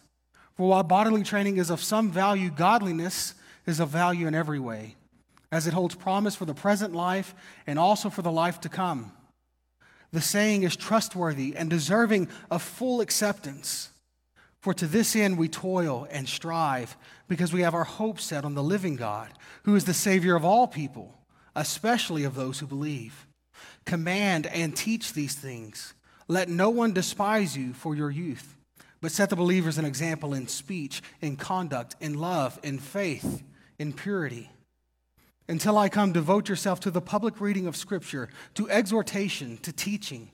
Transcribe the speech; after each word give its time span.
For 0.55 0.69
while 0.69 0.83
bodily 0.83 1.23
training 1.23 1.57
is 1.57 1.69
of 1.69 1.83
some 1.83 2.09
value, 2.09 2.49
godliness 2.49 3.33
is 3.65 3.81
of 3.81 3.89
value 3.89 4.27
in 4.27 4.33
every 4.33 4.59
way 4.59 4.95
as 5.51 5.67
it 5.67 5.73
holds 5.73 5.95
promise 5.95 6.35
for 6.35 6.45
the 6.45 6.53
present 6.53 6.93
life 6.93 7.35
and 7.67 7.79
also 7.79 8.09
for 8.09 8.21
the 8.21 8.31
life 8.31 8.59
to 8.61 8.69
come. 8.69 9.11
The 10.11 10.21
saying 10.21 10.63
is 10.63 10.75
trustworthy 10.75 11.55
and 11.55 11.69
deserving 11.69 12.29
of 12.49 12.61
full 12.61 13.01
acceptance. 13.01 13.89
For 14.61 14.73
to 14.73 14.87
this 14.87 15.15
end 15.15 15.37
we 15.37 15.47
toil 15.47 16.07
and 16.09 16.27
strive, 16.27 16.97
because 17.27 17.53
we 17.53 17.61
have 17.61 17.73
our 17.73 17.83
hope 17.83 18.19
set 18.19 18.45
on 18.45 18.55
the 18.55 18.63
living 18.63 18.95
God, 18.95 19.29
who 19.63 19.75
is 19.75 19.85
the 19.85 19.93
Savior 19.93 20.35
of 20.35 20.45
all 20.45 20.67
people, 20.67 21.13
especially 21.55 22.23
of 22.23 22.35
those 22.35 22.59
who 22.59 22.67
believe. 22.67 23.27
Command 23.85 24.47
and 24.47 24.75
teach 24.75 25.13
these 25.13 25.35
things. 25.35 25.93
Let 26.27 26.49
no 26.49 26.69
one 26.69 26.93
despise 26.93 27.55
you 27.55 27.73
for 27.73 27.95
your 27.95 28.09
youth, 28.09 28.57
but 29.01 29.11
set 29.11 29.29
the 29.29 29.35
believers 29.35 29.77
an 29.77 29.85
example 29.85 30.33
in 30.33 30.47
speech, 30.47 31.03
in 31.21 31.35
conduct, 31.35 31.95
in 31.99 32.15
love, 32.15 32.59
in 32.63 32.79
faith, 32.79 33.43
in 33.77 33.93
purity. 33.93 34.49
Until 35.47 35.77
I 35.77 35.89
come, 35.89 36.11
devote 36.11 36.49
yourself 36.49 36.79
to 36.81 36.91
the 36.91 37.01
public 37.01 37.39
reading 37.39 37.67
of 37.67 37.75
Scripture, 37.75 38.29
to 38.55 38.69
exhortation, 38.69 39.57
to 39.57 39.71
teaching. 39.71 40.29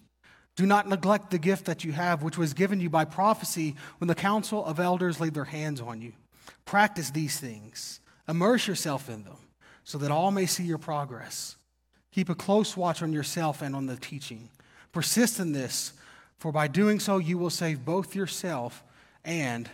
Do 0.56 0.66
not 0.66 0.88
neglect 0.88 1.32
the 1.32 1.38
gift 1.38 1.66
that 1.66 1.84
you 1.84 1.92
have, 1.92 2.24
which 2.24 2.38
was 2.38 2.54
given 2.54 2.80
you 2.80 2.90
by 2.90 3.06
prophecy 3.06 3.76
when 3.98 4.08
the 4.08 4.16
council 4.16 4.64
of 4.64 4.80
elders 4.80 5.20
laid 5.20 5.34
their 5.34 5.46
hands 5.46 5.82
on 5.82 6.02
you. 6.02 6.14
Practice 6.66 7.12
these 7.12 7.40
things, 7.40 8.00
immerse 8.28 8.68
yourself 8.68 9.10
in 9.10 9.24
them, 9.24 9.38
so 9.84 9.98
that 9.98 10.12
all 10.12 10.32
may 10.32 10.46
see 10.46 10.64
your 10.64 10.78
progress. 10.78 11.56
Keep 12.12 12.30
a 12.30 12.36
close 12.36 12.78
watch 12.78 13.02
on 13.02 13.14
yourself 13.14 13.62
and 13.62 13.76
on 13.76 13.86
the 13.86 13.96
teaching. 13.96 14.50
Persist 14.92 15.40
in 15.40 15.54
this, 15.54 15.94
for 16.38 16.52
by 16.52 16.68
doing 16.68 17.00
so, 17.00 17.18
you 17.18 17.38
will 17.38 17.50
save 17.50 17.86
both 17.86 18.16
yourself 18.16 18.84
and 19.24 19.70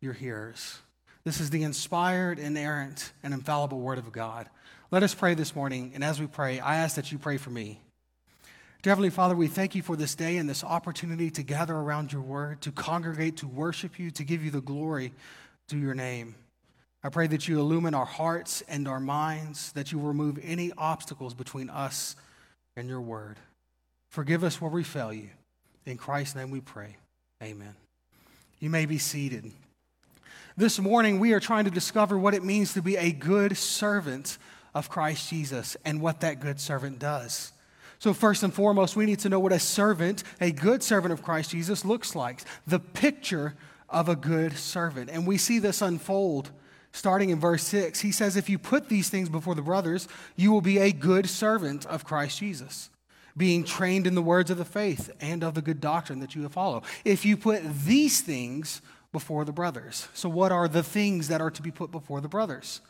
your 0.00 0.12
hearers. 0.12 0.78
This 1.24 1.40
is 1.40 1.50
the 1.50 1.62
inspired, 1.62 2.38
inerrant, 2.38 3.12
and 3.22 3.34
infallible 3.34 3.80
Word 3.80 3.98
of 3.98 4.12
God. 4.12 4.48
Let 4.92 5.02
us 5.02 5.16
pray 5.16 5.34
this 5.34 5.56
morning, 5.56 5.90
and 5.96 6.04
as 6.04 6.20
we 6.20 6.28
pray, 6.28 6.60
I 6.60 6.76
ask 6.76 6.94
that 6.94 7.10
you 7.10 7.18
pray 7.18 7.38
for 7.38 7.50
me. 7.50 7.80
Dear 8.82 8.92
Heavenly 8.92 9.10
Father, 9.10 9.34
we 9.34 9.48
thank 9.48 9.74
you 9.74 9.82
for 9.82 9.96
this 9.96 10.14
day 10.14 10.36
and 10.36 10.48
this 10.48 10.62
opportunity 10.62 11.28
to 11.32 11.42
gather 11.42 11.74
around 11.74 12.12
your 12.12 12.22
word, 12.22 12.60
to 12.60 12.70
congregate, 12.70 13.38
to 13.38 13.48
worship 13.48 13.98
you, 13.98 14.12
to 14.12 14.22
give 14.22 14.44
you 14.44 14.52
the 14.52 14.60
glory 14.60 15.12
to 15.70 15.76
your 15.76 15.94
name. 15.94 16.36
I 17.02 17.08
pray 17.08 17.26
that 17.26 17.48
you 17.48 17.58
illumine 17.58 17.94
our 17.94 18.04
hearts 18.04 18.62
and 18.68 18.86
our 18.86 19.00
minds, 19.00 19.72
that 19.72 19.90
you 19.90 19.98
remove 19.98 20.38
any 20.40 20.70
obstacles 20.78 21.34
between 21.34 21.68
us 21.68 22.14
and 22.76 22.88
your 22.88 23.00
word. 23.00 23.38
Forgive 24.12 24.44
us 24.44 24.60
where 24.60 24.70
we 24.70 24.84
fail 24.84 25.12
you. 25.12 25.30
In 25.84 25.96
Christ's 25.96 26.36
name 26.36 26.52
we 26.52 26.60
pray. 26.60 26.94
Amen. 27.42 27.74
You 28.60 28.70
may 28.70 28.86
be 28.86 28.98
seated. 28.98 29.50
This 30.56 30.78
morning, 30.78 31.18
we 31.18 31.32
are 31.32 31.40
trying 31.40 31.64
to 31.64 31.72
discover 31.72 32.16
what 32.16 32.34
it 32.34 32.44
means 32.44 32.72
to 32.74 32.82
be 32.82 32.96
a 32.96 33.10
good 33.10 33.56
servant 33.56 34.38
of 34.76 34.90
Christ 34.90 35.30
Jesus 35.30 35.74
and 35.86 36.02
what 36.02 36.20
that 36.20 36.38
good 36.38 36.60
servant 36.60 36.98
does. 36.98 37.52
So, 37.98 38.12
first 38.12 38.42
and 38.42 38.52
foremost, 38.52 38.94
we 38.94 39.06
need 39.06 39.20
to 39.20 39.30
know 39.30 39.40
what 39.40 39.52
a 39.52 39.58
servant, 39.58 40.22
a 40.38 40.52
good 40.52 40.82
servant 40.82 41.14
of 41.14 41.22
Christ 41.22 41.52
Jesus, 41.52 41.82
looks 41.82 42.14
like 42.14 42.42
the 42.66 42.78
picture 42.78 43.54
of 43.88 44.10
a 44.10 44.14
good 44.14 44.52
servant. 44.58 45.08
And 45.08 45.26
we 45.26 45.38
see 45.38 45.58
this 45.58 45.80
unfold 45.80 46.50
starting 46.92 47.30
in 47.30 47.40
verse 47.40 47.62
6. 47.62 48.00
He 48.00 48.12
says, 48.12 48.36
If 48.36 48.50
you 48.50 48.58
put 48.58 48.90
these 48.90 49.08
things 49.08 49.30
before 49.30 49.54
the 49.54 49.62
brothers, 49.62 50.08
you 50.36 50.52
will 50.52 50.60
be 50.60 50.76
a 50.76 50.92
good 50.92 51.26
servant 51.26 51.86
of 51.86 52.04
Christ 52.04 52.38
Jesus, 52.38 52.90
being 53.34 53.64
trained 53.64 54.06
in 54.06 54.14
the 54.14 54.20
words 54.20 54.50
of 54.50 54.58
the 54.58 54.66
faith 54.66 55.10
and 55.22 55.42
of 55.42 55.54
the 55.54 55.62
good 55.62 55.80
doctrine 55.80 56.20
that 56.20 56.34
you 56.34 56.42
have 56.42 56.52
followed. 56.52 56.82
If 57.02 57.24
you 57.24 57.38
put 57.38 57.62
these 57.86 58.20
things 58.20 58.82
before 59.10 59.46
the 59.46 59.52
brothers. 59.52 60.08
So, 60.12 60.28
what 60.28 60.52
are 60.52 60.68
the 60.68 60.82
things 60.82 61.28
that 61.28 61.40
are 61.40 61.50
to 61.52 61.62
be 61.62 61.70
put 61.70 61.90
before 61.90 62.20
the 62.20 62.28
brothers? 62.28 62.82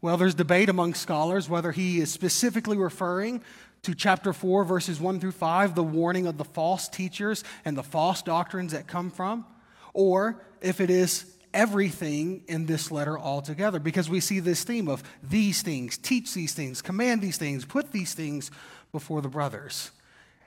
Well, 0.00 0.16
there's 0.16 0.34
debate 0.34 0.68
among 0.68 0.94
scholars 0.94 1.48
whether 1.48 1.72
he 1.72 2.00
is 2.00 2.12
specifically 2.12 2.76
referring 2.76 3.42
to 3.82 3.94
chapter 3.94 4.32
4, 4.32 4.64
verses 4.64 5.00
1 5.00 5.20
through 5.20 5.32
5, 5.32 5.74
the 5.74 5.82
warning 5.82 6.26
of 6.26 6.38
the 6.38 6.44
false 6.44 6.88
teachers 6.88 7.44
and 7.64 7.76
the 7.76 7.82
false 7.82 8.22
doctrines 8.22 8.72
that 8.72 8.86
come 8.86 9.10
from, 9.10 9.46
or 9.94 10.42
if 10.60 10.80
it 10.80 10.90
is 10.90 11.36
everything 11.54 12.42
in 12.48 12.66
this 12.66 12.90
letter 12.90 13.18
altogether, 13.18 13.78
because 13.78 14.10
we 14.10 14.20
see 14.20 14.40
this 14.40 14.64
theme 14.64 14.88
of 14.88 15.02
these 15.22 15.62
things, 15.62 15.96
teach 15.96 16.34
these 16.34 16.52
things, 16.52 16.82
command 16.82 17.22
these 17.22 17.38
things, 17.38 17.64
put 17.64 17.92
these 17.92 18.12
things 18.12 18.50
before 18.92 19.22
the 19.22 19.28
brothers. 19.28 19.90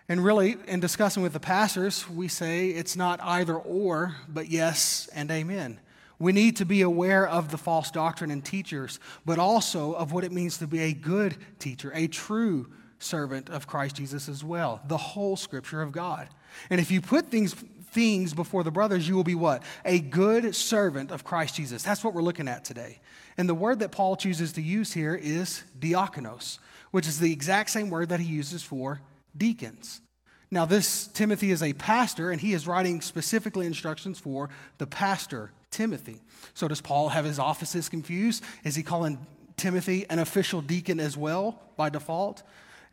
And 0.07 0.23
really, 0.23 0.57
in 0.67 0.79
discussing 0.79 1.23
with 1.23 1.33
the 1.33 1.39
pastors, 1.39 2.09
we 2.09 2.27
say 2.27 2.69
it's 2.69 2.95
not 2.95 3.19
either 3.21 3.55
or, 3.55 4.15
but 4.27 4.49
yes 4.49 5.09
and 5.13 5.29
amen. 5.31 5.79
We 6.19 6.33
need 6.33 6.57
to 6.57 6.65
be 6.65 6.81
aware 6.81 7.25
of 7.25 7.49
the 7.49 7.57
false 7.57 7.91
doctrine 7.91 8.29
and 8.29 8.43
teachers, 8.43 8.99
but 9.25 9.39
also 9.39 9.93
of 9.93 10.11
what 10.11 10.25
it 10.25 10.33
means 10.33 10.57
to 10.57 10.67
be 10.67 10.79
a 10.79 10.93
good 10.93 11.37
teacher, 11.59 11.91
a 11.95 12.07
true 12.07 12.67
servant 12.99 13.49
of 13.49 13.67
Christ 13.67 13.95
Jesus 13.95 14.27
as 14.27 14.43
well, 14.43 14.81
the 14.87 14.97
whole 14.97 15.37
scripture 15.37 15.81
of 15.81 15.93
God. 15.93 16.27
And 16.69 16.81
if 16.81 16.91
you 16.91 16.99
put 16.99 17.31
things, 17.31 17.53
things 17.53 18.33
before 18.33 18.63
the 18.63 18.71
brothers, 18.71 19.07
you 19.07 19.15
will 19.15 19.23
be 19.23 19.35
what? 19.35 19.63
A 19.85 19.99
good 19.99 20.53
servant 20.53 21.11
of 21.11 21.23
Christ 21.23 21.55
Jesus. 21.55 21.83
That's 21.83 22.03
what 22.03 22.13
we're 22.13 22.21
looking 22.21 22.49
at 22.49 22.65
today. 22.65 22.99
And 23.37 23.47
the 23.47 23.55
word 23.55 23.79
that 23.79 23.91
Paul 23.91 24.17
chooses 24.17 24.51
to 24.53 24.61
use 24.61 24.91
here 24.91 25.15
is 25.15 25.63
diakonos, 25.79 26.59
which 26.91 27.07
is 27.07 27.19
the 27.19 27.31
exact 27.31 27.69
same 27.69 27.89
word 27.89 28.09
that 28.09 28.19
he 28.19 28.27
uses 28.27 28.61
for 28.61 28.99
deacons. 29.37 30.01
Now, 30.51 30.65
this 30.65 31.07
Timothy 31.07 31.51
is 31.51 31.61
a 31.61 31.73
pastor, 31.73 32.31
and 32.31 32.41
he 32.41 32.53
is 32.53 32.65
writing 32.65 33.01
specifically 33.01 33.67
instructions 33.67 34.17
for 34.19 34.49
the 34.79 34.87
pastor 34.87 35.51
Timothy. 35.69 36.21
So, 36.55 36.67
does 36.67 36.81
Paul 36.81 37.09
have 37.09 37.25
his 37.25 37.37
offices 37.37 37.89
confused? 37.89 38.43
Is 38.63 38.75
he 38.75 38.81
calling 38.81 39.25
Timothy 39.57 40.07
an 40.09 40.19
official 40.19 40.61
deacon 40.61 40.99
as 40.99 41.15
well 41.15 41.61
by 41.77 41.89
default? 41.89 42.41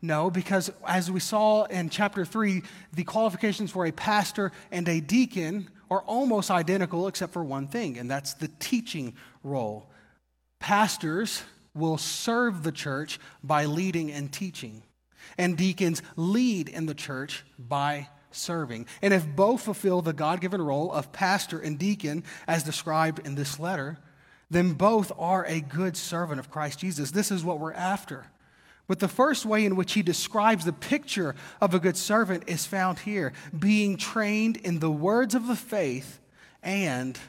No, 0.01 0.29
because 0.29 0.71
as 0.87 1.09
we 1.09 1.19
saw 1.19 1.63
in 1.65 1.89
chapter 1.89 2.23
3, 2.23 2.61
the 2.93 3.03
qualifications 3.03 3.71
for 3.71 3.87
a 3.87 3.91
pastor 3.91 4.51
and 4.71 4.87
a 4.87 4.99
deacon 4.99 5.69
are 5.89 6.01
almost 6.01 6.51
identical 6.51 7.07
except 7.07 7.33
for 7.33 7.43
one 7.43 7.67
thing, 7.67 7.97
and 7.97 8.11
that's 8.11 8.35
the 8.35 8.49
teaching 8.59 9.15
role. 9.43 9.89
pastors 10.59 11.43
will 11.73 11.97
serve 11.97 12.63
the 12.63 12.71
church 12.71 13.19
by 13.43 13.65
leading 13.65 14.11
and 14.11 14.31
teaching, 14.31 14.81
and 15.37 15.57
deacons 15.57 16.01
lead 16.15 16.69
in 16.69 16.85
the 16.85 16.93
church 16.93 17.43
by 17.57 18.09
serving. 18.31 18.87
And 19.01 19.13
if 19.13 19.27
both 19.35 19.63
fulfill 19.63 20.01
the 20.01 20.13
God 20.13 20.41
given 20.41 20.61
role 20.61 20.91
of 20.91 21.11
pastor 21.11 21.59
and 21.59 21.77
deacon 21.77 22.23
as 22.47 22.63
described 22.63 23.25
in 23.25 23.35
this 23.35 23.59
letter, 23.59 23.97
then 24.49 24.73
both 24.73 25.11
are 25.17 25.45
a 25.45 25.59
good 25.59 25.97
servant 25.97 26.39
of 26.39 26.49
Christ 26.49 26.79
Jesus. 26.79 27.11
This 27.11 27.31
is 27.31 27.43
what 27.43 27.59
we're 27.59 27.73
after. 27.73 28.27
But 28.87 28.99
the 28.99 29.09
first 29.09 29.45
way 29.45 29.65
in 29.65 29.75
which 29.75 29.93
he 29.93 30.01
describes 30.01 30.63
the 30.63 30.71
picture 30.71 31.35
of 31.59 31.73
a 31.73 31.79
good 31.79 31.97
servant 31.97 32.43
is 32.47 32.65
found 32.65 32.99
here 32.99 33.33
being 33.57 33.97
trained 33.97 34.57
in 34.57 34.79
the 34.79 34.91
words 34.91 35.35
of 35.35 35.47
the 35.47 35.57
faith 35.57 36.19
and 36.63 37.19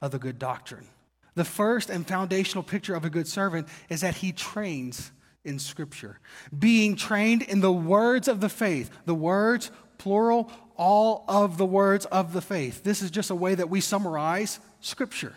of 0.00 0.10
the 0.10 0.18
good 0.18 0.40
doctrine. 0.40 0.88
The 1.36 1.44
first 1.44 1.88
and 1.88 2.06
foundational 2.06 2.64
picture 2.64 2.94
of 2.94 3.04
a 3.04 3.10
good 3.10 3.28
servant 3.28 3.68
is 3.88 4.00
that 4.00 4.16
he 4.16 4.32
trains 4.32 5.12
in 5.44 5.58
Scripture, 5.58 6.18
being 6.56 6.96
trained 6.96 7.42
in 7.42 7.60
the 7.60 7.72
words 7.72 8.28
of 8.28 8.40
the 8.40 8.48
faith, 8.48 8.90
the 9.04 9.14
words, 9.14 9.70
plural, 9.98 10.50
all 10.76 11.24
of 11.28 11.58
the 11.58 11.66
words 11.66 12.06
of 12.06 12.32
the 12.32 12.40
faith. 12.40 12.82
This 12.82 13.02
is 13.02 13.10
just 13.10 13.30
a 13.30 13.34
way 13.34 13.54
that 13.54 13.70
we 13.70 13.80
summarize 13.80 14.58
Scripture. 14.80 15.34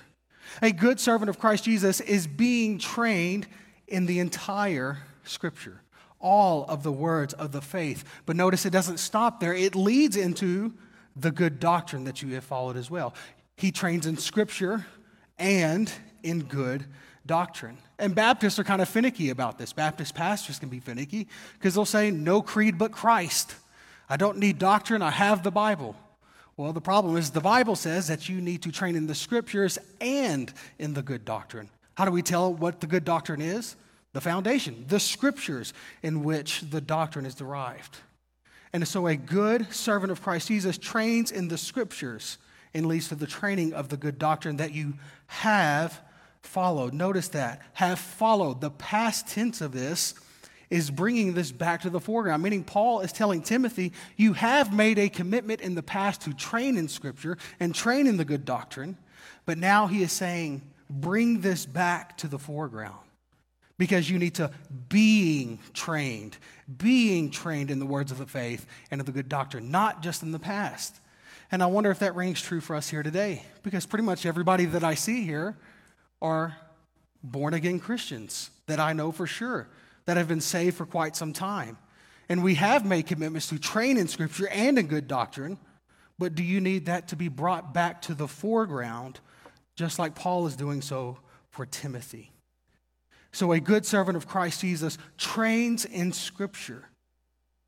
A 0.62 0.72
good 0.72 1.00
servant 1.00 1.30
of 1.30 1.40
Christ 1.40 1.66
Jesus 1.66 2.00
is 2.00 2.26
being 2.26 2.80
trained 2.80 3.48
in 3.88 4.06
the 4.06 4.20
entire 4.20 5.00
Scripture, 5.24 5.82
all 6.20 6.66
of 6.66 6.84
the 6.84 6.92
words 6.92 7.34
of 7.34 7.52
the 7.52 7.62
faith. 7.62 8.04
But 8.26 8.36
notice 8.36 8.66
it 8.66 8.72
doesn't 8.72 8.98
stop 8.98 9.40
there, 9.40 9.54
it 9.54 9.76
leads 9.76 10.16
into 10.16 10.74
the 11.16 11.32
good 11.32 11.60
doctrine 11.60 12.06
that 12.06 12.22
you 12.22 12.34
have 12.36 12.44
followed 12.44 12.78
as 12.78 12.90
well. 12.90 13.14
He 13.56 13.72
trains 13.72 14.06
in 14.06 14.18
Scripture 14.18 14.86
and 15.38 15.92
in 16.24 16.44
good 16.44 16.86
doctrine. 17.28 17.78
And 18.00 18.16
Baptists 18.16 18.58
are 18.60 18.64
kind 18.64 18.82
of 18.82 18.90
finicky 18.90 19.30
about 19.30 19.58
this. 19.58 19.74
Baptist 19.74 20.16
pastors 20.16 20.60
can 20.60 20.70
be 20.70 20.80
finicky 20.80 21.28
because 21.54 21.76
they'll 21.76 21.86
say, 21.86 22.12
no 22.12 22.42
creed 22.42 22.78
but 22.78 22.92
Christ. 22.92 23.56
I 24.10 24.18
don't 24.18 24.38
need 24.38 24.58
doctrine, 24.58 25.02
I 25.02 25.12
have 25.12 25.44
the 25.44 25.52
Bible. 25.52 25.96
Well, 26.56 26.74
the 26.74 26.82
problem 26.82 27.18
is 27.18 27.30
the 27.30 27.42
Bible 27.42 27.76
says 27.76 28.08
that 28.08 28.28
you 28.28 28.42
need 28.42 28.64
to 28.64 28.72
train 28.72 28.96
in 28.96 29.06
the 29.06 29.14
scriptures 29.14 29.78
and 30.02 30.52
in 30.80 30.94
the 30.94 31.04
good 31.04 31.24
doctrine. 31.24 31.70
How 31.96 32.06
do 32.06 32.12
we 32.12 32.24
tell 32.24 32.54
what 32.54 32.80
the 32.80 32.88
good 32.88 33.06
doctrine 33.06 33.42
is? 33.42 33.76
The 34.14 34.22
foundation, 34.22 34.86
the 34.88 35.00
scriptures 35.00 35.74
in 36.02 36.24
which 36.24 36.62
the 36.62 36.82
doctrine 36.82 37.26
is 37.26 37.36
derived. 37.36 37.98
And 38.74 38.88
so 38.88 39.08
a 39.08 39.16
good 39.16 39.72
servant 39.74 40.12
of 40.12 40.22
Christ 40.22 40.48
Jesus 40.48 40.78
trains 40.78 41.32
in 41.32 41.48
the 41.48 41.58
scriptures 41.58 42.38
and 42.74 42.86
leads 42.86 43.10
to 43.10 43.16
the 43.16 43.28
training 43.28 43.74
of 43.74 43.90
the 43.90 43.98
good 43.98 44.18
doctrine 44.18 44.58
that 44.58 44.74
you 44.74 44.94
have 45.28 46.02
followed. 46.48 46.94
Notice 46.94 47.28
that. 47.30 47.62
Have 47.74 48.00
followed. 48.00 48.62
The 48.62 48.72
past 48.72 49.28
tense 49.28 49.62
of 49.62 49.72
this 49.72 50.16
is 50.70 50.92
bringing 50.92 51.34
this 51.34 51.52
back 51.52 51.82
to 51.82 51.90
the 51.90 52.00
foreground, 52.00 52.44
meaning 52.44 52.64
Paul 52.64 53.00
is 53.00 53.12
telling 53.14 53.42
Timothy, 53.42 53.94
you 54.18 54.34
have 54.34 54.74
made 54.74 55.00
a 55.00 55.08
commitment 55.08 55.62
in 55.62 55.76
the 55.76 55.84
past 55.84 56.22
to 56.22 56.34
train 56.34 56.78
in 56.78 56.88
Scripture 56.88 57.38
and 57.60 57.74
train 57.74 58.06
in 58.06 58.18
the 58.18 58.26
good 58.26 58.44
doctrine, 58.44 58.98
but 59.46 59.58
now 59.58 59.88
he 59.88 60.02
is 60.02 60.12
saying, 60.12 60.62
bring 60.90 61.40
this 61.40 61.66
back 61.66 62.18
to 62.18 62.28
the 62.28 62.40
foreground 62.40 62.98
because 63.78 64.10
you 64.10 64.20
need 64.20 64.36
to 64.36 64.52
being 64.90 65.60
trained, 65.74 66.36
being 66.78 67.30
trained 67.30 67.72
in 67.72 67.80
the 67.80 67.86
words 67.86 68.12
of 68.12 68.18
the 68.18 68.26
faith 68.26 68.66
and 68.92 69.00
of 69.00 69.06
the 69.06 69.14
good 69.14 69.30
doctrine, 69.30 69.72
not 69.72 70.02
just 70.02 70.22
in 70.22 70.32
the 70.32 70.40
past. 70.40 71.00
And 71.50 71.64
I 71.64 71.68
wonder 71.68 71.92
if 71.92 72.00
that 72.00 72.14
rings 72.16 72.42
true 72.42 72.60
for 72.60 72.76
us 72.76 72.90
here 72.90 73.04
today, 73.04 73.44
because 73.64 73.86
pretty 73.86 74.04
much 74.04 74.26
everybody 74.26 74.66
that 74.66 74.84
I 74.84 74.96
see 74.96 75.24
here 75.24 75.56
are 76.22 76.58
born 77.24 77.54
again 77.54 77.80
Christians 77.80 78.50
that 78.68 78.80
I 78.80 78.94
know 78.94 79.12
for 79.12 79.28
sure 79.28 79.68
that 80.06 80.18
have 80.18 80.28
been 80.28 80.42
saved 80.42 80.78
for 80.78 80.86
quite 80.86 81.16
some 81.16 81.34
time. 81.34 81.78
And 82.30 82.44
we 82.44 82.56
have 82.56 82.86
made 82.86 83.08
commitments 83.08 83.48
to 83.50 83.60
train 83.60 83.98
in 83.98 84.08
Scripture 84.08 84.48
and 84.50 84.78
in 84.78 84.88
good 84.88 85.08
doctrine, 85.08 85.58
but 86.20 86.36
do 86.36 86.44
you 86.44 86.60
need 86.60 86.88
that 86.88 87.10
to 87.10 87.16
be 87.16 87.28
brought 87.28 87.74
back 87.74 88.02
to 88.04 88.14
the 88.14 88.28
foreground, 88.28 89.20
just 89.76 90.00
like 90.00 90.16
Paul 90.16 90.48
is 90.48 90.56
doing 90.56 90.82
so 90.82 91.20
for 91.50 91.66
Timothy? 91.66 92.32
So, 93.32 93.52
a 93.52 93.60
good 93.60 93.86
servant 93.86 94.18
of 94.18 94.28
Christ 94.28 94.62
Jesus 94.62 94.98
trains 95.18 95.86
in 95.86 96.12
Scripture. 96.12 96.90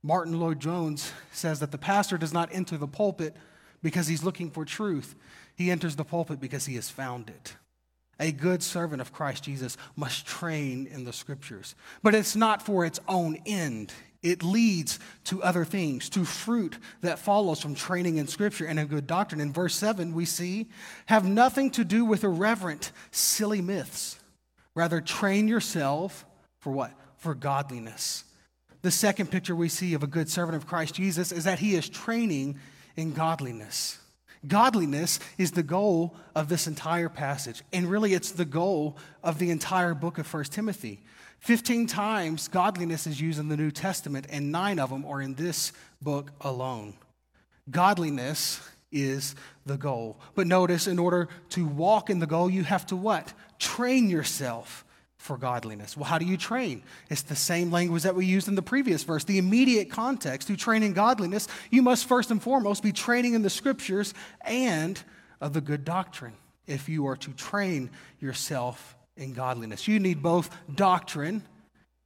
Martyn 0.01 0.39
Lloyd-Jones 0.39 1.11
says 1.31 1.59
that 1.59 1.71
the 1.71 1.77
pastor 1.77 2.17
does 2.17 2.33
not 2.33 2.49
enter 2.51 2.77
the 2.77 2.87
pulpit 2.87 3.35
because 3.83 4.07
he's 4.07 4.23
looking 4.23 4.49
for 4.49 4.65
truth, 4.65 5.15
he 5.55 5.69
enters 5.69 5.95
the 5.95 6.05
pulpit 6.05 6.39
because 6.39 6.65
he 6.65 6.75
has 6.75 6.89
found 6.89 7.29
it. 7.29 7.55
A 8.19 8.31
good 8.31 8.61
servant 8.61 9.01
of 9.01 9.13
Christ 9.13 9.43
Jesus 9.43 9.77
must 9.95 10.25
train 10.25 10.87
in 10.87 11.05
the 11.05 11.13
scriptures. 11.13 11.75
But 12.03 12.15
it's 12.15 12.35
not 12.35 12.61
for 12.61 12.85
its 12.85 12.99
own 13.07 13.37
end. 13.45 13.93
It 14.21 14.43
leads 14.43 14.99
to 15.25 15.41
other 15.41 15.63
things, 15.63 16.09
to 16.09 16.25
fruit 16.25 16.77
that 17.01 17.19
follows 17.19 17.61
from 17.61 17.75
training 17.75 18.17
in 18.17 18.27
scripture 18.27 18.65
and 18.65 18.77
in 18.77 18.87
good 18.87 19.07
doctrine. 19.07 19.39
In 19.39 19.53
verse 19.53 19.75
7, 19.75 20.13
we 20.13 20.25
see, 20.25 20.67
have 21.05 21.25
nothing 21.25 21.71
to 21.71 21.85
do 21.85 22.03
with 22.03 22.25
irreverent, 22.25 22.91
silly 23.11 23.61
myths. 23.61 24.19
Rather, 24.75 24.99
train 24.99 25.47
yourself 25.47 26.25
for 26.59 26.71
what? 26.71 26.91
For 27.17 27.33
godliness. 27.33 28.25
The 28.81 28.91
second 28.91 29.31
picture 29.31 29.55
we 29.55 29.69
see 29.69 29.93
of 29.93 30.03
a 30.03 30.07
good 30.07 30.29
servant 30.29 30.57
of 30.57 30.67
Christ 30.67 30.95
Jesus 30.95 31.31
is 31.31 31.45
that 31.45 31.59
he 31.59 31.75
is 31.75 31.87
training 31.87 32.59
in 32.97 33.13
godliness. 33.13 33.99
Godliness 34.47 35.19
is 35.37 35.51
the 35.51 35.63
goal 35.63 36.15
of 36.33 36.47
this 36.47 36.67
entire 36.67 37.09
passage. 37.09 37.61
And 37.73 37.89
really, 37.89 38.13
it's 38.13 38.31
the 38.31 38.45
goal 38.45 38.97
of 39.23 39.37
the 39.37 39.51
entire 39.51 39.93
book 39.93 40.17
of 40.17 40.33
1 40.33 40.45
Timothy. 40.45 41.01
15 41.39 41.87
times 41.87 42.47
godliness 42.47 43.07
is 43.07 43.19
used 43.19 43.39
in 43.39 43.47
the 43.47 43.57
New 43.57 43.71
Testament, 43.71 44.27
and 44.29 44.51
nine 44.51 44.79
of 44.79 44.89
them 44.89 45.05
are 45.05 45.21
in 45.21 45.35
this 45.35 45.71
book 46.01 46.31
alone. 46.41 46.93
Godliness 47.69 48.61
is 48.91 49.35
the 49.65 49.77
goal. 49.77 50.19
But 50.35 50.47
notice, 50.47 50.87
in 50.87 50.99
order 50.99 51.27
to 51.49 51.65
walk 51.65 52.09
in 52.09 52.19
the 52.19 52.27
goal, 52.27 52.49
you 52.49 52.63
have 52.63 52.85
to 52.87 52.95
what? 52.95 53.33
Train 53.59 54.09
yourself 54.09 54.85
for 55.19 55.37
godliness. 55.37 55.95
Well, 55.95 56.05
how 56.05 56.17
do 56.17 56.25
you 56.25 56.37
train? 56.37 56.81
It's 57.09 57.21
the 57.21 57.35
same 57.35 57.71
language 57.71 58.03
that 58.03 58.15
we 58.15 58.25
used 58.25 58.47
in 58.47 58.55
the 58.55 58.61
previous 58.61 59.03
verse. 59.03 59.25
The 59.25 59.37
immediate 59.37 59.91
context 59.91 60.47
to 60.47 60.55
train 60.55 60.81
in 60.81 60.93
godliness, 60.93 61.47
you 61.69 61.81
must 61.81 62.07
first 62.07 62.31
and 62.31 62.41
foremost 62.41 62.81
be 62.81 62.93
training 62.93 63.33
in 63.33 63.41
the 63.41 63.49
scriptures 63.49 64.13
and 64.41 64.99
of 65.41 65.53
the 65.53 65.61
good 65.61 65.83
doctrine 65.83 66.33
if 66.67 66.87
you 66.87 67.05
are 67.07 67.17
to 67.17 67.31
train 67.33 67.91
yourself 68.21 68.95
in 69.17 69.33
godliness. 69.33 69.87
You 69.89 69.99
need 69.99 70.23
both 70.23 70.49
doctrine 70.73 71.43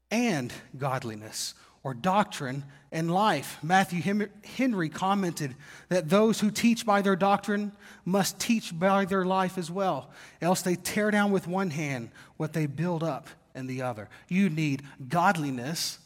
and 0.10 0.52
godliness 0.76 1.54
or 1.84 1.94
doctrine 1.94 2.64
and 2.92 3.12
life. 3.12 3.58
Matthew 3.62 4.02
Henry 4.44 4.90
commented 4.90 5.56
that 5.90 6.10
those 6.10 6.40
who 6.40 6.52
teach 6.52 6.86
by 6.86 7.02
their 7.02 7.16
doctrine 7.16 7.72
must 8.06 8.40
teach 8.40 8.78
by 8.78 9.06
their 9.06 9.26
life 9.26 9.58
as 9.58 9.70
well, 9.70 10.10
else 10.42 10.62
they 10.62 10.76
tear 10.76 11.12
down 11.12 11.32
with 11.32 11.48
one 11.48 11.72
hand 11.72 12.12
what 12.38 12.54
they 12.54 12.66
build 12.66 13.04
up 13.04 13.28
in 13.56 13.68
the 13.68 13.82
other. 13.82 14.10
You 14.28 14.50
need 14.50 14.84
godliness 15.10 16.00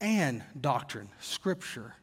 and 0.00 0.42
doctrine, 0.60 1.08
scripture. 1.20 1.94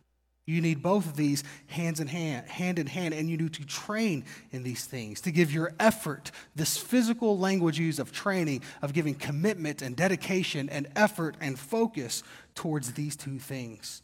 You 0.46 0.60
need 0.60 0.84
both 0.84 1.06
of 1.06 1.16
these 1.16 1.42
hands 1.68 2.02
in 2.02 2.08
hand, 2.08 2.50
hand 2.50 2.78
in 2.78 2.88
hand, 2.88 3.14
and 3.14 3.30
you 3.30 3.38
need 3.38 3.54
to 3.54 3.66
train 3.66 4.26
in 4.52 4.64
these 4.64 4.84
things 4.84 5.22
to 5.22 5.32
give 5.32 5.54
your 5.54 5.74
effort, 5.80 6.32
this 6.54 6.78
physical 6.78 7.38
language 7.38 7.80
use 7.80 7.98
of 7.98 8.12
training, 8.12 8.62
of 8.82 8.92
giving 8.92 9.16
commitment 9.16 9.82
and 9.82 9.96
dedication 9.96 10.68
and 10.70 10.88
effort 10.98 11.38
and 11.40 11.58
focus 11.58 12.24
towards 12.56 12.94
these 12.94 13.16
two 13.16 13.40
things. 13.40 14.02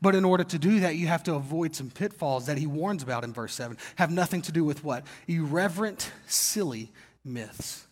But 0.00 0.14
in 0.14 0.24
order 0.24 0.44
to 0.44 0.58
do 0.58 0.80
that, 0.80 0.96
you 0.96 1.08
have 1.08 1.24
to 1.24 1.34
avoid 1.34 1.74
some 1.74 1.90
pitfalls 1.90 2.46
that 2.46 2.58
he 2.58 2.66
warns 2.66 3.02
about 3.02 3.24
in 3.24 3.32
verse 3.32 3.54
7. 3.54 3.76
Have 3.96 4.10
nothing 4.10 4.42
to 4.42 4.52
do 4.52 4.64
with 4.64 4.84
what? 4.84 5.04
Irreverent, 5.26 6.12
silly 6.26 6.92
myths. 7.24 7.86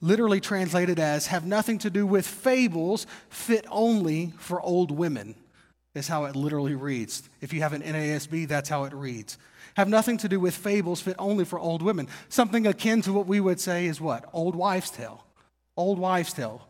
Literally 0.00 0.40
translated 0.40 0.98
as 0.98 1.28
have 1.28 1.46
nothing 1.46 1.78
to 1.78 1.90
do 1.90 2.06
with 2.06 2.26
fables 2.26 3.06
fit 3.30 3.64
only 3.70 4.32
for 4.38 4.60
old 4.60 4.90
women 4.90 5.34
is 5.94 6.08
how 6.08 6.24
it 6.24 6.34
literally 6.34 6.74
reads. 6.74 7.22
If 7.40 7.52
you 7.52 7.60
have 7.60 7.72
an 7.72 7.82
NASB, 7.82 8.48
that's 8.48 8.68
how 8.68 8.84
it 8.84 8.92
reads. 8.92 9.38
Have 9.76 9.88
nothing 9.88 10.18
to 10.18 10.28
do 10.28 10.38
with 10.38 10.54
fables 10.54 11.00
fit 11.00 11.16
only 11.18 11.44
for 11.44 11.58
old 11.58 11.82
women. 11.82 12.08
Something 12.28 12.66
akin 12.66 13.02
to 13.02 13.12
what 13.12 13.26
we 13.26 13.40
would 13.40 13.60
say 13.60 13.86
is 13.86 14.00
what? 14.00 14.28
Old 14.32 14.54
wives' 14.54 14.90
tale. 14.90 15.24
Old 15.76 15.98
wives' 15.98 16.32
tale. 16.32 16.66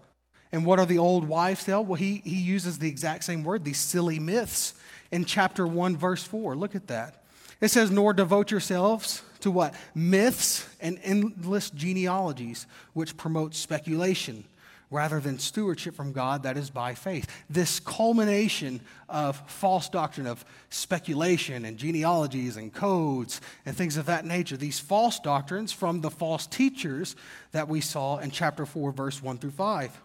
And 0.54 0.64
what 0.64 0.78
are 0.78 0.87
the 0.87 0.99
old 0.99 1.26
wives' 1.26 1.64
tale? 1.64 1.84
Well, 1.84 1.96
he, 1.96 2.23
he 2.25 2.37
uses 2.37 2.78
the 2.78 2.88
exact 2.88 3.25
same 3.25 3.42
word, 3.42 3.64
these 3.64 3.80
silly 3.80 4.20
myths, 4.20 4.75
in 5.11 5.25
chapter 5.25 5.66
1, 5.66 5.96
verse 5.96 6.23
4. 6.23 6.54
Look 6.54 6.76
at 6.76 6.87
that. 6.87 7.25
It 7.61 7.73
says, 7.73 7.90
Nor 7.90 8.12
devote 8.12 8.52
yourselves 8.52 9.23
to 9.40 9.50
what? 9.50 9.75
Myths 9.96 10.68
and 10.80 11.00
endless 11.02 11.70
genealogies, 11.70 12.68
which 12.92 13.16
promote 13.16 13.56
speculation 13.56 14.44
rather 14.92 15.18
than 15.18 15.40
stewardship 15.40 15.96
from 15.96 16.12
God 16.12 16.44
that 16.44 16.56
is 16.56 16.70
by 16.70 16.94
faith. 16.94 17.28
This 17.50 17.80
culmination 17.80 18.80
of 19.08 19.37
false 19.50 19.88
doctrine, 19.88 20.28
of 20.28 20.44
speculation 20.70 21.64
and 21.64 21.76
genealogies 21.76 22.56
and 22.56 22.73
codes 22.73 23.40
and 23.66 23.76
things 23.76 23.96
of 23.96 24.06
that 24.06 24.25
nature, 24.25 24.56
these 24.56 24.78
false 24.78 25.18
doctrines 25.18 25.73
from 25.73 26.00
the 26.00 26.12
false 26.12 26.46
teachers 26.46 27.16
that 27.50 27.66
we 27.66 27.80
saw 27.80 28.18
in 28.18 28.30
chapter 28.30 28.64
4, 28.64 28.92
verse 28.92 29.20
1 29.20 29.38
through 29.38 29.50
5. 29.50 30.00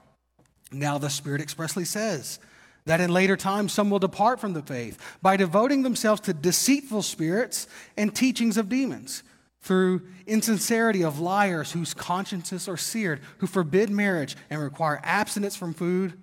Now, 0.72 0.98
the 0.98 1.10
Spirit 1.10 1.42
expressly 1.42 1.86
says, 1.86 2.40
that 2.86 3.02
in 3.02 3.12
later 3.12 3.38
times 3.38 3.72
some 3.72 3.90
will 3.90 4.00
depart 4.00 4.40
from 4.40 4.54
the 4.54 4.62
faith 4.62 4.98
by 5.22 5.38
devoting 5.38 5.84
themselves 5.84 6.22
to 6.22 6.34
deceitful 6.34 7.04
spirits 7.04 7.68
and 7.98 8.16
teachings 8.16 8.58
of 8.58 8.70
demons 8.70 9.22
through 9.62 10.02
insincerity 10.26 11.04
of 11.04 11.20
liars 11.20 11.74
whose 11.74 11.94
consciences 11.94 12.68
are 12.68 12.78
seared, 12.78 13.20
who 13.40 13.48
forbid 13.48 13.90
marriage 13.90 14.36
and 14.50 14.62
require 14.62 15.00
abstinence 15.04 15.56
from 15.56 15.74
food 15.74 16.18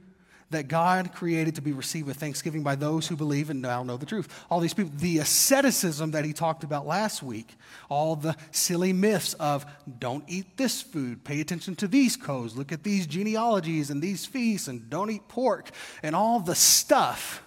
that 0.50 0.68
God 0.68 1.12
created 1.12 1.56
to 1.56 1.62
be 1.62 1.72
received 1.72 2.06
with 2.06 2.18
thanksgiving 2.18 2.62
by 2.62 2.76
those 2.76 3.08
who 3.08 3.16
believe 3.16 3.50
and 3.50 3.60
now 3.60 3.82
know 3.82 3.96
the 3.96 4.06
truth. 4.06 4.28
All 4.48 4.60
these 4.60 4.74
people, 4.74 4.92
the 4.96 5.18
asceticism 5.18 6.12
that 6.12 6.24
he 6.24 6.32
talked 6.32 6.62
about 6.62 6.86
last 6.86 7.22
week, 7.22 7.54
all 7.88 8.14
the 8.14 8.36
silly 8.52 8.92
myths 8.92 9.34
of 9.34 9.66
don't 9.98 10.24
eat 10.28 10.56
this 10.56 10.82
food, 10.82 11.24
pay 11.24 11.40
attention 11.40 11.74
to 11.76 11.88
these 11.88 12.16
codes, 12.16 12.56
look 12.56 12.70
at 12.70 12.84
these 12.84 13.06
genealogies 13.06 13.90
and 13.90 14.00
these 14.00 14.24
feasts, 14.24 14.68
and 14.68 14.88
don't 14.88 15.10
eat 15.10 15.26
pork, 15.28 15.70
and 16.02 16.14
all 16.14 16.38
the 16.38 16.54
stuff 16.54 17.42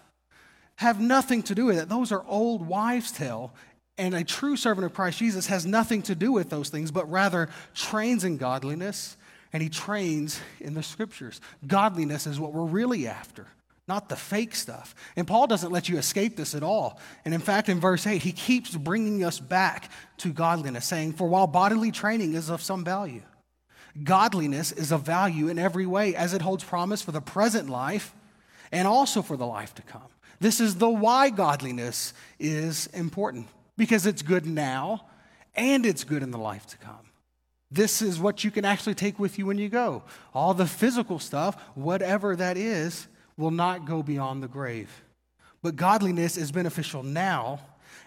have 0.75 0.99
nothing 0.99 1.41
to 1.43 1.55
do 1.55 1.65
with 1.65 1.77
it. 1.77 1.89
Those 1.89 2.11
are 2.11 2.23
old 2.27 2.67
wives' 2.67 3.11
tale, 3.11 3.53
and 3.97 4.13
a 4.13 4.23
true 4.23 4.57
servant 4.57 4.85
of 4.85 4.93
Christ 4.93 5.19
Jesus 5.19 5.47
has 5.47 5.65
nothing 5.65 6.01
to 6.03 6.15
do 6.15 6.31
with 6.31 6.49
those 6.49 6.69
things, 6.69 6.91
but 6.91 7.09
rather 7.09 7.49
trains 7.73 8.23
in 8.23 8.37
godliness 8.37 9.15
and 9.51 9.63
he 9.63 9.69
trains 9.69 10.39
in 10.59 10.73
the 10.73 10.83
scriptures. 10.83 11.41
Godliness 11.65 12.27
is 12.27 12.39
what 12.39 12.53
we're 12.53 12.65
really 12.65 13.07
after, 13.07 13.47
not 13.87 14.09
the 14.09 14.15
fake 14.15 14.55
stuff. 14.55 14.93
And 15.15 15.27
Paul 15.27 15.47
doesn't 15.47 15.71
let 15.71 15.89
you 15.89 15.97
escape 15.97 16.35
this 16.35 16.53
at 16.53 16.63
all. 16.63 16.99
And 17.25 17.33
in 17.33 17.41
fact, 17.41 17.69
in 17.69 17.79
verse 17.79 18.05
8, 18.05 18.21
he 18.21 18.31
keeps 18.31 18.75
bringing 18.75 19.23
us 19.23 19.39
back 19.39 19.91
to 20.17 20.31
godliness, 20.31 20.85
saying, 20.85 21.13
For 21.13 21.27
while 21.27 21.47
bodily 21.47 21.91
training 21.91 22.33
is 22.33 22.49
of 22.49 22.61
some 22.61 22.83
value, 22.83 23.23
godliness 24.03 24.71
is 24.71 24.91
of 24.91 25.01
value 25.01 25.47
in 25.47 25.57
every 25.57 25.85
way, 25.85 26.15
as 26.15 26.33
it 26.33 26.41
holds 26.41 26.63
promise 26.63 27.01
for 27.01 27.11
the 27.11 27.21
present 27.21 27.69
life 27.69 28.13
and 28.71 28.87
also 28.87 29.21
for 29.21 29.35
the 29.35 29.47
life 29.47 29.73
to 29.75 29.81
come. 29.81 30.01
This 30.39 30.59
is 30.59 30.75
the 30.75 30.89
why 30.89 31.31
godliness 31.31 32.13
is 32.39 32.87
important 32.87 33.47
because 33.77 34.05
it's 34.05 34.21
good 34.21 34.45
now 34.45 35.05
and 35.55 35.85
it's 35.85 36.03
good 36.03 36.23
in 36.23 36.31
the 36.31 36.37
life 36.37 36.65
to 36.67 36.77
come. 36.77 37.08
This 37.71 38.01
is 38.01 38.19
what 38.19 38.43
you 38.43 38.51
can 38.51 38.65
actually 38.65 38.95
take 38.95 39.19
with 39.19 39.37
you 39.37 39.45
when 39.45 39.57
you 39.57 39.69
go. 39.69 40.03
All 40.33 40.53
the 40.53 40.65
physical 40.65 41.19
stuff, 41.19 41.61
whatever 41.75 42.35
that 42.35 42.57
is, 42.57 43.07
will 43.37 43.51
not 43.51 43.85
go 43.85 44.01
beyond 44.01 44.41
the 44.41 44.47
grave. 44.47 45.03
But 45.61 45.75
godliness 45.75 46.37
is 46.37 46.51
beneficial 46.51 47.03
now 47.03 47.59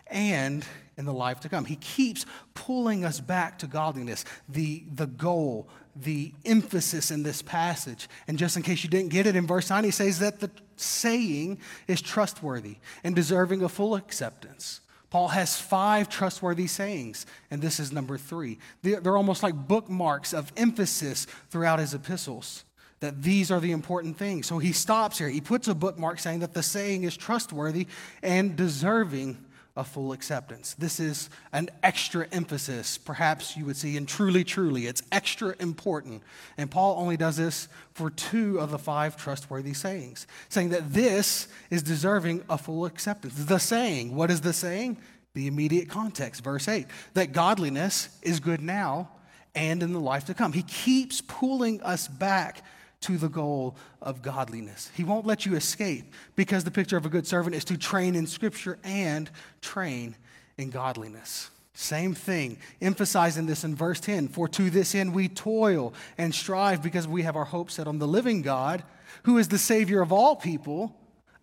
and 0.08 0.64
in 0.96 1.04
the 1.04 1.12
life 1.12 1.40
to 1.40 1.48
come. 1.48 1.64
He 1.64 1.76
keeps 1.76 2.26
pulling 2.54 3.04
us 3.04 3.20
back 3.20 3.58
to 3.60 3.66
godliness, 3.66 4.24
the, 4.48 4.84
the 4.94 5.06
goal, 5.06 5.68
the 5.96 6.32
emphasis 6.44 7.10
in 7.10 7.22
this 7.22 7.42
passage. 7.42 8.08
And 8.26 8.38
just 8.38 8.56
in 8.56 8.62
case 8.62 8.82
you 8.82 8.90
didn't 8.90 9.10
get 9.10 9.26
it, 9.26 9.36
in 9.36 9.46
verse 9.46 9.70
9, 9.70 9.84
he 9.84 9.90
says 9.90 10.18
that 10.18 10.40
the 10.40 10.50
saying 10.76 11.58
is 11.86 12.02
trustworthy 12.02 12.76
and 13.04 13.14
deserving 13.14 13.62
of 13.62 13.72
full 13.72 13.94
acceptance. 13.94 14.80
Paul 15.12 15.28
has 15.28 15.60
five 15.60 16.08
trustworthy 16.08 16.66
sayings, 16.66 17.26
and 17.50 17.60
this 17.60 17.78
is 17.78 17.92
number 17.92 18.16
three. 18.16 18.58
They're 18.80 19.18
almost 19.18 19.42
like 19.42 19.54
bookmarks 19.54 20.32
of 20.32 20.50
emphasis 20.56 21.26
throughout 21.50 21.80
his 21.80 21.92
epistles 21.92 22.64
that 23.00 23.22
these 23.22 23.50
are 23.50 23.60
the 23.60 23.72
important 23.72 24.16
things. 24.16 24.46
So 24.46 24.58
he 24.58 24.72
stops 24.72 25.18
here. 25.18 25.28
He 25.28 25.42
puts 25.42 25.68
a 25.68 25.74
bookmark 25.74 26.18
saying 26.18 26.38
that 26.38 26.54
the 26.54 26.62
saying 26.62 27.02
is 27.02 27.14
trustworthy 27.14 27.88
and 28.22 28.56
deserving 28.56 29.36
of 29.74 29.88
full 29.88 30.12
acceptance. 30.12 30.74
This 30.74 31.00
is 31.00 31.30
an 31.52 31.70
extra 31.82 32.28
emphasis, 32.30 32.98
perhaps 32.98 33.56
you 33.56 33.64
would 33.64 33.76
see, 33.76 33.96
in 33.96 34.04
truly, 34.04 34.44
truly. 34.44 34.86
It's 34.86 35.02
extra 35.10 35.54
important. 35.60 36.22
And 36.58 36.70
Paul 36.70 36.96
only 36.98 37.16
does 37.16 37.38
this 37.38 37.68
for 37.94 38.10
two 38.10 38.60
of 38.60 38.70
the 38.70 38.78
five 38.78 39.16
trustworthy 39.16 39.72
sayings, 39.72 40.26
saying 40.48 40.70
that 40.70 40.92
this 40.92 41.48
is 41.70 41.82
deserving 41.82 42.44
a 42.50 42.58
full 42.58 42.84
acceptance. 42.84 43.34
The 43.34 43.58
saying, 43.58 44.14
what 44.14 44.30
is 44.30 44.42
the 44.42 44.52
saying? 44.52 44.98
The 45.34 45.46
immediate 45.46 45.88
context, 45.88 46.44
verse 46.44 46.68
8, 46.68 46.86
that 47.14 47.32
godliness 47.32 48.18
is 48.20 48.40
good 48.40 48.60
now 48.60 49.08
and 49.54 49.82
in 49.82 49.92
the 49.94 50.00
life 50.00 50.26
to 50.26 50.34
come. 50.34 50.52
He 50.52 50.62
keeps 50.62 51.22
pulling 51.22 51.82
us 51.82 52.08
back 52.08 52.62
to 53.02 53.18
the 53.18 53.28
goal 53.28 53.76
of 54.00 54.22
godliness. 54.22 54.90
He 54.94 55.04
won't 55.04 55.26
let 55.26 55.46
you 55.46 55.54
escape 55.54 56.12
because 56.36 56.64
the 56.64 56.70
picture 56.70 56.96
of 56.96 57.06
a 57.06 57.10
good 57.10 57.26
servant 57.26 57.54
is 57.54 57.64
to 57.66 57.76
train 57.76 58.14
in 58.14 58.26
Scripture 58.26 58.78
and 58.84 59.30
train 59.60 60.16
in 60.56 60.70
godliness. 60.70 61.50
Same 61.74 62.14
thing, 62.14 62.58
emphasizing 62.80 63.46
this 63.46 63.64
in 63.64 63.74
verse 63.74 63.98
10 64.00 64.28
For 64.28 64.46
to 64.48 64.70
this 64.70 64.94
end 64.94 65.14
we 65.14 65.28
toil 65.28 65.94
and 66.18 66.34
strive 66.34 66.82
because 66.82 67.08
we 67.08 67.22
have 67.22 67.36
our 67.36 67.46
hope 67.46 67.70
set 67.70 67.86
on 67.86 67.98
the 67.98 68.08
living 68.08 68.42
God, 68.42 68.84
who 69.22 69.38
is 69.38 69.48
the 69.48 69.58
Savior 69.58 70.02
of 70.02 70.12
all 70.12 70.36
people, 70.36 70.94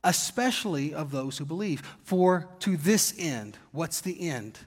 especially 0.03 0.93
of 0.93 1.11
those 1.11 1.37
who 1.37 1.45
believe. 1.45 1.81
For 2.03 2.47
to 2.59 2.77
this 2.77 3.13
end, 3.17 3.57
what's 3.71 4.01
the 4.01 4.29
end? 4.29 4.59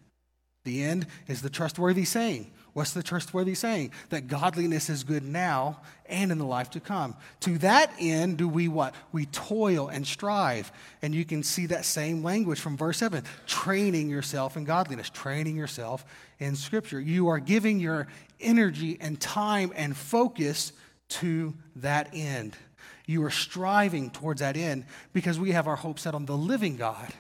The 0.65 0.83
end 0.83 1.07
is 1.29 1.43
the 1.43 1.51
trustworthy 1.51 2.05
saying 2.05 2.51
What's 2.73 2.93
the 2.93 3.02
trustworthy 3.02 3.55
saying? 3.55 3.93
That 4.09 4.29
godliness 4.29 4.88
is 4.88 5.05
good 5.05 5.25
now 5.25 5.81
and 6.07 6.33
in 6.33 6.38
the 6.38 6.47
life 6.47 6.71
to 6.71 6.81
come. 6.81 7.14
To 7.41 7.59
that 7.59 7.93
end, 7.99 8.38
do 8.38 8.49
we 8.49 8.69
what? 8.69 8.95
We 9.12 9.26
toil 9.26 9.88
and 9.88 10.07
strive. 10.07 10.73
And 11.02 11.14
you 11.14 11.26
can 11.26 11.43
see 11.43 11.67
that 11.67 11.85
same 11.85 12.23
language 12.23 12.61
from 12.61 12.79
verse 12.79 12.99
7 12.99 13.25
training 13.47 14.09
yourself 14.09 14.57
in 14.57 14.64
godliness, 14.64 15.11
training 15.11 15.57
yourself 15.57 16.05
in 16.38 16.57
Scripture. 16.57 17.00
You 17.00 17.29
are 17.29 17.41
giving 17.41 17.79
your 17.79 18.09
energy 18.41 18.97
and 19.00 19.21
time 19.21 19.73
and 19.76 19.95
focus 19.95 20.73
to 21.09 21.55
that 21.76 22.09
end. 22.14 22.57
You 23.05 23.23
are 23.25 23.31
striving 23.31 24.11
towards 24.11 24.41
that 24.41 24.57
end 24.57 24.87
because 25.12 25.38
we 25.38 25.52
have 25.52 25.69
our 25.69 25.76
hope 25.76 25.99
set 25.99 26.14
on 26.14 26.25
the 26.25 26.37
living 26.37 26.76
God. 26.76 27.12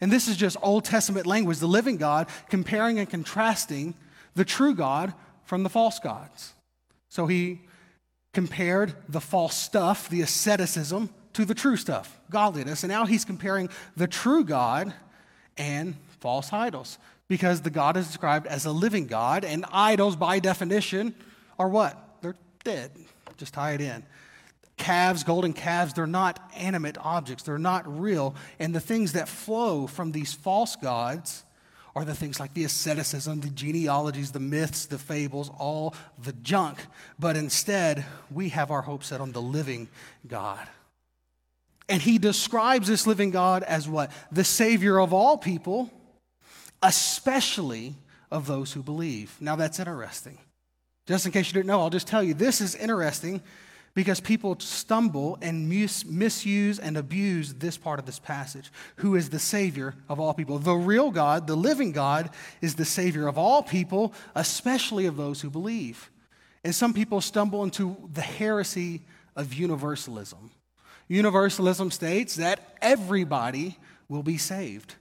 And 0.00 0.10
this 0.10 0.26
is 0.26 0.36
just 0.36 0.56
Old 0.62 0.84
Testament 0.84 1.26
language, 1.26 1.58
the 1.58 1.68
living 1.68 1.96
God, 1.96 2.26
comparing 2.48 2.98
and 2.98 3.08
contrasting 3.08 3.94
the 4.34 4.44
true 4.44 4.74
God 4.74 5.14
from 5.44 5.62
the 5.62 5.68
false 5.68 5.98
gods. 5.98 6.54
So 7.08 7.26
he 7.26 7.60
compared 8.32 8.94
the 9.08 9.20
false 9.20 9.56
stuff, 9.56 10.08
the 10.08 10.22
asceticism, 10.22 11.10
to 11.32 11.44
the 11.44 11.54
true 11.54 11.76
stuff, 11.76 12.20
godliness. 12.30 12.82
And 12.82 12.90
now 12.90 13.06
he's 13.06 13.24
comparing 13.24 13.68
the 13.96 14.06
true 14.06 14.44
God 14.44 14.92
and 15.56 15.94
false 16.20 16.52
idols. 16.52 16.98
Because 17.28 17.60
the 17.60 17.70
God 17.70 17.96
is 17.96 18.06
described 18.08 18.46
as 18.46 18.66
a 18.66 18.72
living 18.72 19.06
God, 19.06 19.44
and 19.44 19.64
idols, 19.70 20.16
by 20.16 20.40
definition, 20.40 21.14
are 21.60 21.68
what? 21.68 21.96
They're 22.22 22.34
dead. 22.64 22.90
Just 23.36 23.54
tie 23.54 23.72
it 23.72 23.80
in. 23.80 24.04
Calves, 24.76 25.22
golden 25.22 25.52
calves, 25.52 25.92
they're 25.94 26.06
not 26.06 26.40
animate 26.56 26.96
objects, 26.98 27.44
they're 27.44 27.58
not 27.58 28.00
real. 28.00 28.34
And 28.58 28.74
the 28.74 28.80
things 28.80 29.12
that 29.12 29.28
flow 29.28 29.86
from 29.86 30.10
these 30.10 30.32
false 30.32 30.74
gods 30.74 31.44
are 31.94 32.04
the 32.04 32.14
things 32.14 32.38
like 32.38 32.54
the 32.54 32.64
asceticism, 32.64 33.40
the 33.40 33.50
genealogies, 33.50 34.30
the 34.32 34.40
myths, 34.40 34.86
the 34.86 34.98
fables, 34.98 35.50
all 35.58 35.94
the 36.22 36.32
junk. 36.32 36.78
But 37.18 37.36
instead, 37.36 38.04
we 38.30 38.50
have 38.50 38.70
our 38.70 38.82
hope 38.82 39.02
set 39.02 39.20
on 39.20 39.32
the 39.32 39.42
living 39.42 39.88
God. 40.26 40.66
And 41.88 42.00
he 42.00 42.18
describes 42.18 42.86
this 42.86 43.06
living 43.06 43.32
God 43.32 43.64
as 43.64 43.88
what? 43.88 44.12
The 44.30 44.44
Savior 44.44 45.00
of 45.00 45.12
all 45.12 45.36
people, 45.36 45.90
especially 46.82 47.96
of 48.30 48.46
those 48.46 48.72
who 48.72 48.82
believe. 48.82 49.36
Now 49.40 49.56
that's 49.56 49.80
interesting. 49.80 50.38
Just 51.06 51.26
in 51.26 51.32
case 51.32 51.48
you 51.48 51.54
didn't 51.54 51.66
know, 51.66 51.80
I'll 51.80 51.90
just 51.90 52.06
tell 52.06 52.22
you 52.22 52.34
this 52.34 52.60
is 52.60 52.76
interesting 52.76 53.42
because 53.94 54.20
people 54.20 54.56
stumble 54.60 55.36
and 55.42 55.68
mis- 55.68 56.04
misuse 56.04 56.78
and 56.78 56.96
abuse 56.96 57.54
this 57.54 57.76
part 57.76 57.98
of 57.98 58.06
this 58.06 58.18
passage. 58.18 58.70
Who 58.96 59.16
is 59.16 59.30
the 59.30 59.38
Savior 59.38 59.94
of 60.08 60.20
all 60.20 60.32
people? 60.32 60.58
The 60.58 60.74
real 60.74 61.10
God, 61.10 61.46
the 61.46 61.56
living 61.56 61.92
God, 61.92 62.30
is 62.60 62.76
the 62.76 62.84
Savior 62.84 63.26
of 63.26 63.36
all 63.36 63.62
people, 63.62 64.12
especially 64.34 65.06
of 65.06 65.16
those 65.16 65.40
who 65.40 65.50
believe. 65.50 66.10
And 66.62 66.74
some 66.74 66.94
people 66.94 67.20
stumble 67.20 67.64
into 67.64 67.96
the 68.12 68.22
heresy 68.22 69.02
of 69.34 69.54
universalism. 69.54 70.50
Universalism 71.08 71.90
states 71.90 72.36
that 72.36 72.76
everybody 72.80 73.76
will 74.08 74.22
be 74.22 74.38
saved, 74.38 74.94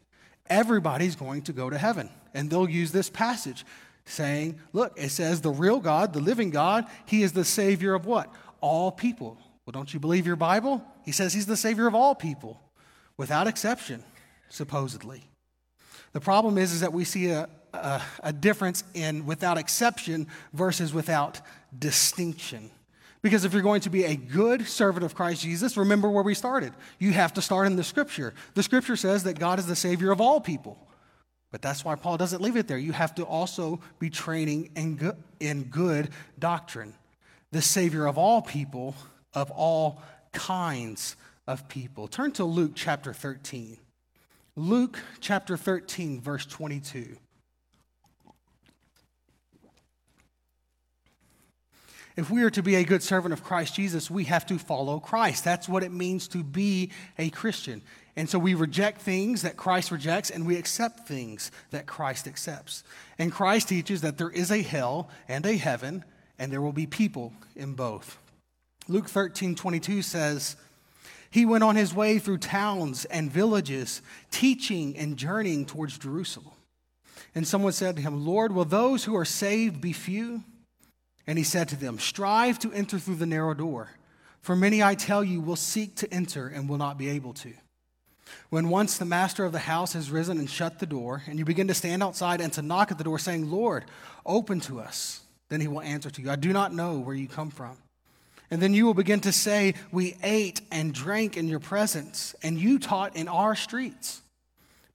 everybody's 0.49 1.15
going 1.15 1.43
to 1.43 1.53
go 1.53 1.69
to 1.69 1.77
heaven. 1.77 2.09
And 2.33 2.49
they'll 2.49 2.69
use 2.69 2.91
this 2.91 3.09
passage 3.09 3.65
saying, 4.05 4.59
look, 4.73 4.93
it 4.95 5.09
says 5.09 5.41
the 5.41 5.51
real 5.51 5.79
God, 5.79 6.13
the 6.13 6.19
living 6.19 6.49
God, 6.49 6.85
he 7.05 7.23
is 7.23 7.31
the 7.31 7.45
Savior 7.45 7.93
of 7.93 8.05
what? 8.05 8.33
All 8.61 8.91
people. 8.91 9.37
Well, 9.65 9.71
don't 9.71 9.93
you 9.93 9.99
believe 9.99 10.25
your 10.25 10.35
Bible? 10.35 10.83
He 11.05 11.11
says 11.11 11.33
he's 11.33 11.45
the 11.45 11.57
Savior 11.57 11.87
of 11.87 11.95
all 11.95 12.15
people, 12.15 12.59
without 13.17 13.47
exception, 13.47 14.03
supposedly. 14.49 15.23
The 16.13 16.19
problem 16.19 16.57
is, 16.57 16.71
is 16.71 16.81
that 16.81 16.93
we 16.93 17.03
see 17.03 17.29
a, 17.29 17.47
a, 17.73 18.01
a 18.23 18.33
difference 18.33 18.83
in 18.93 19.25
without 19.25 19.57
exception 19.57 20.27
versus 20.53 20.93
without 20.93 21.41
distinction. 21.77 22.71
Because 23.21 23.43
if 23.43 23.53
you're 23.53 23.61
going 23.61 23.81
to 23.81 23.89
be 23.89 24.05
a 24.05 24.15
good 24.15 24.65
servant 24.65 25.03
of 25.03 25.13
Christ 25.13 25.41
Jesus, 25.41 25.75
remember 25.75 26.09
where 26.09 26.23
we 26.23 26.33
started. 26.33 26.73
You 26.99 27.11
have 27.11 27.33
to 27.33 27.41
start 27.41 27.67
in 27.67 27.75
the 27.75 27.83
scripture. 27.83 28.33
The 28.53 28.63
scripture 28.63 28.95
says 28.95 29.23
that 29.23 29.37
God 29.37 29.59
is 29.59 29.65
the 29.65 29.75
Savior 29.75 30.11
of 30.11 30.21
all 30.21 30.39
people. 30.39 30.77
But 31.51 31.61
that's 31.61 31.83
why 31.83 31.95
Paul 31.95 32.17
doesn't 32.17 32.41
leave 32.41 32.55
it 32.55 32.67
there. 32.67 32.77
You 32.77 32.91
have 32.91 33.15
to 33.15 33.23
also 33.23 33.81
be 33.97 34.09
training 34.09 34.71
in 34.75 34.95
good, 34.95 35.17
in 35.39 35.63
good 35.63 36.09
doctrine. 36.37 36.93
The 37.51 37.61
Savior 37.61 38.05
of 38.05 38.17
all 38.17 38.41
people, 38.41 38.95
of 39.33 39.49
all 39.51 40.01
kinds 40.31 41.15
of 41.47 41.67
people. 41.67 42.07
Turn 42.07 42.31
to 42.33 42.43
Luke 42.45 42.73
chapter 42.75 43.13
13. 43.13 43.77
Luke 44.55 44.99
chapter 45.19 45.57
13, 45.57 46.21
verse 46.21 46.45
22. 46.45 47.17
If 52.19 52.29
we 52.29 52.43
are 52.43 52.49
to 52.49 52.61
be 52.61 52.75
a 52.75 52.83
good 52.83 53.01
servant 53.01 53.31
of 53.31 53.45
Christ 53.45 53.75
Jesus, 53.75 54.11
we 54.11 54.25
have 54.25 54.45
to 54.47 54.59
follow 54.59 54.99
Christ. 54.99 55.45
That's 55.45 55.69
what 55.69 55.83
it 55.83 55.93
means 55.93 56.27
to 56.29 56.43
be 56.43 56.91
a 57.17 57.29
Christian. 57.29 57.81
And 58.17 58.29
so 58.29 58.37
we 58.37 58.55
reject 58.55 59.01
things 59.01 59.43
that 59.43 59.55
Christ 59.55 59.89
rejects 59.89 60.29
and 60.29 60.45
we 60.45 60.57
accept 60.57 61.07
things 61.07 61.49
that 61.71 61.85
Christ 61.85 62.27
accepts. 62.27 62.83
And 63.17 63.31
Christ 63.31 63.69
teaches 63.69 64.01
that 64.01 64.17
there 64.17 64.29
is 64.29 64.51
a 64.51 64.61
hell 64.61 65.09
and 65.29 65.45
a 65.45 65.55
heaven, 65.55 66.03
and 66.39 66.51
there 66.51 66.61
will 66.61 66.73
be 66.73 66.87
people 66.87 67.33
in 67.55 67.73
both. 67.73 68.17
Luke 68.87 69.07
13 69.07 69.53
22 69.53 70.01
says, 70.01 70.55
He 71.29 71.45
went 71.45 71.63
on 71.63 71.75
his 71.75 71.93
way 71.93 72.17
through 72.17 72.39
towns 72.39 73.05
and 73.05 73.31
villages, 73.31 74.01
teaching 74.31 74.97
and 74.97 75.17
journeying 75.17 75.65
towards 75.65 75.99
Jerusalem. 75.99 76.53
And 77.35 77.47
someone 77.47 77.73
said 77.73 77.97
to 77.97 78.01
him, 78.01 78.25
Lord, 78.25 78.53
will 78.53 78.65
those 78.65 79.03
who 79.03 79.15
are 79.15 79.25
saved 79.25 79.81
be 79.81 79.93
few? 79.93 80.43
And 81.27 81.37
he 81.37 81.43
said 81.43 81.67
to 81.69 81.75
them, 81.75 81.99
Strive 81.99 82.57
to 82.59 82.73
enter 82.73 82.97
through 82.97 83.15
the 83.15 83.27
narrow 83.27 83.53
door, 83.53 83.91
for 84.41 84.55
many, 84.55 84.81
I 84.81 84.95
tell 84.95 85.23
you, 85.23 85.41
will 85.41 85.55
seek 85.55 85.95
to 85.97 86.11
enter 86.11 86.47
and 86.47 86.67
will 86.67 86.77
not 86.77 86.97
be 86.97 87.09
able 87.09 87.33
to. 87.35 87.53
When 88.49 88.69
once 88.69 88.97
the 88.97 89.05
master 89.05 89.45
of 89.45 89.51
the 89.51 89.59
house 89.59 89.93
has 89.93 90.09
risen 90.09 90.39
and 90.39 90.49
shut 90.49 90.79
the 90.79 90.85
door, 90.85 91.23
and 91.27 91.37
you 91.37 91.45
begin 91.45 91.67
to 91.67 91.73
stand 91.73 92.01
outside 92.01 92.41
and 92.41 92.51
to 92.53 92.61
knock 92.61 92.91
at 92.91 92.97
the 92.97 93.03
door, 93.03 93.19
saying, 93.19 93.51
Lord, 93.51 93.85
open 94.25 94.59
to 94.61 94.79
us, 94.79 95.21
then 95.49 95.61
he 95.61 95.67
will 95.67 95.81
answer 95.81 96.09
to 96.09 96.21
you, 96.21 96.29
I 96.29 96.35
do 96.35 96.53
not 96.53 96.73
know 96.73 96.99
where 96.99 97.15
you 97.15 97.27
come 97.27 97.49
from. 97.49 97.77
And 98.51 98.61
then 98.61 98.73
you 98.73 98.85
will 98.85 98.93
begin 98.93 99.19
to 99.21 99.31
say, 99.31 99.75
We 99.91 100.15
ate 100.23 100.61
and 100.71 100.93
drank 100.93 101.37
in 101.37 101.47
your 101.47 101.59
presence, 101.59 102.33
and 102.41 102.59
you 102.59 102.79
taught 102.79 103.15
in 103.15 103.27
our 103.27 103.55
streets. 103.55 104.21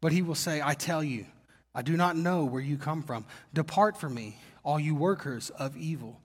But 0.00 0.12
he 0.12 0.23
will 0.23 0.34
say, 0.34 0.61
I 0.62 0.75
tell 0.75 1.04
you, 1.04 1.26
I 1.75 1.82
do 1.82 1.96
not 1.96 2.16
know 2.16 2.44
where 2.44 2.61
you 2.61 2.76
come 2.76 3.02
from. 3.02 3.25
Depart 3.52 3.96
from 3.96 4.14
me, 4.14 4.38
all 4.64 4.78
you 4.78 4.94
workers 4.94 5.50
of 5.50 5.76
evil. 5.76 6.20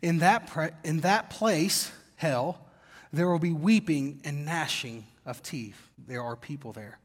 In 0.00 0.18
that, 0.18 0.46
pre- 0.46 0.70
in 0.84 1.00
that 1.00 1.30
place, 1.30 1.90
hell, 2.16 2.66
there 3.12 3.28
will 3.28 3.40
be 3.40 3.52
weeping 3.52 4.20
and 4.24 4.44
gnashing 4.44 5.06
of 5.26 5.42
teeth. 5.42 5.88
There 6.06 6.22
are 6.22 6.36
people 6.36 6.72
there. 6.72 6.99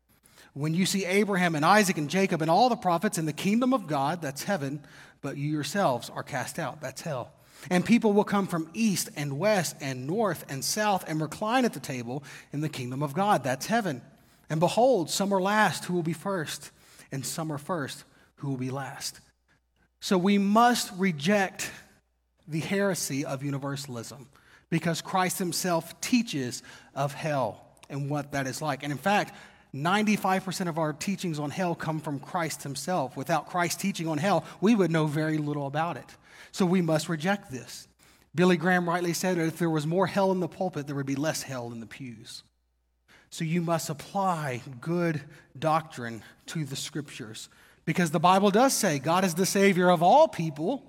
When 0.56 0.74
you 0.74 0.86
see 0.86 1.04
Abraham 1.04 1.54
and 1.54 1.66
Isaac 1.66 1.98
and 1.98 2.10
Jacob 2.10 2.42
and 2.42 2.50
all 2.50 2.70
the 2.70 2.78
prophets 2.78 3.18
in 3.18 3.26
the 3.26 3.34
kingdom 3.34 3.74
of 3.74 3.88
God, 3.88 4.22
that's 4.22 4.44
heaven, 4.44 4.82
but 5.22 5.36
you 5.36 5.52
yourselves 5.52 6.10
are 6.10 6.24
cast 6.24 6.60
out, 6.60 6.80
that's 6.80 7.02
hell. 7.02 7.34
And 7.70 7.84
people 7.84 8.14
will 8.14 8.24
come 8.24 8.48
from 8.48 8.70
east 8.74 9.10
and 9.18 9.38
west 9.38 9.76
and 9.82 10.08
north 10.08 10.46
and 10.48 10.64
south 10.64 11.04
and 11.10 11.20
recline 11.20 11.66
at 11.66 11.74
the 11.74 11.82
table 11.82 12.24
in 12.54 12.62
the 12.62 12.70
kingdom 12.70 13.04
of 13.04 13.14
God, 13.14 13.44
that's 13.44 13.66
heaven. 13.66 14.02
And 14.50 14.62
behold, 14.62 15.10
some 15.10 15.34
are 15.34 15.42
last 15.42 15.84
who 15.84 15.94
will 15.94 16.04
be 16.04 16.14
first, 16.14 16.72
and 17.12 17.26
some 17.26 17.52
are 17.52 17.58
first 17.58 18.06
who 18.36 18.52
will 18.52 18.58
be 18.58 18.72
last. 18.72 19.20
So 20.00 20.18
we 20.18 20.38
must 20.38 20.90
reject 20.98 21.70
the 22.48 22.62
heresy 22.62 23.26
of 23.26 23.44
universalism 23.44 24.30
because 24.70 25.02
Christ 25.02 25.38
himself 25.38 26.00
teaches 26.00 26.64
of 26.94 27.14
hell 27.14 27.62
and 27.90 28.10
what 28.10 28.32
that 28.32 28.48
is 28.48 28.62
like. 28.62 28.84
And 28.84 28.94
in 28.94 28.98
fact, 28.98 29.36
95% 29.76 30.68
of 30.70 30.78
our 30.80 30.94
teachings 30.94 31.38
on 31.38 31.50
hell 31.50 31.76
come 31.76 32.00
from 32.00 32.20
Christ 32.20 32.64
himself. 32.64 33.18
Without 33.18 33.48
Christ 33.48 33.80
teaching 33.80 34.08
on 34.08 34.18
hell, 34.18 34.46
we 34.62 34.74
would 34.74 34.90
know 34.90 35.06
very 35.06 35.38
little 35.38 35.68
about 35.68 35.98
it. 35.98 36.16
So 36.52 36.66
we 36.66 36.82
must 36.82 37.10
reject 37.10 37.52
this. 37.52 37.88
Billy 38.34 38.58
Graham 38.58 38.88
rightly 38.88 39.14
said 39.14 39.38
that 39.38 39.48
if 39.48 39.58
there 39.58 39.70
was 39.70 39.86
more 39.86 40.08
hell 40.08 40.32
in 40.32 40.40
the 40.40 40.48
pulpit, 40.48 40.88
there 40.88 40.96
would 40.96 41.06
be 41.06 41.16
less 41.16 41.44
hell 41.44 41.72
in 41.72 41.80
the 41.80 41.86
pews. 41.86 42.44
So 43.30 43.44
you 43.44 43.62
must 43.62 43.90
apply 43.90 44.62
good 44.80 45.22
doctrine 45.58 46.24
to 46.48 46.64
the 46.64 46.76
scriptures 46.76 47.50
because 47.84 48.12
the 48.12 48.20
Bible 48.20 48.52
does 48.52 48.74
say 48.74 49.00
God 49.00 49.26
is 49.26 49.36
the 49.36 49.46
Savior 49.46 49.90
of 49.90 50.02
all 50.02 50.28
people 50.28 50.84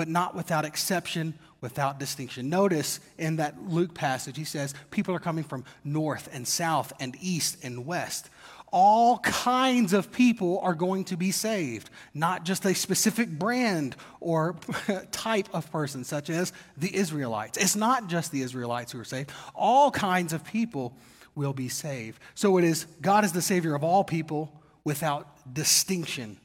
but 0.00 0.08
not 0.08 0.34
without 0.34 0.64
exception, 0.64 1.34
without 1.60 1.98
distinction. 1.98 2.48
Notice 2.48 3.00
in 3.18 3.36
that 3.36 3.62
Luke 3.68 3.94
passage, 3.94 4.36
he 4.36 4.44
says 4.44 4.74
people 4.90 5.14
are 5.14 5.20
coming 5.20 5.44
from 5.44 5.64
north 5.84 6.28
and 6.32 6.46
south 6.46 6.92
and 7.00 7.16
east 7.20 7.58
and 7.62 7.86
west. 7.86 8.30
All 8.72 9.18
kinds 9.18 9.92
of 9.92 10.12
people 10.12 10.60
are 10.62 10.74
going 10.74 11.04
to 11.06 11.16
be 11.16 11.32
saved, 11.32 11.90
not 12.14 12.44
just 12.44 12.64
a 12.64 12.74
specific 12.74 13.28
brand 13.28 13.96
or 14.20 14.56
type 15.10 15.48
of 15.52 15.70
person, 15.72 16.04
such 16.04 16.30
as 16.30 16.52
the 16.76 16.94
Israelites. 16.94 17.58
It's 17.58 17.74
not 17.74 18.06
just 18.06 18.30
the 18.30 18.42
Israelites 18.42 18.92
who 18.92 19.00
are 19.00 19.04
saved, 19.04 19.32
all 19.54 19.90
kinds 19.90 20.32
of 20.32 20.44
people 20.44 20.96
will 21.34 21.52
be 21.52 21.68
saved. 21.68 22.20
So 22.34 22.58
it 22.58 22.64
is 22.64 22.84
God 23.00 23.24
is 23.24 23.32
the 23.32 23.42
Savior 23.42 23.74
of 23.74 23.82
all 23.82 24.04
people 24.04 24.52
without 24.84 25.52
distinction 25.52 26.38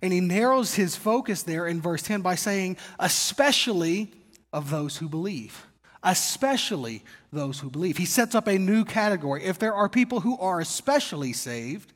and 0.00 0.12
he 0.12 0.20
narrows 0.20 0.74
his 0.74 0.96
focus 0.96 1.42
there 1.42 1.66
in 1.66 1.80
verse 1.80 2.02
10 2.02 2.22
by 2.22 2.36
saying, 2.36 2.76
especially 2.98 4.12
of 4.52 4.70
those 4.70 4.96
who 4.96 5.08
believe. 5.08 5.66
Especially 6.02 7.02
those 7.32 7.58
who 7.58 7.70
believe. 7.70 7.96
He 7.96 8.04
sets 8.04 8.34
up 8.34 8.46
a 8.46 8.58
new 8.58 8.84
category. 8.84 9.44
If 9.44 9.58
there 9.58 9.74
are 9.74 9.88
people 9.88 10.20
who 10.20 10.38
are 10.38 10.60
especially 10.60 11.32
saved, 11.32 11.92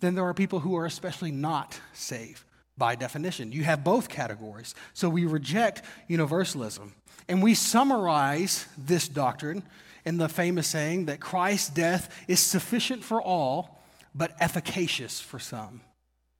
then 0.00 0.14
there 0.14 0.26
are 0.26 0.34
people 0.34 0.60
who 0.60 0.76
are 0.76 0.84
especially 0.84 1.30
not 1.30 1.80
saved 1.94 2.44
by 2.76 2.94
definition. 2.94 3.52
You 3.52 3.64
have 3.64 3.84
both 3.84 4.08
categories. 4.08 4.74
So 4.92 5.08
we 5.08 5.24
reject 5.24 5.82
universalism. 6.08 6.94
And 7.28 7.42
we 7.42 7.54
summarize 7.54 8.66
this 8.76 9.08
doctrine 9.08 9.62
in 10.04 10.18
the 10.18 10.28
famous 10.28 10.66
saying 10.66 11.06
that 11.06 11.20
Christ's 11.20 11.70
death 11.70 12.24
is 12.26 12.40
sufficient 12.40 13.04
for 13.04 13.22
all, 13.22 13.82
but 14.14 14.34
efficacious 14.40 15.20
for 15.20 15.38
some. 15.38 15.80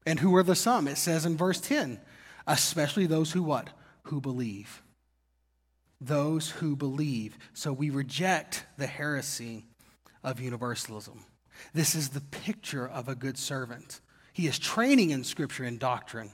And 0.04 0.18
who 0.18 0.34
are 0.36 0.42
the 0.42 0.56
some? 0.56 0.88
It 0.88 0.98
says 0.98 1.24
in 1.24 1.36
verse 1.36 1.60
10, 1.60 2.00
especially 2.46 3.06
those 3.06 3.32
who 3.32 3.42
what? 3.42 3.70
Who 4.04 4.20
believe. 4.20 4.82
Those 6.04 6.50
who 6.50 6.74
believe. 6.74 7.38
So 7.54 7.72
we 7.72 7.90
reject 7.90 8.66
the 8.76 8.86
heresy 8.86 9.66
of 10.24 10.40
universalism. 10.40 11.24
This 11.72 11.94
is 11.94 12.10
the 12.10 12.20
picture 12.20 12.88
of 12.88 13.08
a 13.08 13.14
good 13.14 13.38
servant. 13.38 14.00
He 14.32 14.46
is 14.46 14.58
training 14.58 15.10
in 15.10 15.24
scripture 15.24 15.64
and 15.64 15.78
doctrine, 15.78 16.30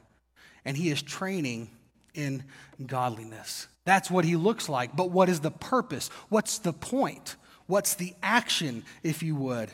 and 0.65 0.77
he 0.77 0.91
is 0.91 1.03
training 1.03 1.71
in 2.15 2.45
godliness. 2.87 3.69
That's 3.85 4.11
what 4.11 4.25
he 4.25 4.37
looks 4.37 4.69
like. 4.69 4.95
But 4.97 5.11
what 5.11 5.29
is 5.29 5.41
the 5.41 5.51
purpose? 5.51 6.09
What's 6.29 6.59
the 6.59 6.73
point? 6.73 7.37
What's 7.67 7.95
the 7.95 8.15
action, 8.23 8.85
if 9.03 9.23
you 9.23 9.35
would, 9.37 9.71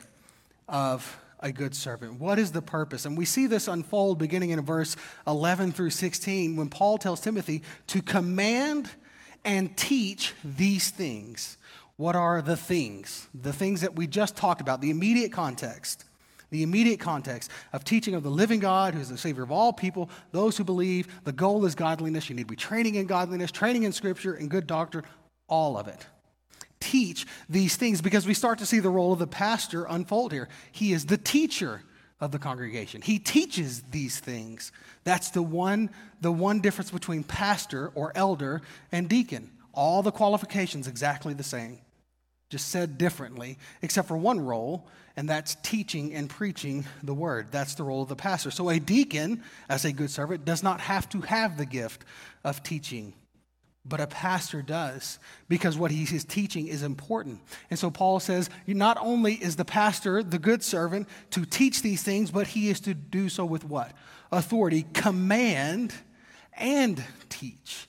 of 0.69 1.21
a 1.41 1.53
good 1.53 1.75
servant? 1.75 2.19
What 2.19 2.39
is 2.39 2.53
the 2.53 2.63
purpose? 2.63 3.05
And 3.05 3.17
we 3.17 3.25
see 3.25 3.47
this 3.47 3.69
unfold 3.69 4.19
beginning 4.19 4.51
in 4.51 4.61
verse 4.63 4.97
11 5.27 5.73
through 5.73 5.91
16 5.91 6.57
when 6.57 6.69
Paul 6.69 6.99
tells 6.99 7.21
Timothy 7.21 7.63
to 7.89 8.03
command 8.03 8.91
and 9.45 9.77
teach 9.77 10.35
these 10.45 10.91
things. 10.91 11.57
What 11.97 12.17
are 12.17 12.43
the 12.43 12.57
things? 12.57 13.29
The 13.35 13.53
things 13.53 13.83
that 13.83 13.95
we 13.97 14.07
just 14.07 14.37
talked 14.37 14.61
about, 14.61 14.81
the 14.81 14.91
immediate 14.91 15.33
context. 15.33 16.05
The 16.51 16.63
immediate 16.63 17.01
context 17.01 17.51
of 17.73 17.83
teaching 17.83 18.15
of 18.15 18.23
the 18.23 18.31
living 18.31 18.61
God, 18.61 18.95
who 18.95 19.01
is 19.01 19.09
the 19.09 19.19
Savior 19.19 19.43
of 19.43 19.51
all 19.51 19.73
people, 19.73 20.09
those 20.31 20.57
who 20.57 20.63
believe. 20.63 21.09
The 21.25 21.33
goal 21.33 21.65
is 21.65 21.75
godliness. 21.75 22.29
You 22.29 22.37
need 22.37 22.43
to 22.43 22.49
be 22.49 22.57
training 22.57 22.95
in 22.95 23.07
godliness, 23.07 23.51
training 23.51 23.83
in 23.83 23.93
Scripture, 23.93 24.35
and 24.35 24.49
good 24.49 24.67
doctrine, 24.67 25.05
all 25.49 25.77
of 25.77 25.89
it 25.89 26.07
teach 26.85 27.27
these 27.49 27.77
things 27.77 28.03
because 28.03 28.27
we 28.27 28.35
start 28.35 28.59
to 28.59 28.67
see 28.67 28.79
the 28.79 28.91
role 28.91 29.13
of 29.13 29.19
the 29.19 29.27
pastor 29.27 29.85
unfold 29.85 30.33
here. 30.33 30.49
He 30.71 30.93
is 30.93 31.07
the 31.07 31.17
teacher 31.17 31.83
of 32.21 32.33
the 32.33 32.39
congregation. 32.39 33.03
He 33.03 33.19
teaches 33.19 33.83
these 33.91 34.19
things. 34.19 34.73
That's 35.05 35.31
the 35.31 35.43
one 35.43 35.91
the 36.21 36.33
one 36.33 36.61
difference 36.61 36.91
between 36.91 37.23
pastor 37.23 37.93
or 37.95 38.13
elder 38.15 38.63
and 38.93 39.09
deacon. 39.09 39.51
All 39.73 40.03
the 40.03 40.13
qualifications 40.13 40.87
exactly 40.87 41.35
the 41.35 41.43
same. 41.43 41.81
Just 42.51 42.69
said 42.69 42.99
differently, 42.99 43.59
except 43.83 44.07
for 44.07 44.17
one 44.17 44.39
role, 44.39 44.87
and 45.17 45.29
that's 45.29 45.57
teaching 45.57 46.15
and 46.15 46.31
preaching 46.31 46.85
the 47.03 47.15
word. 47.15 47.49
That's 47.51 47.75
the 47.75 47.83
role 47.83 48.03
of 48.03 48.09
the 48.09 48.17
pastor. 48.17 48.51
So 48.51 48.71
a 48.71 48.79
deacon, 48.79 49.43
as 49.69 49.85
a 49.85 49.93
good 49.93 50.11
servant, 50.11 50.45
does 50.45 50.63
not 50.63 50.81
have 50.83 51.09
to 51.11 51.23
have 51.23 51.57
the 51.57 51.67
gift 51.67 52.05
of 52.45 52.63
teaching 52.63 53.15
but 53.87 54.01
a 54.01 54.07
pastor 54.07 54.63
does 54.63 55.19
because 55.49 55.77
what 55.77 55.91
he 55.91 56.03
is 56.05 56.25
teaching 56.25 56.69
is 56.69 56.83
important. 56.83 57.41
And 57.71 57.79
so 57.79 57.91
Paul 57.91 58.19
says, 58.19 58.49
not 58.67 58.97
only 59.01 59.35
is 59.35 59.57
the 59.57 59.65
pastor 59.65 60.23
the 60.23 60.39
good 60.39 60.63
servant 60.63 61.09
to 61.31 61.45
teach 61.45 61.83
these 61.83 62.03
things, 62.03 62.31
but 62.31 62.49
he 62.49 62.71
is 62.71 62.81
to 62.81 62.95
do 62.95 63.29
so 63.29 63.45
with 63.45 63.65
what? 63.65 63.93
Authority, 64.33 64.87
command, 64.95 65.93
and 66.55 67.03
teach. 67.29 67.89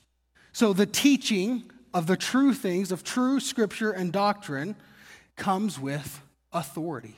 So 0.52 0.74
the 0.74 0.86
teaching 0.86 1.72
of 1.94 2.08
the 2.08 2.18
true 2.18 2.54
things, 2.54 2.92
of 2.92 3.04
true 3.04 3.40
scripture 3.40 3.92
and 3.92 4.12
doctrine, 4.12 4.76
comes 5.38 5.80
with 5.80 6.22
authority. 6.52 7.18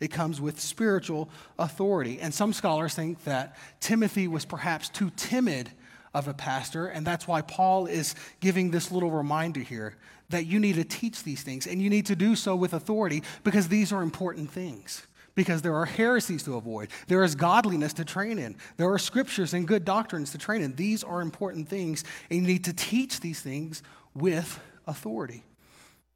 It 0.00 0.08
comes 0.08 0.40
with 0.40 0.60
spiritual 0.60 1.28
authority. 1.58 2.20
And 2.20 2.32
some 2.32 2.52
scholars 2.52 2.94
think 2.94 3.24
that 3.24 3.56
Timothy 3.80 4.28
was 4.28 4.44
perhaps 4.44 4.88
too 4.88 5.10
timid 5.16 5.70
of 6.14 6.28
a 6.28 6.34
pastor, 6.34 6.86
and 6.86 7.06
that's 7.06 7.28
why 7.28 7.42
Paul 7.42 7.86
is 7.86 8.14
giving 8.40 8.70
this 8.70 8.90
little 8.90 9.10
reminder 9.10 9.60
here 9.60 9.96
that 10.30 10.46
you 10.46 10.58
need 10.58 10.74
to 10.74 10.84
teach 10.84 11.22
these 11.22 11.42
things, 11.42 11.66
and 11.66 11.80
you 11.80 11.90
need 11.90 12.06
to 12.06 12.16
do 12.16 12.36
so 12.36 12.54
with 12.54 12.72
authority 12.72 13.22
because 13.44 13.68
these 13.68 13.92
are 13.92 14.02
important 14.02 14.50
things. 14.50 15.06
Because 15.34 15.62
there 15.62 15.76
are 15.76 15.84
heresies 15.84 16.42
to 16.44 16.56
avoid. 16.56 16.88
There 17.06 17.22
is 17.22 17.36
godliness 17.36 17.92
to 17.94 18.04
train 18.04 18.40
in. 18.40 18.56
There 18.76 18.92
are 18.92 18.98
scriptures 18.98 19.54
and 19.54 19.68
good 19.68 19.84
doctrines 19.84 20.32
to 20.32 20.38
train 20.38 20.62
in. 20.62 20.74
These 20.74 21.04
are 21.04 21.20
important 21.20 21.68
things, 21.68 22.02
and 22.28 22.40
you 22.40 22.46
need 22.46 22.64
to 22.64 22.72
teach 22.72 23.20
these 23.20 23.40
things 23.40 23.84
with 24.14 24.58
authority. 24.88 25.44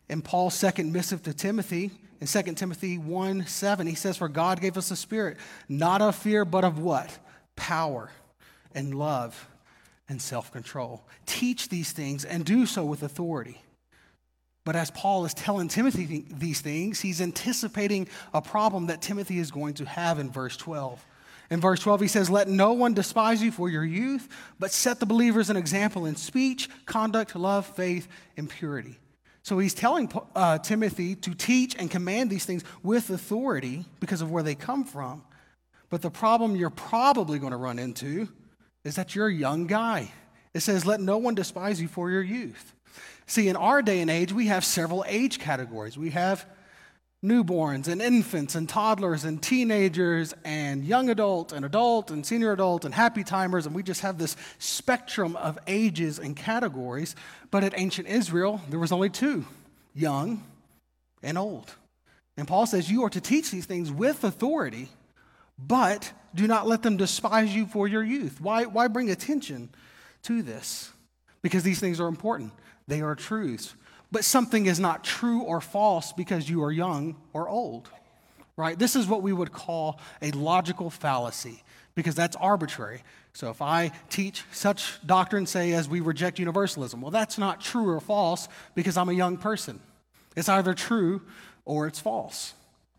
In 0.08 0.22
Paul's 0.22 0.54
second 0.54 0.92
missive 0.92 1.22
to 1.22 1.32
Timothy, 1.32 1.92
in 2.20 2.26
2 2.26 2.42
Timothy 2.54 2.98
1 2.98 3.46
7, 3.46 3.86
he 3.86 3.94
says, 3.94 4.16
For 4.16 4.28
God 4.28 4.60
gave 4.60 4.76
us 4.76 4.90
a 4.90 4.96
spirit, 4.96 5.36
not 5.68 6.02
of 6.02 6.16
fear, 6.16 6.44
but 6.44 6.64
of 6.64 6.80
what? 6.80 7.16
Power 7.54 8.10
and 8.74 8.94
love 8.94 9.48
and 10.08 10.20
self 10.20 10.52
control. 10.52 11.04
Teach 11.26 11.68
these 11.68 11.92
things 11.92 12.24
and 12.24 12.44
do 12.44 12.66
so 12.66 12.84
with 12.84 13.02
authority. 13.02 13.62
But 14.64 14.76
as 14.76 14.90
Paul 14.90 15.24
is 15.24 15.34
telling 15.34 15.68
Timothy 15.68 16.24
these 16.30 16.60
things, 16.60 17.00
he's 17.00 17.20
anticipating 17.20 18.08
a 18.32 18.40
problem 18.40 18.86
that 18.86 19.02
Timothy 19.02 19.38
is 19.38 19.50
going 19.50 19.74
to 19.74 19.84
have 19.84 20.18
in 20.18 20.30
verse 20.30 20.56
12. 20.56 21.04
In 21.50 21.60
verse 21.60 21.80
12, 21.80 22.00
he 22.02 22.08
says, 22.08 22.30
Let 22.30 22.48
no 22.48 22.72
one 22.72 22.94
despise 22.94 23.42
you 23.42 23.50
for 23.50 23.68
your 23.68 23.84
youth, 23.84 24.28
but 24.58 24.70
set 24.70 25.00
the 25.00 25.06
believers 25.06 25.50
an 25.50 25.56
example 25.56 26.06
in 26.06 26.16
speech, 26.16 26.68
conduct, 26.86 27.34
love, 27.34 27.66
faith, 27.66 28.08
and 28.36 28.48
purity. 28.48 28.98
So 29.42 29.58
he's 29.58 29.74
telling 29.74 30.10
uh, 30.36 30.58
Timothy 30.58 31.16
to 31.16 31.34
teach 31.34 31.74
and 31.76 31.90
command 31.90 32.30
these 32.30 32.44
things 32.44 32.62
with 32.84 33.10
authority 33.10 33.84
because 33.98 34.22
of 34.22 34.30
where 34.30 34.44
they 34.44 34.54
come 34.54 34.84
from. 34.84 35.24
But 35.90 36.00
the 36.00 36.10
problem 36.10 36.54
you're 36.54 36.70
probably 36.70 37.40
going 37.40 37.50
to 37.50 37.56
run 37.56 37.80
into 37.80 38.28
is 38.84 38.96
that 38.96 39.14
you're 39.14 39.28
a 39.28 39.34
young 39.34 39.66
guy. 39.66 40.12
It 40.54 40.60
says, 40.60 40.84
Let 40.86 41.00
no 41.00 41.18
one 41.18 41.34
despise 41.34 41.80
you 41.80 41.88
for 41.88 42.10
your 42.10 42.22
youth. 42.22 42.74
See, 43.26 43.48
in 43.48 43.56
our 43.56 43.82
day 43.82 44.00
and 44.00 44.10
age, 44.10 44.32
we 44.32 44.48
have 44.48 44.64
several 44.64 45.04
age 45.06 45.38
categories. 45.38 45.96
We 45.96 46.10
have 46.10 46.46
newborns 47.24 47.86
and 47.86 48.02
infants 48.02 48.56
and 48.56 48.68
toddlers 48.68 49.24
and 49.24 49.40
teenagers 49.40 50.34
and 50.44 50.84
young 50.84 51.08
adult 51.08 51.52
and 51.52 51.64
adult 51.64 52.10
and 52.10 52.26
senior 52.26 52.52
adult 52.52 52.84
and 52.84 52.92
happy 52.92 53.22
timers, 53.22 53.64
and 53.64 53.74
we 53.74 53.82
just 53.82 54.00
have 54.00 54.18
this 54.18 54.36
spectrum 54.58 55.36
of 55.36 55.58
ages 55.66 56.18
and 56.18 56.36
categories. 56.36 57.14
But 57.50 57.64
at 57.64 57.78
ancient 57.78 58.08
Israel, 58.08 58.60
there 58.68 58.80
was 58.80 58.92
only 58.92 59.08
two 59.08 59.46
young 59.94 60.42
and 61.22 61.38
old. 61.38 61.72
And 62.36 62.48
Paul 62.48 62.66
says, 62.66 62.90
You 62.90 63.04
are 63.04 63.10
to 63.10 63.20
teach 63.20 63.50
these 63.50 63.66
things 63.66 63.90
with 63.92 64.24
authority, 64.24 64.88
but 65.58 66.12
do 66.34 66.46
not 66.46 66.66
let 66.66 66.82
them 66.82 66.96
despise 66.96 67.54
you 67.54 67.66
for 67.66 67.86
your 67.86 68.02
youth. 68.02 68.40
Why, 68.40 68.64
why 68.64 68.88
bring 68.88 69.10
attention 69.10 69.70
to 70.22 70.42
this? 70.42 70.92
Because 71.42 71.62
these 71.62 71.80
things 71.80 72.00
are 72.00 72.08
important, 72.08 72.52
they 72.86 73.00
are 73.00 73.14
truths. 73.14 73.74
But 74.10 74.24
something 74.24 74.66
is 74.66 74.78
not 74.78 75.04
true 75.04 75.42
or 75.42 75.60
false 75.60 76.12
because 76.12 76.48
you 76.48 76.62
are 76.62 76.70
young 76.70 77.16
or 77.32 77.48
old, 77.48 77.88
right? 78.56 78.78
This 78.78 78.94
is 78.94 79.06
what 79.06 79.22
we 79.22 79.32
would 79.32 79.52
call 79.52 79.98
a 80.20 80.30
logical 80.32 80.90
fallacy 80.90 81.62
because 81.94 82.14
that's 82.14 82.36
arbitrary. 82.36 83.02
So 83.32 83.48
if 83.48 83.62
I 83.62 83.92
teach 84.10 84.44
such 84.52 85.04
doctrine, 85.06 85.46
say, 85.46 85.72
as 85.72 85.88
we 85.88 86.00
reject 86.00 86.38
universalism, 86.38 87.00
well, 87.00 87.10
that's 87.10 87.38
not 87.38 87.60
true 87.60 87.88
or 87.88 88.00
false 88.00 88.48
because 88.74 88.98
I'm 88.98 89.08
a 89.08 89.14
young 89.14 89.38
person. 89.38 89.80
It's 90.36 90.48
either 90.48 90.74
true 90.74 91.22
or 91.64 91.86
it's 91.86 92.00
false. 92.00 92.52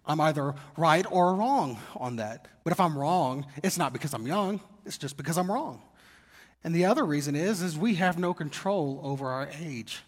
I'm 0.05 0.19
either 0.19 0.53
right 0.77 1.05
or 1.09 1.33
wrong 1.35 1.79
on 1.95 2.17
that. 2.17 2.47
But 2.63 2.73
if 2.73 2.79
I'm 2.79 2.97
wrong, 2.97 3.45
it's 3.63 3.77
not 3.77 3.93
because 3.93 4.13
I'm 4.13 4.27
young, 4.27 4.59
it's 4.85 4.97
just 4.97 5.17
because 5.17 5.37
I'm 5.37 5.51
wrong. 5.51 5.81
And 6.63 6.73
the 6.73 6.85
other 6.85 7.05
reason 7.05 7.35
is 7.35 7.61
is 7.61 7.77
we 7.77 7.95
have 7.95 8.17
no 8.17 8.33
control 8.33 8.99
over 9.03 9.29
our 9.29 9.49
age. 9.61 10.01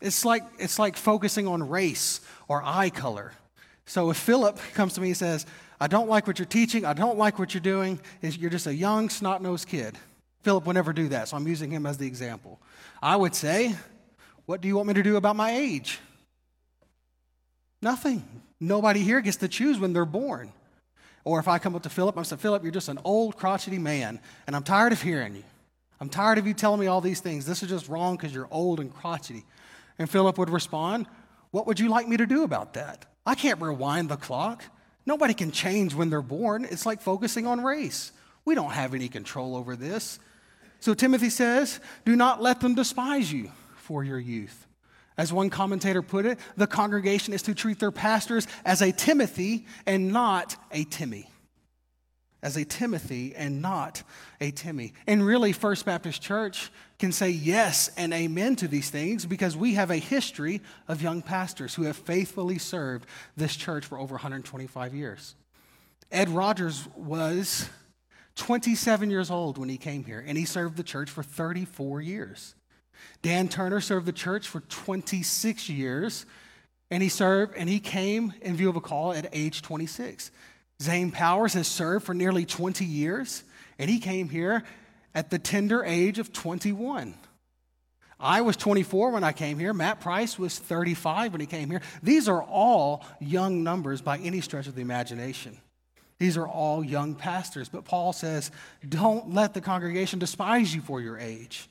It's 0.00 0.24
like 0.24 0.42
it's 0.58 0.78
like 0.78 0.96
focusing 0.96 1.46
on 1.46 1.68
race 1.68 2.20
or 2.48 2.62
eye 2.64 2.90
color. 2.90 3.32
So 3.86 4.10
if 4.10 4.16
Philip 4.16 4.58
comes 4.74 4.94
to 4.94 5.00
me 5.00 5.08
and 5.08 5.16
says, 5.16 5.46
"I 5.80 5.86
don't 5.86 6.08
like 6.08 6.26
what 6.26 6.38
you're 6.38 6.46
teaching. 6.46 6.84
I 6.84 6.94
don't 6.94 7.18
like 7.18 7.38
what 7.38 7.54
you're 7.54 7.60
doing. 7.60 8.00
You're 8.20 8.50
just 8.50 8.66
a 8.66 8.74
young 8.74 9.08
snot-nosed 9.08 9.68
kid." 9.68 9.98
Philip 10.42 10.66
would 10.66 10.74
never 10.74 10.92
do 10.92 11.08
that, 11.08 11.28
so 11.28 11.36
I'm 11.36 11.46
using 11.48 11.70
him 11.70 11.86
as 11.86 11.96
the 11.96 12.06
example. 12.06 12.60
I 13.02 13.16
would 13.16 13.34
say, 13.34 13.76
"What 14.46 14.60
do 14.60 14.68
you 14.68 14.76
want 14.76 14.88
me 14.88 14.94
to 14.94 15.02
do 15.02 15.16
about 15.16 15.36
my 15.36 15.52
age?" 15.52 16.00
Nothing. 17.80 18.24
Nobody 18.60 19.00
here 19.00 19.20
gets 19.20 19.38
to 19.38 19.48
choose 19.48 19.78
when 19.78 19.92
they're 19.92 20.04
born. 20.04 20.52
Or 21.24 21.38
if 21.38 21.48
I 21.48 21.58
come 21.58 21.74
up 21.74 21.82
to 21.84 21.88
Philip, 21.88 22.18
I 22.18 22.22
say, 22.22 22.36
Philip, 22.36 22.62
you're 22.62 22.72
just 22.72 22.88
an 22.88 23.00
old, 23.04 23.36
crotchety 23.36 23.78
man, 23.78 24.20
and 24.46 24.54
I'm 24.54 24.62
tired 24.62 24.92
of 24.92 25.00
hearing 25.00 25.36
you. 25.36 25.42
I'm 26.00 26.08
tired 26.08 26.38
of 26.38 26.46
you 26.46 26.52
telling 26.52 26.80
me 26.80 26.86
all 26.86 27.00
these 27.00 27.20
things. 27.20 27.46
This 27.46 27.62
is 27.62 27.68
just 27.68 27.88
wrong 27.88 28.16
because 28.16 28.34
you're 28.34 28.48
old 28.50 28.80
and 28.80 28.94
crotchety. 28.94 29.44
And 29.98 30.10
Philip 30.10 30.36
would 30.38 30.50
respond, 30.50 31.06
What 31.50 31.66
would 31.66 31.80
you 31.80 31.88
like 31.88 32.08
me 32.08 32.16
to 32.16 32.26
do 32.26 32.42
about 32.42 32.74
that? 32.74 33.06
I 33.24 33.34
can't 33.34 33.60
rewind 33.60 34.10
the 34.10 34.16
clock. 34.16 34.62
Nobody 35.06 35.34
can 35.34 35.50
change 35.50 35.94
when 35.94 36.10
they're 36.10 36.22
born. 36.22 36.64
It's 36.64 36.84
like 36.84 37.00
focusing 37.00 37.46
on 37.46 37.62
race. 37.62 38.12
We 38.44 38.54
don't 38.54 38.72
have 38.72 38.94
any 38.94 39.08
control 39.08 39.56
over 39.56 39.76
this. 39.76 40.18
So 40.80 40.92
Timothy 40.92 41.30
says, 41.30 41.80
Do 42.04 42.16
not 42.16 42.42
let 42.42 42.60
them 42.60 42.74
despise 42.74 43.32
you 43.32 43.50
for 43.76 44.04
your 44.04 44.18
youth. 44.18 44.66
As 45.16 45.32
one 45.32 45.48
commentator 45.48 46.02
put 46.02 46.26
it, 46.26 46.38
the 46.56 46.66
congregation 46.66 47.32
is 47.34 47.42
to 47.42 47.54
treat 47.54 47.78
their 47.78 47.92
pastors 47.92 48.46
as 48.64 48.82
a 48.82 48.90
Timothy 48.90 49.66
and 49.86 50.12
not 50.12 50.56
a 50.72 50.84
Timmy. 50.84 51.30
As 52.42 52.56
a 52.56 52.64
Timothy 52.64 53.34
and 53.34 53.62
not 53.62 54.02
a 54.40 54.50
Timmy. 54.50 54.92
And 55.06 55.24
really, 55.24 55.52
First 55.52 55.86
Baptist 55.86 56.20
Church 56.20 56.70
can 56.98 57.12
say 57.12 57.30
yes 57.30 57.90
and 57.96 58.12
amen 58.12 58.56
to 58.56 58.68
these 58.68 58.90
things 58.90 59.24
because 59.24 59.56
we 59.56 59.74
have 59.74 59.90
a 59.90 59.96
history 59.96 60.60
of 60.88 61.00
young 61.00 61.22
pastors 61.22 61.74
who 61.74 61.84
have 61.84 61.96
faithfully 61.96 62.58
served 62.58 63.06
this 63.36 63.56
church 63.56 63.86
for 63.86 63.98
over 63.98 64.14
125 64.14 64.94
years. 64.94 65.36
Ed 66.10 66.28
Rogers 66.28 66.86
was 66.96 67.68
27 68.36 69.10
years 69.10 69.30
old 69.30 69.58
when 69.58 69.68
he 69.68 69.78
came 69.78 70.04
here, 70.04 70.22
and 70.26 70.36
he 70.36 70.44
served 70.44 70.76
the 70.76 70.82
church 70.82 71.08
for 71.08 71.22
34 71.22 72.00
years. 72.00 72.54
Dan 73.22 73.48
Turner 73.48 73.80
served 73.80 74.06
the 74.06 74.12
church 74.12 74.48
for 74.48 74.60
26 74.60 75.68
years, 75.68 76.26
and 76.90 77.02
he 77.02 77.08
served 77.08 77.56
and 77.56 77.68
he 77.68 77.80
came 77.80 78.34
in 78.42 78.56
view 78.56 78.68
of 78.68 78.76
a 78.76 78.80
call 78.80 79.12
at 79.12 79.28
age 79.32 79.62
26. 79.62 80.30
Zane 80.82 81.10
Powers 81.10 81.54
has 81.54 81.68
served 81.68 82.04
for 82.04 82.14
nearly 82.14 82.44
20 82.44 82.84
years, 82.84 83.44
and 83.78 83.88
he 83.88 83.98
came 83.98 84.28
here 84.28 84.64
at 85.14 85.30
the 85.30 85.38
tender 85.38 85.84
age 85.84 86.18
of 86.18 86.32
21. 86.32 87.14
I 88.18 88.40
was 88.40 88.56
24 88.56 89.10
when 89.10 89.24
I 89.24 89.32
came 89.32 89.58
here. 89.58 89.72
Matt 89.72 90.00
Price 90.00 90.38
was 90.38 90.58
35 90.58 91.32
when 91.32 91.40
he 91.40 91.46
came 91.46 91.70
here. 91.70 91.82
These 92.02 92.28
are 92.28 92.42
all 92.42 93.04
young 93.20 93.62
numbers 93.62 94.00
by 94.00 94.18
any 94.18 94.40
stretch 94.40 94.66
of 94.66 94.74
the 94.74 94.80
imagination. 94.80 95.58
These 96.18 96.36
are 96.36 96.46
all 96.46 96.84
young 96.84 97.14
pastors. 97.14 97.68
But 97.68 97.84
Paul 97.84 98.12
says, 98.12 98.50
don't 98.88 99.34
let 99.34 99.52
the 99.52 99.60
congregation 99.60 100.18
despise 100.18 100.74
you 100.74 100.80
for 100.80 101.00
your 101.00 101.18
age. 101.18 101.68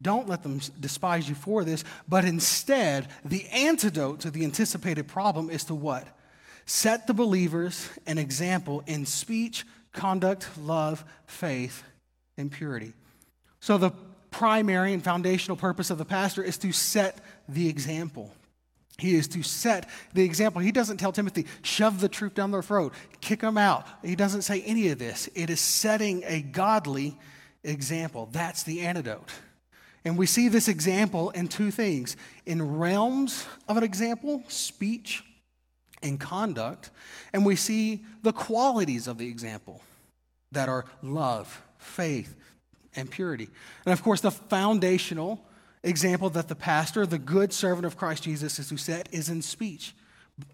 Don't 0.00 0.28
let 0.28 0.42
them 0.42 0.60
despise 0.78 1.28
you 1.28 1.34
for 1.34 1.64
this, 1.64 1.82
but 2.08 2.24
instead, 2.24 3.08
the 3.24 3.46
antidote 3.48 4.20
to 4.20 4.30
the 4.30 4.44
anticipated 4.44 5.08
problem 5.08 5.50
is 5.50 5.64
to 5.64 5.74
what? 5.74 6.06
Set 6.66 7.06
the 7.06 7.14
believers 7.14 7.88
an 8.06 8.18
example 8.18 8.84
in 8.86 9.06
speech, 9.06 9.64
conduct, 9.92 10.48
love, 10.58 11.04
faith, 11.26 11.82
and 12.36 12.52
purity. 12.52 12.92
So, 13.60 13.76
the 13.76 13.90
primary 14.30 14.92
and 14.92 15.02
foundational 15.02 15.56
purpose 15.56 15.90
of 15.90 15.98
the 15.98 16.04
pastor 16.04 16.42
is 16.42 16.58
to 16.58 16.70
set 16.70 17.18
the 17.48 17.68
example. 17.68 18.32
He 18.98 19.14
is 19.14 19.28
to 19.28 19.42
set 19.42 19.88
the 20.12 20.24
example. 20.24 20.60
He 20.60 20.72
doesn't 20.72 20.98
tell 20.98 21.12
Timothy, 21.12 21.46
shove 21.62 22.00
the 22.00 22.08
truth 22.08 22.34
down 22.34 22.50
their 22.50 22.62
throat, 22.62 22.92
kick 23.20 23.40
them 23.40 23.56
out. 23.56 23.86
He 24.04 24.16
doesn't 24.16 24.42
say 24.42 24.60
any 24.62 24.88
of 24.88 24.98
this. 24.98 25.28
It 25.34 25.50
is 25.50 25.60
setting 25.60 26.22
a 26.26 26.42
godly 26.42 27.16
example. 27.64 28.28
That's 28.32 28.64
the 28.64 28.80
antidote. 28.80 29.30
And 30.08 30.16
we 30.16 30.24
see 30.24 30.48
this 30.48 30.68
example 30.68 31.28
in 31.30 31.48
two 31.48 31.70
things 31.70 32.16
in 32.46 32.78
realms 32.78 33.44
of 33.68 33.76
an 33.76 33.84
example, 33.84 34.42
speech 34.48 35.22
and 36.02 36.18
conduct, 36.18 36.88
and 37.34 37.44
we 37.44 37.56
see 37.56 38.06
the 38.22 38.32
qualities 38.32 39.06
of 39.06 39.18
the 39.18 39.28
example 39.28 39.82
that 40.52 40.70
are 40.70 40.86
love, 41.02 41.62
faith, 41.76 42.34
and 42.96 43.10
purity. 43.10 43.50
And 43.84 43.92
of 43.92 44.02
course, 44.02 44.22
the 44.22 44.30
foundational 44.30 45.44
example 45.82 46.30
that 46.30 46.48
the 46.48 46.54
pastor, 46.54 47.04
the 47.04 47.18
good 47.18 47.52
servant 47.52 47.84
of 47.84 47.98
Christ 47.98 48.22
Jesus, 48.22 48.58
is 48.58 48.70
to 48.70 48.78
set 48.78 49.10
is 49.12 49.28
in 49.28 49.42
speech. 49.42 49.94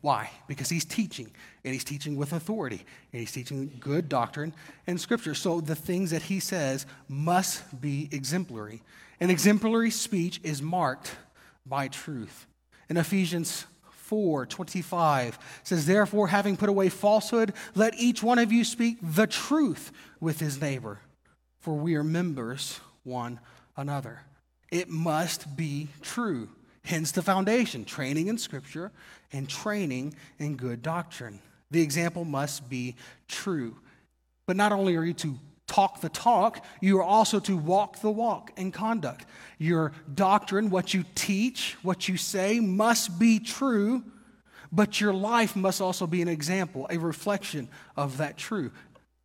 Why? 0.01 0.31
Because 0.49 0.69
he's 0.69 0.85
teaching, 0.85 1.31
and 1.65 1.73
he's 1.73 1.85
teaching 1.85 2.17
with 2.17 2.33
authority, 2.33 2.83
and 3.13 3.21
he's 3.21 3.31
teaching 3.31 3.71
good 3.79 4.09
doctrine 4.09 4.53
and 4.89 5.01
scripture. 5.01 5.37
So 5.37 5.61
the 5.61 5.77
things 5.77 6.11
that 6.11 6.23
he 6.23 6.41
says 6.41 6.87
must 7.09 7.81
be 7.81 8.09
exemplary. 8.11 8.83
An 9.25 9.31
exemplary 9.31 9.91
speech 9.91 10.39
is 10.43 10.61
marked 10.61 11.17
by 11.65 11.89
truth. 11.89 12.47
In 12.91 12.99
Ephesians 12.99 13.65
4 13.93 14.45
25 14.45 15.39
says, 15.63 15.87
Therefore, 15.87 16.29
having 16.29 16.59
put 16.59 16.69
away 16.69 16.91
falsehood, 16.91 17.55
let 17.75 17.99
each 17.99 18.23
one 18.23 18.39
of 18.39 18.53
you 18.53 18.65
speak 18.65 18.99
the 19.01 19.27
truth 19.27 19.93
with 20.21 20.41
his 20.41 20.61
neighbor, 20.61 20.99
for 21.61 21.73
we 21.73 21.95
are 21.95 22.05
members 22.05 22.81
one 23.03 23.41
another. 23.79 24.21
It 24.71 24.91
must 24.91 25.57
be 25.57 25.89
true. 26.03 26.51
Hence 26.85 27.11
the 27.11 27.23
foundation 27.23 27.87
training 27.87 28.27
in 28.27 28.37
Scripture 28.37 28.93
and 29.33 29.49
training 29.49 30.17
in 30.39 30.59
good 30.59 30.83
doctrine. 30.83 31.41
The 31.71 31.81
example 31.81 32.27
must 32.27 32.69
be 32.69 32.95
true. 33.27 33.79
But 34.45 34.57
not 34.57 34.73
only 34.73 34.97
are 34.97 35.05
you 35.05 35.15
to 35.15 35.39
talk 35.67 36.01
the 36.01 36.09
talk, 36.09 36.65
you 36.81 36.99
are 36.99 37.05
also 37.05 37.41
to 37.41 37.57
walk 37.57 38.01
the 38.01 38.11
walk 38.11 38.53
in 38.57 38.71
conduct. 38.73 39.25
Your 39.59 39.93
doctrine, 40.15 40.71
what 40.71 40.95
you 40.95 41.05
teach, 41.15 41.77
what 41.83 42.09
you 42.09 42.17
say, 42.17 42.61
must 42.61 43.19
be 43.19 43.39
true, 43.39 44.03
but 44.71 45.01
your 45.01 45.13
life 45.13 45.57
must 45.57 45.81
also 45.81 46.07
be 46.07 46.21
an 46.23 46.29
example, 46.29 46.87
a 46.91 46.99
reflection 46.99 47.69
of 47.97 48.19
that 48.19 48.37
true 48.37 48.71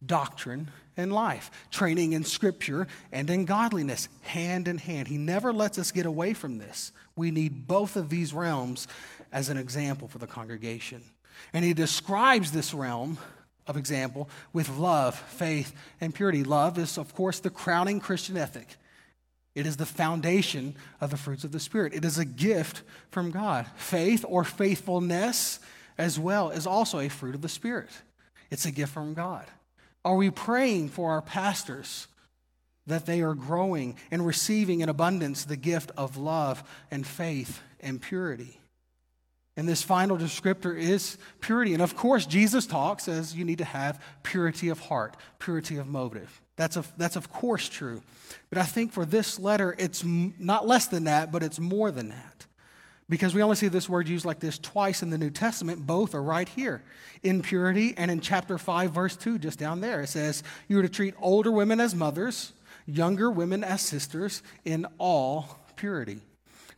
doctrine 0.05 0.69
and 0.95 1.11
life. 1.11 1.51
Training 1.71 2.13
in 2.13 2.23
Scripture 2.23 2.87
and 3.11 3.29
in 3.29 3.45
godliness, 3.45 4.07
hand 4.21 4.67
in 4.67 4.77
hand. 4.77 5.07
He 5.07 5.17
never 5.17 5.51
lets 5.51 5.77
us 5.77 5.91
get 5.91 6.05
away 6.05 6.33
from 6.33 6.57
this. 6.57 6.91
We 7.15 7.31
need 7.31 7.67
both 7.67 7.95
of 7.95 8.09
these 8.09 8.33
realms 8.33 8.87
as 9.31 9.49
an 9.49 9.57
example 9.57 10.07
for 10.07 10.19
the 10.19 10.27
congregation. 10.27 11.01
And 11.53 11.65
he 11.65 11.73
describes 11.73 12.51
this 12.51 12.73
realm 12.73 13.17
of 13.69 13.77
example 13.77 14.27
with 14.51 14.67
love, 14.77 15.15
faith, 15.15 15.73
and 16.01 16.13
purity. 16.13 16.43
Love 16.43 16.77
is, 16.77 16.97
of 16.97 17.15
course, 17.15 17.39
the 17.39 17.49
crowning 17.49 18.01
Christian 18.01 18.35
ethic. 18.35 18.67
It 19.55 19.65
is 19.65 19.77
the 19.77 19.85
foundation 19.85 20.75
of 20.99 21.11
the 21.11 21.17
fruits 21.17 21.43
of 21.43 21.51
the 21.51 21.59
Spirit. 21.59 21.93
It 21.93 22.03
is 22.03 22.17
a 22.17 22.25
gift 22.25 22.81
from 23.11 23.31
God. 23.31 23.67
Faith 23.75 24.25
or 24.27 24.43
faithfulness, 24.43 25.59
as 25.97 26.19
well, 26.19 26.49
is 26.49 26.67
also 26.67 26.99
a 26.99 27.09
fruit 27.09 27.35
of 27.35 27.41
the 27.41 27.49
Spirit. 27.49 27.89
It's 28.49 28.65
a 28.65 28.71
gift 28.71 28.93
from 28.93 29.13
God. 29.13 29.45
Are 30.03 30.15
we 30.15 30.31
praying 30.31 30.89
for 30.89 31.11
our 31.11 31.21
pastors 31.21 32.07
that 32.87 33.05
they 33.05 33.21
are 33.21 33.35
growing 33.35 33.97
and 34.09 34.25
receiving 34.25 34.79
in 34.81 34.89
abundance 34.89 35.45
the 35.45 35.57
gift 35.57 35.91
of 35.95 36.17
love 36.17 36.63
and 36.89 37.05
faith 37.05 37.61
and 37.79 38.01
purity? 38.01 38.58
And 39.59 39.67
this 39.67 39.83
final 39.83 40.17
descriptor 40.17 40.73
is 40.73 41.17
purity. 41.41 41.73
And 41.73 41.83
of 41.83 41.93
course, 41.93 42.25
Jesus 42.25 42.65
talks 42.65 43.09
as 43.09 43.35
you 43.35 43.43
need 43.43 43.57
to 43.57 43.65
have 43.65 44.01
purity 44.23 44.69
of 44.69 44.79
heart, 44.79 45.17
purity 45.37 45.75
of 45.75 45.85
motive. 45.85 46.39
That's, 46.55 46.77
of, 46.77 46.89
that's 46.95 47.17
of 47.17 47.29
course 47.29 47.67
true. 47.67 48.01
But 48.49 48.59
I 48.59 48.63
think 48.63 48.93
for 48.93 49.03
this 49.03 49.37
letter, 49.37 49.75
it's 49.77 50.01
not 50.05 50.65
less 50.65 50.87
than 50.87 51.03
that, 51.03 51.33
but 51.33 51.43
it's 51.43 51.59
more 51.59 51.91
than 51.91 52.07
that. 52.07 52.45
Because 53.09 53.35
we 53.35 53.43
only 53.43 53.57
see 53.57 53.67
this 53.67 53.89
word 53.89 54.07
used 54.07 54.23
like 54.23 54.39
this 54.39 54.57
twice 54.57 55.03
in 55.03 55.09
the 55.09 55.17
New 55.17 55.29
Testament. 55.29 55.85
Both 55.85 56.15
are 56.15 56.23
right 56.23 56.47
here 56.47 56.81
in 57.21 57.41
purity 57.41 57.93
and 57.97 58.09
in 58.09 58.21
chapter 58.21 58.57
5, 58.57 58.91
verse 58.93 59.17
2, 59.17 59.39
just 59.39 59.59
down 59.59 59.81
there. 59.81 59.99
It 59.99 60.07
says, 60.07 60.41
You 60.69 60.79
are 60.79 60.83
to 60.83 60.87
treat 60.87 61.15
older 61.19 61.51
women 61.51 61.81
as 61.81 61.93
mothers, 61.93 62.53
younger 62.85 63.29
women 63.29 63.65
as 63.65 63.81
sisters, 63.81 64.41
in 64.63 64.87
all 64.99 65.59
purity. 65.75 66.21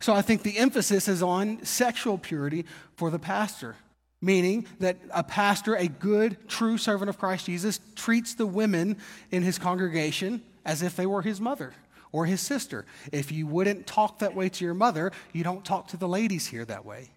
So 0.02 0.12
I 0.12 0.20
think 0.20 0.42
the 0.42 0.58
emphasis 0.58 1.06
is 1.06 1.22
on 1.22 1.64
sexual 1.64 2.18
purity 2.18 2.64
for 2.96 3.08
the 3.08 3.20
pastor, 3.20 3.76
meaning 4.20 4.66
that 4.80 4.96
a 5.14 5.22
pastor, 5.22 5.76
a 5.76 5.86
good, 5.86 6.36
true 6.48 6.76
servant 6.76 7.08
of 7.08 7.18
Christ 7.18 7.46
Jesus, 7.46 7.78
treats 7.94 8.34
the 8.34 8.44
women 8.44 8.96
in 9.30 9.44
his 9.44 9.60
congregation 9.60 10.42
as 10.64 10.82
if 10.82 10.96
they 10.96 11.06
were 11.06 11.22
his 11.22 11.40
mother 11.40 11.72
or 12.10 12.26
his 12.26 12.40
sister. 12.40 12.84
If 13.12 13.30
you 13.30 13.46
wouldn't 13.46 13.86
talk 13.86 14.18
that 14.18 14.34
way 14.34 14.48
to 14.48 14.64
your 14.64 14.74
mother, 14.74 15.12
you 15.32 15.44
don't 15.44 15.64
talk 15.64 15.86
to 15.88 15.96
the 15.96 16.08
ladies 16.08 16.48
here 16.48 16.64
that 16.64 16.84
way. 16.84 17.10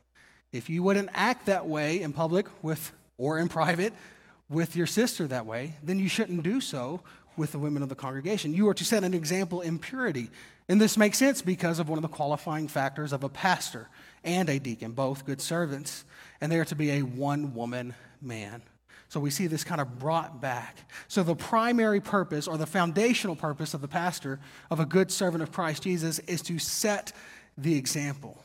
If 0.52 0.70
you 0.70 0.84
wouldn't 0.84 1.10
act 1.16 1.48
that 1.48 1.66
way 1.66 2.04
in 2.04 2.14
public 2.14 2.46
with 2.62 2.92
or 3.18 3.40
in 3.40 3.50
private 3.50 3.94
with 4.48 4.76
your 4.76 4.88
sister 4.88 5.26
that 5.28 5.48
way, 5.48 5.74
then 5.82 5.98
you 5.98 6.08
shouldn't 6.08 6.44
do 6.44 6.62
so 6.62 7.02
with 7.36 7.52
the 7.52 7.60
women 7.60 7.82
of 7.82 7.90
the 7.90 7.96
congregation. 7.96 8.54
You 8.54 8.70
are 8.70 8.76
to 8.76 8.86
set 8.86 9.04
an 9.04 9.16
example 9.16 9.62
in 9.62 9.80
purity. 9.80 10.30
And 10.68 10.82
this 10.82 10.98
makes 10.98 11.18
sense 11.20 11.42
because 11.42 11.80
of 11.80 11.90
one 11.90 11.98
of 11.98 12.02
the 12.02 12.08
qualifying 12.08 12.68
factors 12.68 13.14
of 13.14 13.24
a 13.24 13.30
pastor 13.30 13.88
and 14.24 14.50
a 14.50 14.60
deacon, 14.60 14.94
both 14.94 15.26
good 15.26 15.42
servants, 15.42 16.06
and 16.42 16.52
they 16.52 16.60
are 16.60 16.66
to 16.66 16.76
be 16.76 16.92
a 16.92 17.02
one 17.04 17.54
woman 17.54 17.94
man. 18.22 18.64
So 19.08 19.20
we 19.20 19.30
see 19.30 19.46
this 19.46 19.64
kind 19.64 19.80
of 19.80 20.00
brought 20.00 20.42
back. 20.42 20.78
So 21.08 21.22
the 21.22 21.36
primary 21.36 22.02
purpose 22.02 22.48
or 22.48 22.58
the 22.58 22.66
foundational 22.66 23.36
purpose 23.36 23.76
of 23.76 23.82
the 23.82 23.88
pastor, 23.88 24.40
of 24.72 24.80
a 24.80 24.86
good 24.86 25.12
servant 25.12 25.44
of 25.44 25.52
Christ 25.52 25.84
Jesus, 25.84 26.20
is 26.20 26.42
to 26.44 26.58
set 26.58 27.14
the 27.58 27.76
example. 27.76 28.44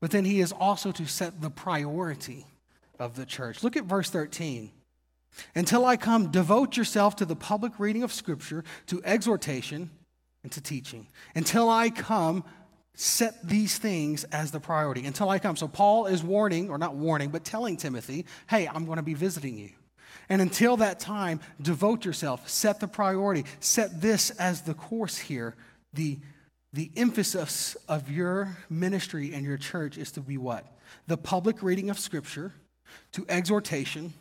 But 0.00 0.10
then 0.10 0.24
he 0.24 0.40
is 0.40 0.50
also 0.52 0.90
to 0.92 1.06
set 1.06 1.40
the 1.40 1.50
priority 1.50 2.46
of 2.98 3.14
the 3.14 3.24
church. 3.24 3.62
Look 3.62 3.76
at 3.76 3.84
verse 3.84 4.10
13. 4.10 4.72
Until 5.54 5.84
I 5.86 5.96
come, 5.96 6.32
devote 6.32 6.76
yourself 6.76 7.14
to 7.16 7.24
the 7.24 7.36
public 7.36 7.78
reading 7.78 8.02
of 8.02 8.12
Scripture, 8.12 8.64
to 8.88 9.00
exhortation, 9.04 9.90
and 10.42 10.52
to 10.52 10.60
teaching. 10.60 11.06
Until 11.34 11.68
I 11.68 11.90
come, 11.90 12.44
set 12.94 13.46
these 13.46 13.78
things 13.78 14.24
as 14.24 14.50
the 14.50 14.60
priority. 14.60 15.06
Until 15.06 15.28
I 15.28 15.38
come. 15.38 15.56
So 15.56 15.68
Paul 15.68 16.06
is 16.06 16.22
warning, 16.22 16.70
or 16.70 16.78
not 16.78 16.94
warning, 16.94 17.30
but 17.30 17.44
telling 17.44 17.76
Timothy, 17.76 18.26
hey, 18.48 18.68
I'm 18.68 18.84
going 18.84 18.96
to 18.96 19.02
be 19.02 19.14
visiting 19.14 19.56
you. 19.56 19.70
And 20.28 20.40
until 20.40 20.76
that 20.78 21.00
time, 21.00 21.40
devote 21.60 22.04
yourself, 22.04 22.48
set 22.48 22.78
the 22.80 22.88
priority, 22.88 23.44
set 23.58 24.00
this 24.00 24.30
as 24.30 24.62
the 24.62 24.74
course 24.74 25.18
here. 25.18 25.56
The, 25.92 26.18
the 26.72 26.90
emphasis 26.96 27.76
of 27.88 28.10
your 28.10 28.56
ministry 28.68 29.34
and 29.34 29.44
your 29.44 29.56
church 29.56 29.98
is 29.98 30.12
to 30.12 30.20
be 30.20 30.38
what? 30.38 30.66
The 31.08 31.16
public 31.16 31.62
reading 31.62 31.90
of 31.90 31.98
Scripture, 31.98 32.52
to 33.12 33.26
exhortation, 33.28 34.12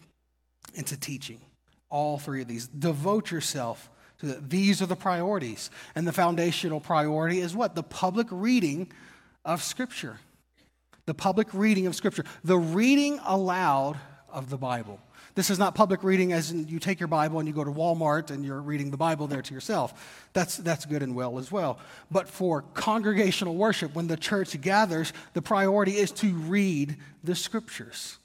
and 0.75 0.85
to 0.87 0.97
teaching. 0.97 1.41
All 1.89 2.17
three 2.17 2.41
of 2.41 2.47
these. 2.47 2.67
Devote 2.67 3.31
yourself 3.31 3.89
that. 4.19 4.49
These 4.49 4.81
are 4.81 4.85
the 4.85 4.95
priorities. 4.95 5.69
And 5.95 6.07
the 6.07 6.11
foundational 6.11 6.79
priority 6.79 7.39
is 7.39 7.55
what? 7.55 7.75
The 7.75 7.83
public 7.83 8.27
reading 8.31 8.91
of 9.45 9.63
Scripture. 9.63 10.19
The 11.05 11.13
public 11.13 11.53
reading 11.53 11.87
of 11.87 11.95
Scripture. 11.95 12.25
The 12.43 12.57
reading 12.57 13.19
aloud 13.25 13.97
of 14.31 14.49
the 14.49 14.57
Bible. 14.57 14.99
This 15.35 15.49
is 15.49 15.59
not 15.59 15.75
public 15.75 16.03
reading 16.03 16.33
as 16.33 16.51
in 16.51 16.67
you 16.67 16.79
take 16.79 16.99
your 16.99 17.07
Bible 17.07 17.39
and 17.39 17.47
you 17.47 17.53
go 17.53 17.63
to 17.63 17.71
Walmart 17.71 18.29
and 18.29 18.43
you're 18.43 18.61
reading 18.61 18.91
the 18.91 18.97
Bible 18.97 19.27
there 19.27 19.41
to 19.41 19.53
yourself. 19.53 20.27
That's, 20.33 20.57
that's 20.57 20.85
good 20.85 21.01
and 21.01 21.15
well 21.15 21.39
as 21.39 21.51
well. 21.51 21.79
But 22.11 22.27
for 22.27 22.63
congregational 22.73 23.55
worship, 23.55 23.95
when 23.95 24.07
the 24.07 24.17
church 24.17 24.59
gathers, 24.59 25.13
the 25.33 25.41
priority 25.41 25.93
is 25.93 26.11
to 26.13 26.33
read 26.33 26.97
the 27.23 27.35
Scriptures. 27.35 28.17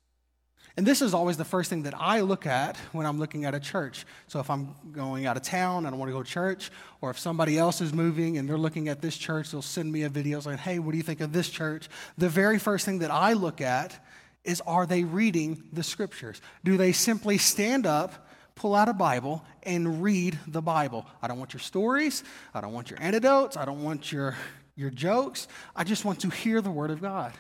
And 0.77 0.85
this 0.85 1.03
is 1.03 1.15
always 1.15 1.37
the 1.37 1.45
first 1.45 1.71
thing 1.71 1.85
that 1.85 1.95
I 1.97 2.21
look 2.21 2.47
at 2.47 2.77
when 2.91 3.07
I'm 3.07 3.21
looking 3.21 3.45
at 3.45 3.55
a 3.55 3.61
church. 3.61 4.05
So 4.27 4.41
if 4.41 4.51
I'm 4.51 4.75
going 4.91 5.25
out 5.25 5.37
of 5.37 5.45
town 5.45 5.87
and 5.87 5.95
I 5.95 5.99
want 5.99 6.09
to 6.09 6.13
go 6.13 6.23
to 6.23 6.29
church, 6.29 6.73
or 7.01 7.11
if 7.11 7.19
somebody 7.19 7.57
else 7.57 7.81
is 7.81 7.93
moving 7.93 8.39
and 8.39 8.49
they're 8.49 8.59
looking 8.59 8.89
at 8.89 9.01
this 9.01 9.17
church, 9.17 9.53
they'll 9.53 9.63
send 9.63 9.93
me 9.93 10.03
a 10.03 10.09
video 10.09 10.41
saying, 10.41 10.59
hey, 10.59 10.81
what 10.81 10.91
do 10.91 10.97
you 10.97 11.05
think 11.05 11.21
of 11.21 11.33
this 11.33 11.49
church? 11.49 11.89
The 12.19 12.29
very 12.29 12.59
first 12.59 12.85
thing 12.85 12.99
that 13.01 13.13
I 13.13 13.35
look 13.35 13.61
at 13.61 14.05
is 14.43 14.61
are 14.63 14.85
they 14.85 15.05
reading 15.05 15.63
the 15.73 15.85
scriptures? 15.85 16.41
Do 16.65 16.77
they 16.77 16.91
simply 16.91 17.39
stand 17.39 17.87
up, 17.87 18.29
pull 18.57 18.75
out 18.75 18.89
a 18.89 18.93
Bible, 18.93 19.45
and 19.63 20.03
read 20.03 20.41
the 20.49 20.61
Bible? 20.61 21.07
I 21.23 21.29
don't 21.29 21.39
want 21.39 21.55
your 21.55 21.61
stories. 21.61 22.25
I 22.53 22.61
don't 22.61 22.73
want 22.73 22.91
your 22.91 23.01
anecdotes. 23.01 23.57
I 23.57 23.65
don't 23.65 23.85
want 23.85 24.11
your, 24.11 24.37
your 24.75 24.91
jokes. 24.91 25.47
I 25.77 25.85
just 25.85 26.05
want 26.05 26.21
to 26.23 26.31
hear 26.31 26.61
the 26.61 26.71
Word 26.71 26.91
of 26.91 27.01
God. 27.01 27.33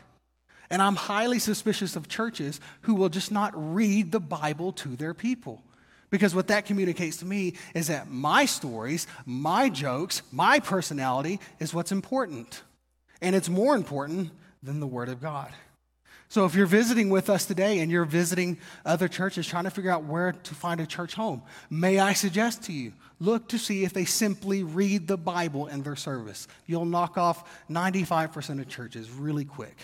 And 0.70 0.80
I'm 0.80 0.96
highly 0.96 1.38
suspicious 1.38 1.96
of 1.96 2.08
churches 2.08 2.60
who 2.82 2.94
will 2.94 3.08
just 3.08 3.30
not 3.30 3.52
read 3.54 4.12
the 4.12 4.20
Bible 4.20 4.72
to 4.72 4.96
their 4.96 5.14
people. 5.14 5.62
Because 6.10 6.34
what 6.34 6.48
that 6.48 6.64
communicates 6.64 7.16
to 7.18 7.26
me 7.26 7.54
is 7.74 7.88
that 7.88 8.10
my 8.10 8.44
stories, 8.44 9.06
my 9.26 9.68
jokes, 9.68 10.22
my 10.30 10.60
personality 10.60 11.40
is 11.58 11.74
what's 11.74 11.92
important. 11.92 12.62
And 13.20 13.34
it's 13.34 13.48
more 13.48 13.74
important 13.74 14.30
than 14.62 14.80
the 14.80 14.86
Word 14.86 15.08
of 15.08 15.20
God. 15.20 15.50
So 16.28 16.46
if 16.46 16.54
you're 16.54 16.66
visiting 16.66 17.10
with 17.10 17.30
us 17.30 17.44
today 17.44 17.80
and 17.80 17.90
you're 17.90 18.04
visiting 18.04 18.58
other 18.84 19.08
churches 19.08 19.46
trying 19.46 19.64
to 19.64 19.70
figure 19.70 19.90
out 19.90 20.04
where 20.04 20.32
to 20.32 20.54
find 20.54 20.80
a 20.80 20.86
church 20.86 21.14
home, 21.14 21.42
may 21.70 21.98
I 21.98 22.12
suggest 22.12 22.64
to 22.64 22.72
you 22.72 22.92
look 23.20 23.48
to 23.48 23.58
see 23.58 23.84
if 23.84 23.92
they 23.92 24.04
simply 24.04 24.62
read 24.62 25.06
the 25.06 25.16
Bible 25.16 25.66
in 25.66 25.82
their 25.82 25.96
service. 25.96 26.48
You'll 26.66 26.86
knock 26.86 27.16
off 27.18 27.48
95% 27.70 28.60
of 28.60 28.68
churches 28.68 29.10
really 29.10 29.44
quick. 29.44 29.76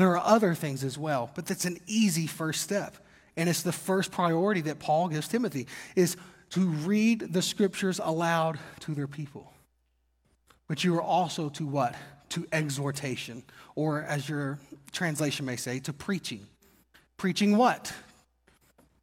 There 0.00 0.16
are 0.16 0.26
other 0.26 0.54
things 0.54 0.82
as 0.82 0.96
well, 0.96 1.30
but 1.34 1.44
that's 1.44 1.66
an 1.66 1.78
easy 1.86 2.26
first 2.26 2.62
step. 2.62 2.96
And 3.36 3.50
it's 3.50 3.60
the 3.60 3.70
first 3.70 4.10
priority 4.10 4.62
that 4.62 4.78
Paul 4.78 5.08
gives 5.08 5.28
Timothy 5.28 5.66
is 5.94 6.16
to 6.52 6.68
read 6.68 7.34
the 7.34 7.42
scriptures 7.42 8.00
aloud 8.02 8.58
to 8.80 8.94
their 8.94 9.06
people. 9.06 9.52
But 10.68 10.84
you 10.84 10.96
are 10.96 11.02
also 11.02 11.50
to 11.50 11.66
what? 11.66 11.96
To 12.30 12.46
exhortation, 12.50 13.42
or 13.74 14.02
as 14.02 14.26
your 14.26 14.58
translation 14.90 15.44
may 15.44 15.56
say, 15.56 15.80
to 15.80 15.92
preaching. 15.92 16.46
Preaching 17.18 17.58
what? 17.58 17.92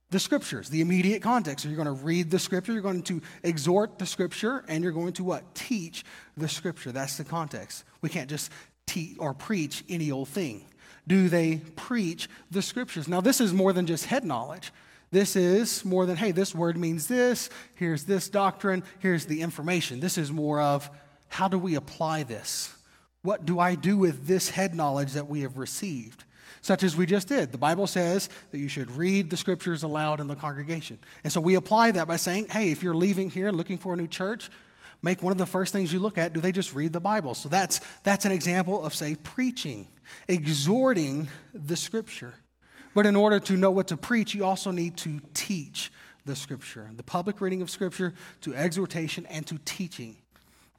The 0.10 0.18
scriptures, 0.18 0.68
the 0.68 0.82
immediate 0.82 1.22
context. 1.22 1.62
So 1.62 1.70
you're 1.70 1.76
going 1.76 1.96
to 1.96 2.04
read 2.04 2.32
the 2.32 2.40
scripture, 2.40 2.74
you're 2.74 2.82
going 2.82 3.04
to 3.04 3.22
exhort 3.44 4.00
the 4.00 4.08
scripture, 4.08 4.66
and 4.68 4.84
you're 4.84 4.94
going 4.94 5.14
to 5.14 5.24
what? 5.24 5.54
Teach 5.54 6.04
the 6.38 6.48
scripture. 6.48 6.92
That's 6.92 7.18
the 7.18 7.24
context. 7.24 7.84
We 8.02 8.10
can't 8.10 8.32
just 8.32 8.50
teach 8.88 9.16
or 9.20 9.36
preach 9.36 9.84
any 9.88 10.12
old 10.12 10.30
thing? 10.30 10.66
Do 11.08 11.30
they 11.30 11.62
preach 11.76 12.30
the 12.52 12.62
scriptures? 12.62 13.08
Now, 13.08 13.22
this 13.22 13.40
is 13.42 13.54
more 13.54 13.74
than 13.74 13.88
just 13.88 14.06
head 14.06 14.26
knowledge. 14.26 14.72
This 15.10 15.38
is 15.38 15.86
more 15.86 16.06
than, 16.06 16.18
hey, 16.18 16.32
this 16.32 16.54
word 16.54 16.78
means 16.78 17.08
this, 17.08 17.50
here's 17.76 18.04
this 18.04 18.28
doctrine, 18.28 18.84
here's 19.00 19.26
the 19.26 19.42
information. 19.42 20.02
This 20.02 20.18
is 20.18 20.32
more 20.32 20.60
of 20.60 20.90
how 21.30 21.48
do 21.48 21.58
we 21.58 21.76
apply 21.76 22.24
this? 22.24 22.74
What 23.22 23.46
do 23.46 23.60
I 23.60 23.76
do 23.76 23.98
with 23.98 24.28
this 24.28 24.50
head 24.50 24.76
knowledge 24.76 25.14
that 25.14 25.30
we 25.30 25.42
have 25.42 25.58
received? 25.58 26.26
Such 26.62 26.84
as 26.84 26.98
we 26.98 27.06
just 27.06 27.30
did. 27.30 27.54
The 27.54 27.58
Bible 27.58 27.88
says 27.88 28.30
that 28.52 28.58
you 28.58 28.68
should 28.68 28.92
read 28.92 29.30
the 29.30 29.38
scriptures 29.38 29.84
aloud 29.84 30.20
in 30.20 30.28
the 30.28 30.36
congregation. 30.36 31.00
And 31.24 31.32
so 31.32 31.40
we 31.40 31.56
apply 31.56 31.92
that 31.92 32.08
by 32.08 32.18
saying, 32.18 32.48
hey, 32.50 32.72
if 32.72 32.84
you're 32.84 32.96
leaving 32.96 33.30
here 33.30 33.52
looking 33.52 33.78
for 33.78 33.94
a 33.94 33.98
new 33.98 34.08
church, 34.08 34.50
make 35.02 35.22
one 35.22 35.32
of 35.32 35.38
the 35.38 35.46
first 35.46 35.74
things 35.74 35.92
you 35.94 36.00
look 36.00 36.18
at 36.18 36.34
do 36.34 36.42
they 36.42 36.52
just 36.52 36.74
read 36.74 36.94
the 36.94 37.00
Bible? 37.00 37.34
So 37.34 37.50
that's, 37.50 37.82
that's 38.04 38.26
an 38.26 38.32
example 38.32 38.84
of, 38.84 38.94
say, 38.94 39.16
preaching, 39.16 39.88
exhorting 40.28 41.28
the 41.54 41.76
scripture. 41.76 42.34
But 42.94 43.06
in 43.06 43.16
order 43.16 43.40
to 43.42 43.58
know 43.58 43.72
what 43.72 43.88
to 43.90 43.98
preach, 43.98 44.34
you 44.34 44.44
also 44.44 44.72
need 44.72 44.98
to 44.98 45.20
teach 45.34 45.92
the 46.26 46.36
scripture. 46.36 46.90
The 46.96 47.04
public 47.04 47.42
reading 47.42 47.62
of 47.62 47.70
scripture 47.70 48.14
to 48.42 48.56
exhortation 48.56 49.26
and 49.28 49.46
to 49.48 49.60
teaching. 49.66 50.18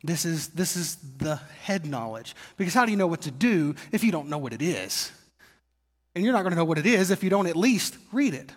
This 0.02 0.24
is, 0.24 0.48
this 0.48 0.76
is 0.76 0.96
the 1.18 1.36
head 1.62 1.86
knowledge. 1.86 2.34
Because 2.56 2.74
how 2.74 2.84
do 2.84 2.90
you 2.90 2.96
know 2.96 3.06
what 3.06 3.22
to 3.22 3.30
do 3.30 3.74
if 3.92 4.04
you 4.04 4.12
don't 4.12 4.28
know 4.28 4.38
what 4.38 4.52
it 4.52 4.62
is? 4.62 5.10
And 6.14 6.24
you're 6.24 6.32
not 6.32 6.42
going 6.42 6.52
to 6.52 6.56
know 6.56 6.64
what 6.64 6.78
it 6.78 6.86
is 6.86 7.10
if 7.10 7.22
you 7.22 7.30
don't 7.30 7.46
at 7.46 7.56
least 7.56 7.96
read 8.12 8.34
it. 8.34 8.52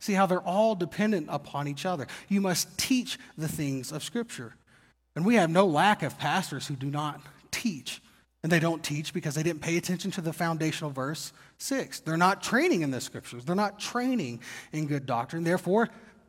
See 0.00 0.12
how 0.12 0.26
they're 0.26 0.40
all 0.40 0.74
dependent 0.74 1.26
upon 1.30 1.66
each 1.68 1.84
other. 1.84 2.06
You 2.28 2.40
must 2.40 2.78
teach 2.78 3.18
the 3.36 3.48
things 3.48 3.90
of 3.90 4.04
Scripture. 4.04 4.54
And 5.18 5.26
we 5.26 5.34
have 5.34 5.50
no 5.50 5.66
lack 5.66 6.04
of 6.04 6.16
pastors 6.16 6.68
who 6.68 6.76
do 6.76 6.86
not 6.86 7.20
teach. 7.50 8.00
And 8.44 8.52
they 8.52 8.60
don't 8.60 8.84
teach 8.84 9.12
because 9.12 9.34
they 9.34 9.42
didn't 9.42 9.62
pay 9.62 9.76
attention 9.76 10.12
to 10.12 10.20
the 10.20 10.32
foundational 10.32 10.92
verse 10.92 11.32
six. 11.58 11.98
They're 11.98 12.16
not 12.16 12.40
training 12.40 12.82
in 12.82 12.92
the 12.92 13.00
scriptures, 13.00 13.44
they're 13.44 13.56
not 13.56 13.80
training 13.80 14.42
in 14.70 14.86
good 14.86 15.06
doctrine. 15.06 15.42
Therefore, 15.42 15.88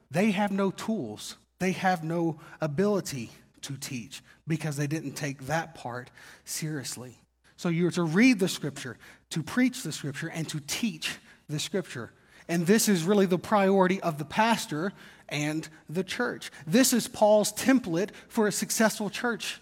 they 0.10 0.32
have 0.32 0.50
no 0.50 0.72
tools, 0.72 1.38
they 1.60 1.74
have 1.74 2.04
no 2.04 2.40
ability 2.62 3.30
to 3.62 3.78
teach 3.78 4.24
because 4.48 4.76
they 4.76 4.88
didn't 4.88 5.14
take 5.14 5.46
that 5.46 5.76
part 5.76 6.10
seriously. 6.44 7.16
So 7.58 7.70
you're 7.70 7.92
to 7.92 8.02
read 8.02 8.40
the 8.40 8.48
scripture, 8.48 8.98
to 9.30 9.44
preach 9.44 9.84
the 9.84 9.92
scripture, 9.92 10.30
and 10.30 10.50
to 10.50 10.60
teach 10.62 11.16
the 11.48 11.60
scripture. 11.60 12.12
And 12.50 12.66
this 12.66 12.90
is 12.90 13.04
really 13.04 13.28
the 13.28 13.38
priority 13.38 14.02
of 14.02 14.18
the 14.18 14.26
pastor 14.26 14.92
and 15.30 15.70
the 15.88 16.04
church. 16.04 16.52
This 16.66 16.92
is 16.92 17.08
Paul's 17.08 17.54
template 17.54 18.10
for 18.28 18.48
a 18.48 18.52
successful 18.52 19.12
church. 19.12 19.62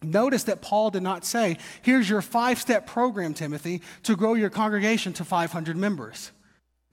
Notice 0.00 0.44
that 0.44 0.62
Paul 0.62 0.90
did 0.90 1.02
not 1.02 1.24
say, 1.24 1.58
here's 1.82 2.08
your 2.08 2.22
five 2.22 2.60
step 2.60 2.86
program, 2.86 3.34
Timothy, 3.34 3.82
to 4.04 4.16
grow 4.16 4.34
your 4.34 4.50
congregation 4.50 5.12
to 5.14 5.24
500 5.24 5.76
members. 5.76 6.30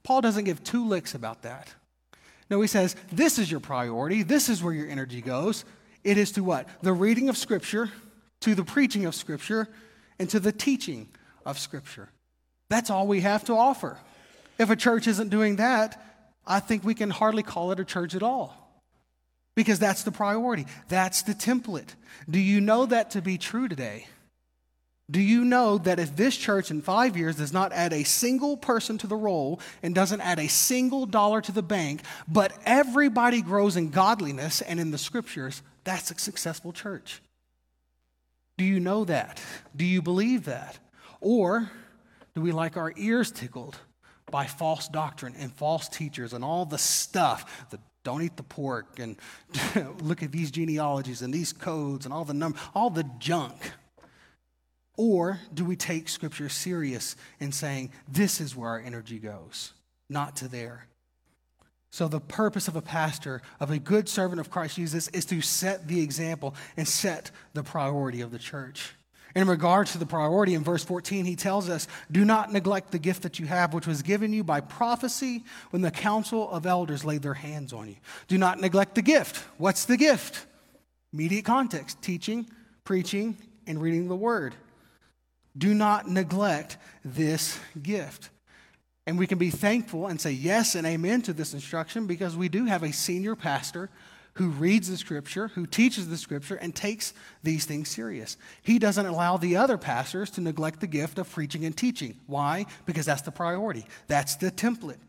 Paul 0.03 0.21
doesn't 0.21 0.43
give 0.43 0.63
two 0.63 0.87
licks 0.87 1.13
about 1.13 1.43
that. 1.43 1.73
No, 2.49 2.59
he 2.61 2.67
says, 2.67 2.95
this 3.11 3.37
is 3.37 3.49
your 3.51 3.59
priority. 3.59 4.23
This 4.23 4.49
is 4.49 4.63
where 4.63 4.73
your 4.73 4.87
energy 4.89 5.21
goes. 5.21 5.65
It 6.03 6.17
is 6.17 6.31
to 6.33 6.43
what? 6.43 6.67
The 6.81 6.93
reading 6.93 7.29
of 7.29 7.37
Scripture, 7.37 7.91
to 8.41 8.55
the 8.55 8.63
preaching 8.63 9.05
of 9.05 9.13
Scripture, 9.13 9.67
and 10.17 10.27
to 10.31 10.39
the 10.39 10.51
teaching 10.51 11.09
of 11.45 11.59
Scripture. 11.59 12.09
That's 12.69 12.89
all 12.89 13.05
we 13.05 13.21
have 13.21 13.43
to 13.45 13.53
offer. 13.53 13.99
If 14.59 14.69
a 14.69 14.75
church 14.75 15.07
isn't 15.07 15.29
doing 15.29 15.55
that, 15.55 15.99
I 16.45 16.59
think 16.59 16.83
we 16.83 16.93
can 16.93 17.09
hardly 17.09 17.43
call 17.43 17.71
it 17.71 17.79
a 17.79 17.85
church 17.85 18.13
at 18.13 18.21
all 18.21 18.69
because 19.55 19.79
that's 19.79 20.03
the 20.03 20.11
priority. 20.11 20.65
That's 20.89 21.21
the 21.21 21.33
template. 21.33 21.95
Do 22.29 22.39
you 22.39 22.59
know 22.59 22.85
that 22.85 23.11
to 23.11 23.21
be 23.21 23.37
true 23.37 23.67
today? 23.67 24.07
Do 25.09 25.21
you 25.21 25.43
know 25.43 25.79
that 25.79 25.97
if 25.97 26.15
this 26.15 26.37
church 26.37 26.69
in 26.69 26.81
five 26.81 27.17
years 27.17 27.37
does 27.37 27.51
not 27.51 27.71
add 27.71 27.93
a 27.93 28.03
single 28.03 28.57
person 28.57 28.97
to 28.99 29.07
the 29.07 29.15
roll 29.15 29.59
and 29.81 29.95
doesn't 29.95 30.21
add 30.21 30.37
a 30.37 30.47
single 30.47 31.07
dollar 31.07 31.41
to 31.41 31.51
the 31.51 31.63
bank, 31.63 32.01
but 32.27 32.53
everybody 32.63 33.41
grows 33.41 33.75
in 33.75 33.89
godliness 33.89 34.61
and 34.61 34.79
in 34.79 34.91
the 34.91 34.99
scriptures, 34.99 35.63
that's 35.83 36.11
a 36.11 36.19
successful 36.19 36.73
church? 36.73 37.21
Do 38.57 38.65
you 38.65 38.79
know 38.79 39.03
that? 39.05 39.41
Do 39.75 39.85
you 39.85 40.01
believe 40.01 40.45
that? 40.45 40.77
Or 41.21 41.71
do 42.35 42.41
we 42.41 42.51
like 42.51 42.77
our 42.77 42.93
ears 42.95 43.31
tickled 43.31 43.79
by 44.31 44.45
false 44.45 44.87
doctrine 44.87 45.35
and 45.37 45.51
false 45.51 45.87
teachers 45.89 46.33
and 46.33 46.43
all 46.43 46.65
the 46.65 46.77
stuff, 46.77 47.69
the 47.69 47.79
don't 48.03 48.21
eat 48.21 48.37
the 48.37 48.43
pork 48.43 48.99
and 48.99 49.17
look 50.01 50.23
at 50.23 50.31
these 50.31 50.51
genealogies 50.51 51.21
and 51.21 51.33
these 51.33 51.51
codes 51.51 52.05
and 52.05 52.13
all 52.13 52.25
the 52.25 52.33
number, 52.33 52.57
all 52.73 52.89
the 52.89 53.05
junk. 53.19 53.71
Or 54.97 55.39
do 55.53 55.63
we 55.63 55.75
take 55.75 56.09
scripture 56.09 56.49
serious 56.49 57.15
in 57.39 57.51
saying 57.51 57.91
this 58.07 58.41
is 58.41 58.55
where 58.55 58.71
our 58.71 58.79
energy 58.79 59.19
goes, 59.19 59.73
not 60.09 60.35
to 60.37 60.47
there? 60.47 60.87
So, 61.91 62.07
the 62.07 62.19
purpose 62.19 62.67
of 62.67 62.75
a 62.75 62.81
pastor, 62.81 63.41
of 63.59 63.71
a 63.71 63.79
good 63.79 64.07
servant 64.07 64.39
of 64.39 64.51
Christ 64.51 64.75
Jesus, 64.75 65.07
is 65.07 65.25
to 65.25 65.41
set 65.41 65.87
the 65.87 66.01
example 66.01 66.53
and 66.77 66.87
set 66.87 67.31
the 67.53 67.63
priority 67.63 68.21
of 68.21 68.31
the 68.31 68.37
church. 68.37 68.93
In 69.35 69.47
regards 69.47 69.91
to 69.91 69.97
the 69.99 70.05
priority, 70.05 70.55
in 70.55 70.63
verse 70.63 70.83
14, 70.83 71.25
he 71.25 71.35
tells 71.35 71.69
us, 71.69 71.87
Do 72.11 72.25
not 72.25 72.51
neglect 72.51 72.91
the 72.91 72.99
gift 72.99 73.21
that 73.23 73.39
you 73.39 73.45
have, 73.45 73.73
which 73.73 73.85
was 73.85 74.01
given 74.01 74.33
you 74.33 74.43
by 74.43 74.59
prophecy 74.59 75.43
when 75.69 75.81
the 75.81 75.91
council 75.91 76.49
of 76.49 76.65
elders 76.65 77.05
laid 77.05 77.21
their 77.21 77.35
hands 77.35 77.71
on 77.71 77.89
you. 77.89 77.95
Do 78.27 78.37
not 78.37 78.59
neglect 78.59 78.95
the 78.95 79.01
gift. 79.01 79.37
What's 79.57 79.85
the 79.85 79.97
gift? 79.97 80.45
Immediate 81.13 81.45
context 81.45 82.01
teaching, 82.01 82.49
preaching, 82.83 83.37
and 83.67 83.81
reading 83.81 84.07
the 84.07 84.15
word. 84.15 84.55
Do 85.57 85.73
not 85.73 86.07
neglect 86.07 86.77
this 87.05 87.59
gift. 87.81 88.29
And 89.05 89.17
we 89.17 89.27
can 89.27 89.37
be 89.37 89.49
thankful 89.49 90.07
and 90.07 90.19
say 90.19 90.31
yes 90.31 90.75
and 90.75 90.85
amen 90.85 91.23
to 91.23 91.33
this 91.33 91.53
instruction 91.53 92.07
because 92.07 92.35
we 92.35 92.49
do 92.49 92.65
have 92.65 92.83
a 92.83 92.93
senior 92.93 93.35
pastor 93.35 93.89
who 94.39 94.47
reads 94.47 94.89
the 94.89 94.95
scripture, 94.95 95.49
who 95.49 95.65
teaches 95.65 96.07
the 96.07 96.15
scripture, 96.15 96.55
and 96.55 96.73
takes 96.73 97.13
these 97.43 97.65
things 97.65 97.89
serious. 97.89 98.37
He 98.61 98.79
doesn't 98.79 99.05
allow 99.05 99.35
the 99.35 99.57
other 99.57 99.77
pastors 99.77 100.29
to 100.31 100.41
neglect 100.41 100.79
the 100.79 100.87
gift 100.87 101.19
of 101.19 101.29
preaching 101.29 101.65
and 101.65 101.75
teaching. 101.75 102.17
Why? 102.25 102.65
Because 102.85 103.05
that's 103.05 103.21
the 103.21 103.33
priority, 103.33 103.85
that's 104.07 104.37
the 104.37 104.49
template. 104.49 104.99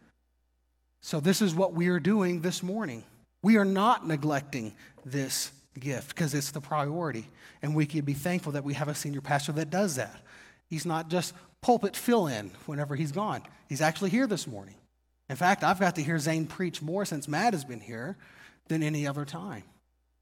So, 1.01 1.21
this 1.21 1.41
is 1.41 1.55
what 1.55 1.75
we 1.75 1.87
are 1.89 2.01
doing 2.01 2.41
this 2.41 2.61
morning. 2.61 3.05
We 3.41 3.57
are 3.57 3.65
not 3.65 4.05
neglecting 4.05 4.75
this 5.07 5.53
gift 5.79 6.09
because 6.09 6.35
it's 6.35 6.51
the 6.51 6.61
priority. 6.61 7.29
And 7.63 7.77
we 7.77 7.87
can 7.87 8.05
be 8.05 8.15
thankful 8.15 8.53
that 8.53 8.65
we 8.65 8.75
have 8.75 8.89
a 8.89 8.97
senior 8.97 9.21
pastor 9.21 9.53
that 9.53 9.71
does 9.71 9.95
that. 9.95 10.21
He's 10.69 10.85
not 10.85 11.09
just 11.09 11.35
pulpit 11.63 11.95
fill 11.95 12.27
in 12.27 12.51
whenever 12.67 12.97
he's 12.97 13.13
gone, 13.13 13.43
he's 13.69 13.81
actually 13.81 14.11
here 14.11 14.27
this 14.27 14.49
morning. 14.49 14.75
In 15.29 15.37
fact, 15.37 15.63
I've 15.63 15.79
got 15.79 15.95
to 15.95 16.03
hear 16.03 16.19
Zane 16.19 16.47
preach 16.47 16.83
more 16.83 17.05
since 17.05 17.29
Matt 17.29 17.53
has 17.53 17.65
been 17.65 17.81
here 17.81 18.17
than 18.71 18.83
any 18.83 19.07
other 19.07 19.27
time. 19.27 19.65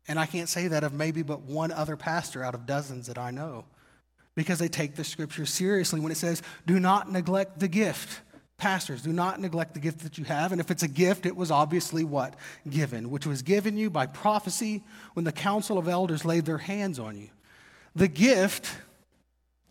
And 0.09 0.19
I 0.19 0.27
can't 0.27 0.49
say 0.49 0.69
that 0.69 0.83
of 0.83 0.93
maybe 0.93 1.23
but 1.23 1.43
one 1.43 1.71
other 1.71 1.97
pastor 1.97 2.43
out 2.43 2.55
of 2.55 2.67
dozens 2.67 3.07
that 3.07 3.19
I 3.19 3.31
know 3.31 3.67
because 4.35 4.59
they 4.59 4.69
take 4.69 4.97
the 4.97 5.05
scripture 5.05 5.47
seriously 5.47 6.01
when 6.01 6.11
it 6.11 6.17
says, 6.17 6.43
do 6.67 6.81
not 6.81 7.13
neglect 7.13 7.61
the 7.61 7.69
gift. 7.69 8.23
Pastors, 8.57 9.03
do 9.03 9.13
not 9.13 9.41
neglect 9.41 9.75
the 9.75 9.81
gift 9.81 10.01
that 10.01 10.19
you 10.19 10.25
have. 10.25 10.51
And 10.51 10.61
if 10.61 10.71
it's 10.71 10.83
a 10.83 10.89
gift, 10.89 11.27
it 11.27 11.37
was 11.37 11.51
obviously 11.51 12.05
what? 12.05 12.35
Given, 12.69 13.11
which 13.11 13.27
was 13.27 13.43
given 13.43 13.77
you 13.77 13.91
by 13.91 14.07
prophecy 14.07 14.83
when 15.13 15.25
the 15.25 15.33
council 15.33 15.79
of 15.79 15.87
elders 15.87 16.25
laid 16.25 16.47
their 16.47 16.59
hands 16.59 16.99
on 16.99 17.17
you. 17.17 17.29
The 17.95 18.09
gift 18.09 18.69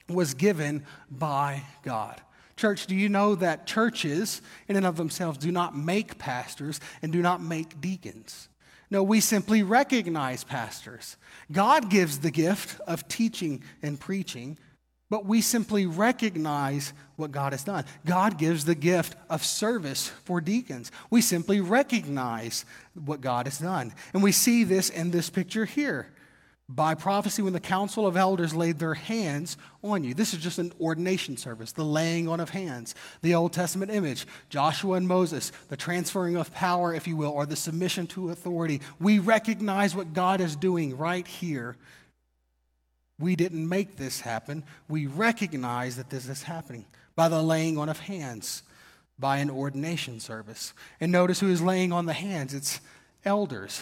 was 0.08 0.36
given 0.36 0.86
by 1.10 1.64
God. 1.84 2.22
Church, 2.56 2.88
do 2.88 2.96
you 2.96 3.10
know 3.10 3.36
that 3.36 3.68
churches, 3.68 4.42
in 4.68 4.76
and 4.76 4.86
of 4.86 4.98
themselves, 4.98 5.38
do 5.38 5.52
not 5.52 5.78
make 5.78 6.18
pastors 6.18 6.80
and 7.02 7.12
do 7.12 7.22
not 7.22 7.42
make 7.42 7.82
deacons? 7.82 8.50
No, 8.90 9.04
we 9.04 9.20
simply 9.20 9.64
recognize 9.64 10.44
pastors. 10.44 11.18
God 11.52 11.90
gives 11.90 12.20
the 12.20 12.32
gift 12.32 12.80
of 12.88 13.08
teaching 13.08 13.64
and 13.82 14.00
preaching, 14.00 14.58
but 15.10 15.26
we 15.26 15.42
simply 15.42 15.86
recognize 15.86 16.94
what 17.16 17.32
God 17.32 17.54
has 17.54 17.64
done. 17.64 17.86
God 18.06 18.38
gives 18.38 18.66
the 18.66 18.76
gift 18.76 19.16
of 19.30 19.44
service 19.44 20.08
for 20.26 20.40
deacons. 20.40 20.92
We 21.10 21.22
simply 21.22 21.62
recognize 21.62 22.66
what 22.94 23.22
God 23.22 23.46
has 23.46 23.60
done. 23.60 23.94
And 24.14 24.24
we 24.24 24.32
see 24.32 24.64
this 24.64 24.90
in 24.90 25.12
this 25.12 25.30
picture 25.30 25.66
here 25.66 26.08
by 26.70 26.94
prophecy 26.96 27.42
when 27.42 27.54
the 27.54 27.60
council 27.60 28.06
of 28.06 28.18
elders 28.18 28.54
laid 28.54 28.78
their 28.78 28.94
hands 28.94 29.58
on 29.84 30.04
you. 30.04 30.14
This 30.14 30.34
is 30.34 30.42
just 30.42 30.60
an 30.60 30.74
ordination 30.82 31.38
service, 31.38 31.72
the 31.72 31.86
laying 31.86 32.28
on 32.28 32.42
of 32.42 32.50
hands, 32.50 32.94
the 33.22 33.36
Old 33.36 33.54
Testament 33.54 33.90
image, 33.90 34.28
Joshua 34.50 34.96
and 34.98 35.08
Moses, 35.08 35.54
the 35.70 35.78
transferring 35.78 36.36
of 36.36 36.54
power, 36.54 36.94
if 36.94 37.08
you 37.08 37.16
will, 37.16 37.32
or 37.32 37.46
the 37.46 37.56
submission 37.56 38.06
to 38.08 38.32
authority. 38.32 38.82
We 39.00 39.20
recognize 39.20 39.96
what 39.96 40.14
God 40.14 40.42
is 40.42 40.58
doing 40.58 40.98
right 40.98 41.26
here. 41.26 41.78
We 43.18 43.38
didn't 43.38 43.68
make 43.68 43.96
this 43.96 44.20
happen. 44.20 44.64
We 44.90 45.08
recognize 45.08 45.96
that 45.96 46.10
this 46.10 46.28
is 46.28 46.44
happening 46.44 46.86
by 47.16 47.30
the 47.30 47.42
laying 47.42 47.78
on 47.78 47.88
of 47.88 48.00
hands, 48.00 48.62
by 49.18 49.38
an 49.38 49.50
ordination 49.50 50.20
service. 50.20 50.74
And 51.00 51.14
notice 51.14 51.40
who 51.40 51.50
is 51.50 51.62
laying 51.62 51.94
on 51.94 52.08
the 52.08 52.14
hands. 52.14 52.54
It's 52.54 52.82
elders, 53.24 53.82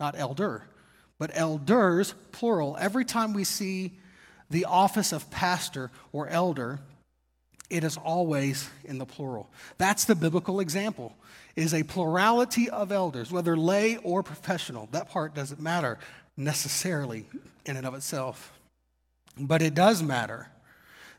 not 0.00 0.18
elder 0.18 0.64
but 1.18 1.30
elders, 1.34 2.14
plural. 2.32 2.76
Every 2.78 3.04
time 3.04 3.32
we 3.32 3.44
see 3.44 3.92
the 4.50 4.64
office 4.64 5.12
of 5.12 5.30
pastor 5.30 5.90
or 6.12 6.28
elder, 6.28 6.80
it 7.70 7.84
is 7.84 7.96
always 7.96 8.68
in 8.84 8.98
the 8.98 9.06
plural. 9.06 9.50
That's 9.78 10.04
the 10.04 10.14
biblical 10.14 10.60
example. 10.60 11.16
Is 11.56 11.72
a 11.72 11.84
plurality 11.84 12.68
of 12.68 12.90
elders, 12.90 13.30
whether 13.30 13.56
lay 13.56 13.96
or 13.98 14.22
professional. 14.22 14.88
That 14.90 15.08
part 15.08 15.34
doesn't 15.34 15.60
matter 15.60 15.98
necessarily 16.36 17.26
in 17.64 17.76
and 17.76 17.86
of 17.86 17.94
itself. 17.94 18.52
But 19.38 19.62
it 19.62 19.74
does 19.74 20.02
matter 20.02 20.48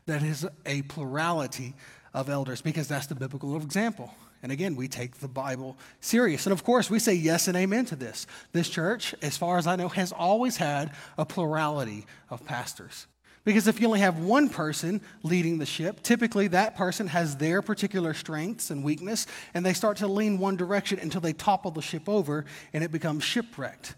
that 0.06 0.22
is 0.22 0.46
a 0.64 0.82
plurality 0.82 1.74
of 2.14 2.28
elders 2.28 2.62
because 2.62 2.88
that's 2.88 3.06
the 3.06 3.14
biblical 3.14 3.56
example. 3.56 4.14
And 4.46 4.52
again, 4.52 4.76
we 4.76 4.86
take 4.86 5.16
the 5.16 5.26
Bible 5.26 5.76
serious. 6.00 6.46
And 6.46 6.52
of 6.52 6.62
course, 6.62 6.88
we 6.88 7.00
say 7.00 7.14
yes 7.14 7.48
and 7.48 7.56
amen 7.56 7.84
to 7.86 7.96
this. 7.96 8.28
This 8.52 8.68
church, 8.68 9.12
as 9.20 9.36
far 9.36 9.58
as 9.58 9.66
I 9.66 9.74
know, 9.74 9.88
has 9.88 10.12
always 10.12 10.56
had 10.56 10.92
a 11.18 11.24
plurality 11.24 12.06
of 12.30 12.44
pastors. 12.44 13.08
Because 13.42 13.66
if 13.66 13.80
you 13.80 13.88
only 13.88 13.98
have 13.98 14.20
one 14.20 14.48
person 14.48 15.00
leading 15.24 15.58
the 15.58 15.66
ship, 15.66 16.00
typically 16.00 16.46
that 16.46 16.76
person 16.76 17.08
has 17.08 17.36
their 17.38 17.60
particular 17.60 18.14
strengths 18.14 18.70
and 18.70 18.84
weakness, 18.84 19.26
and 19.52 19.66
they 19.66 19.72
start 19.72 19.96
to 19.96 20.06
lean 20.06 20.38
one 20.38 20.54
direction 20.54 21.00
until 21.00 21.20
they 21.20 21.32
topple 21.32 21.72
the 21.72 21.82
ship 21.82 22.08
over 22.08 22.44
and 22.72 22.84
it 22.84 22.92
becomes 22.92 23.24
shipwrecked. 23.24 23.96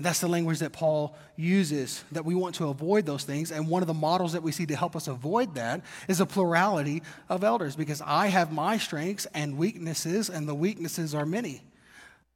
And 0.00 0.06
that's 0.06 0.20
the 0.20 0.28
language 0.28 0.60
that 0.60 0.72
Paul 0.72 1.14
uses, 1.36 2.02
that 2.12 2.24
we 2.24 2.34
want 2.34 2.54
to 2.54 2.68
avoid 2.68 3.04
those 3.04 3.24
things. 3.24 3.52
And 3.52 3.68
one 3.68 3.82
of 3.82 3.86
the 3.86 3.92
models 3.92 4.32
that 4.32 4.42
we 4.42 4.50
see 4.50 4.64
to 4.64 4.74
help 4.74 4.96
us 4.96 5.08
avoid 5.08 5.56
that 5.56 5.82
is 6.08 6.22
a 6.22 6.24
plurality 6.24 7.02
of 7.28 7.44
elders, 7.44 7.76
because 7.76 8.00
I 8.00 8.28
have 8.28 8.50
my 8.50 8.78
strengths 8.78 9.26
and 9.34 9.58
weaknesses, 9.58 10.30
and 10.30 10.48
the 10.48 10.54
weaknesses 10.54 11.14
are 11.14 11.26
many. 11.26 11.60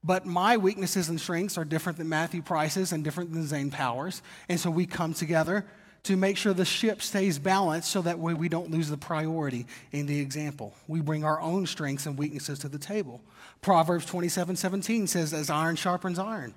But 0.03 0.27
my 0.27 0.59
weaknesses 0.59 1.09
and 1.09 1.19
strengths 1.19 1.57
are 1.57 1.65
different 1.65 1.97
than 1.97 2.11
Matthew 2.11 2.43
Price's 2.43 2.93
and 2.93 3.03
different 3.03 3.33
than 3.33 3.47
Zane 3.47 3.71
Powers. 3.71 4.21
And 4.51 4.61
so 4.61 4.71
we 4.71 4.85
come 4.85 5.15
together 5.15 5.65
to 6.03 6.19
make 6.19 6.37
sure 6.37 6.53
the 6.53 6.67
ship 6.67 7.01
stays 7.01 7.39
balanced 7.39 7.91
so 7.91 8.03
that 8.03 8.19
way 8.19 8.35
we 8.35 8.51
don't 8.51 8.71
lose 8.73 8.91
the 8.91 8.99
priority 8.99 9.65
in 9.91 10.05
the 10.05 10.21
example. 10.21 10.75
We 10.87 11.01
bring 11.01 11.25
our 11.25 11.41
own 11.41 11.65
strengths 11.65 12.05
and 12.05 12.19
weaknesses 12.19 12.59
to 12.59 12.69
the 12.69 12.79
table. 12.79 13.23
Proverbs 13.63 14.05
27 14.05 14.55
17 14.57 15.07
says, 15.07 15.33
As 15.33 15.49
iron 15.49 15.77
sharpens 15.77 16.19
iron 16.19 16.53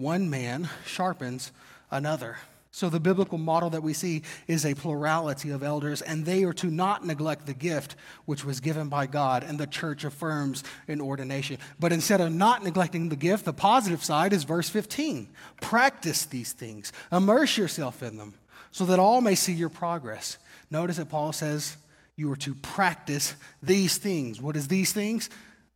one 0.00 0.30
man 0.30 0.68
sharpens 0.86 1.52
another. 1.90 2.38
So, 2.72 2.88
the 2.88 3.00
biblical 3.00 3.36
model 3.36 3.70
that 3.70 3.82
we 3.82 3.92
see 3.92 4.22
is 4.46 4.64
a 4.64 4.74
plurality 4.74 5.50
of 5.50 5.64
elders, 5.64 6.02
and 6.02 6.24
they 6.24 6.44
are 6.44 6.52
to 6.54 6.68
not 6.68 7.04
neglect 7.04 7.46
the 7.46 7.54
gift 7.54 7.96
which 8.26 8.44
was 8.44 8.60
given 8.60 8.88
by 8.88 9.06
God, 9.06 9.42
and 9.42 9.58
the 9.58 9.66
church 9.66 10.04
affirms 10.04 10.62
in 10.86 11.00
ordination. 11.00 11.58
But 11.80 11.92
instead 11.92 12.20
of 12.20 12.32
not 12.32 12.62
neglecting 12.62 13.08
the 13.08 13.16
gift, 13.16 13.44
the 13.44 13.52
positive 13.52 14.04
side 14.04 14.32
is 14.32 14.44
verse 14.44 14.68
15 14.68 15.28
practice 15.60 16.24
these 16.26 16.52
things, 16.52 16.92
immerse 17.10 17.58
yourself 17.58 18.04
in 18.04 18.18
them, 18.18 18.34
so 18.70 18.84
that 18.84 19.00
all 19.00 19.20
may 19.20 19.34
see 19.34 19.52
your 19.52 19.68
progress. 19.68 20.38
Notice 20.70 20.98
that 20.98 21.10
Paul 21.10 21.32
says 21.32 21.76
you 22.14 22.30
are 22.30 22.36
to 22.36 22.54
practice 22.54 23.34
these 23.60 23.98
things. 23.98 24.40
What 24.40 24.56
is 24.56 24.68
these 24.68 24.92
things? 24.92 25.28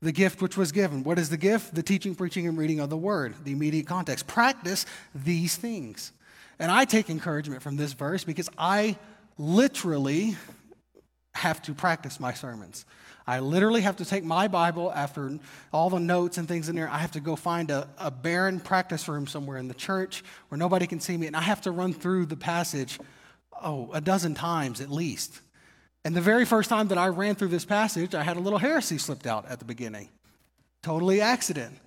The 0.05 0.12
gift 0.12 0.42
which 0.42 0.57
was 0.57 0.70
given. 0.70 1.02
What 1.02 1.18
is 1.18 1.30
the 1.30 1.38
gift? 1.38 1.74
The 1.74 1.82
teaching, 1.82 2.14
preaching, 2.14 2.46
and 2.46 2.59
reading 2.59 2.78
of 2.78 2.90
the 2.90 2.96
word, 2.96 3.34
the 3.42 3.52
immediate 3.52 3.86
context. 3.86 4.26
Practice 4.26 4.84
these 5.14 5.57
things. 5.57 6.12
And 6.59 6.70
I 6.70 6.84
take 6.84 7.09
encouragement 7.09 7.62
from 7.62 7.76
this 7.76 7.94
verse 7.94 8.22
because 8.22 8.50
I 8.59 8.96
literally 9.38 10.36
have 11.34 11.62
to 11.62 11.72
practice 11.72 12.20
my 12.20 12.34
sermons. 12.34 12.84
I 13.26 13.40
literally 13.40 13.80
have 13.80 13.96
to 13.96 14.05
take 14.05 14.24
my 14.24 14.46
Bible 14.46 14.92
after 14.92 15.38
all 15.72 15.88
the 15.88 15.98
notes 15.98 16.36
and 16.36 16.46
things 16.46 16.68
in 16.68 16.76
there. 16.76 16.90
I 16.90 16.98
have 16.98 17.12
to 17.12 17.20
go 17.20 17.34
find 17.34 17.70
a, 17.70 17.88
a 17.96 18.11
barren 18.11 18.61
practice 18.61 19.09
room 19.09 19.26
somewhere 19.26 19.57
in 19.57 19.68
the 19.68 19.74
church 19.74 20.22
where 20.48 20.59
nobody 20.59 20.86
can 20.86 21.00
see 21.00 21.16
me, 21.16 21.26
and 21.26 21.34
I 21.34 21.40
have 21.40 21.62
to 21.62 21.70
run 21.70 21.94
through 21.94 22.26
the 22.26 22.36
passage, 22.36 23.00
oh, 23.62 23.90
a 23.94 24.02
dozen 24.02 24.34
times 24.34 24.82
at 24.82 24.90
least. 24.90 25.40
And 26.05 26.14
the 26.14 26.20
very 26.20 26.44
first 26.44 26.68
time 26.68 26.88
that 26.88 26.98
I 26.98 27.09
ran 27.09 27.34
through 27.34 27.48
this 27.48 27.64
passage, 27.64 28.14
I 28.14 28.22
had 28.22 28.36
a 28.36 28.40
little 28.40 28.59
heresy 28.59 28.98
slipped 28.98 29.26
out 29.26 29.46
at 29.48 29.59
the 29.59 29.64
beginning. 29.64 30.09
Totally 30.82 31.22
accident. 31.22 31.78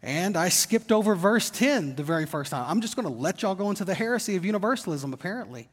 And 0.00 0.36
I 0.36 0.50
skipped 0.50 0.92
over 0.92 1.14
verse 1.14 1.50
10 1.50 1.96
the 1.96 2.02
very 2.02 2.26
first 2.26 2.50
time. 2.50 2.66
I'm 2.68 2.80
just 2.80 2.94
going 2.94 3.08
to 3.08 3.12
let 3.12 3.42
y'all 3.42 3.54
go 3.54 3.70
into 3.70 3.84
the 3.84 3.94
heresy 3.94 4.36
of 4.36 4.44
universalism, 4.44 5.12
apparently. 5.12 5.68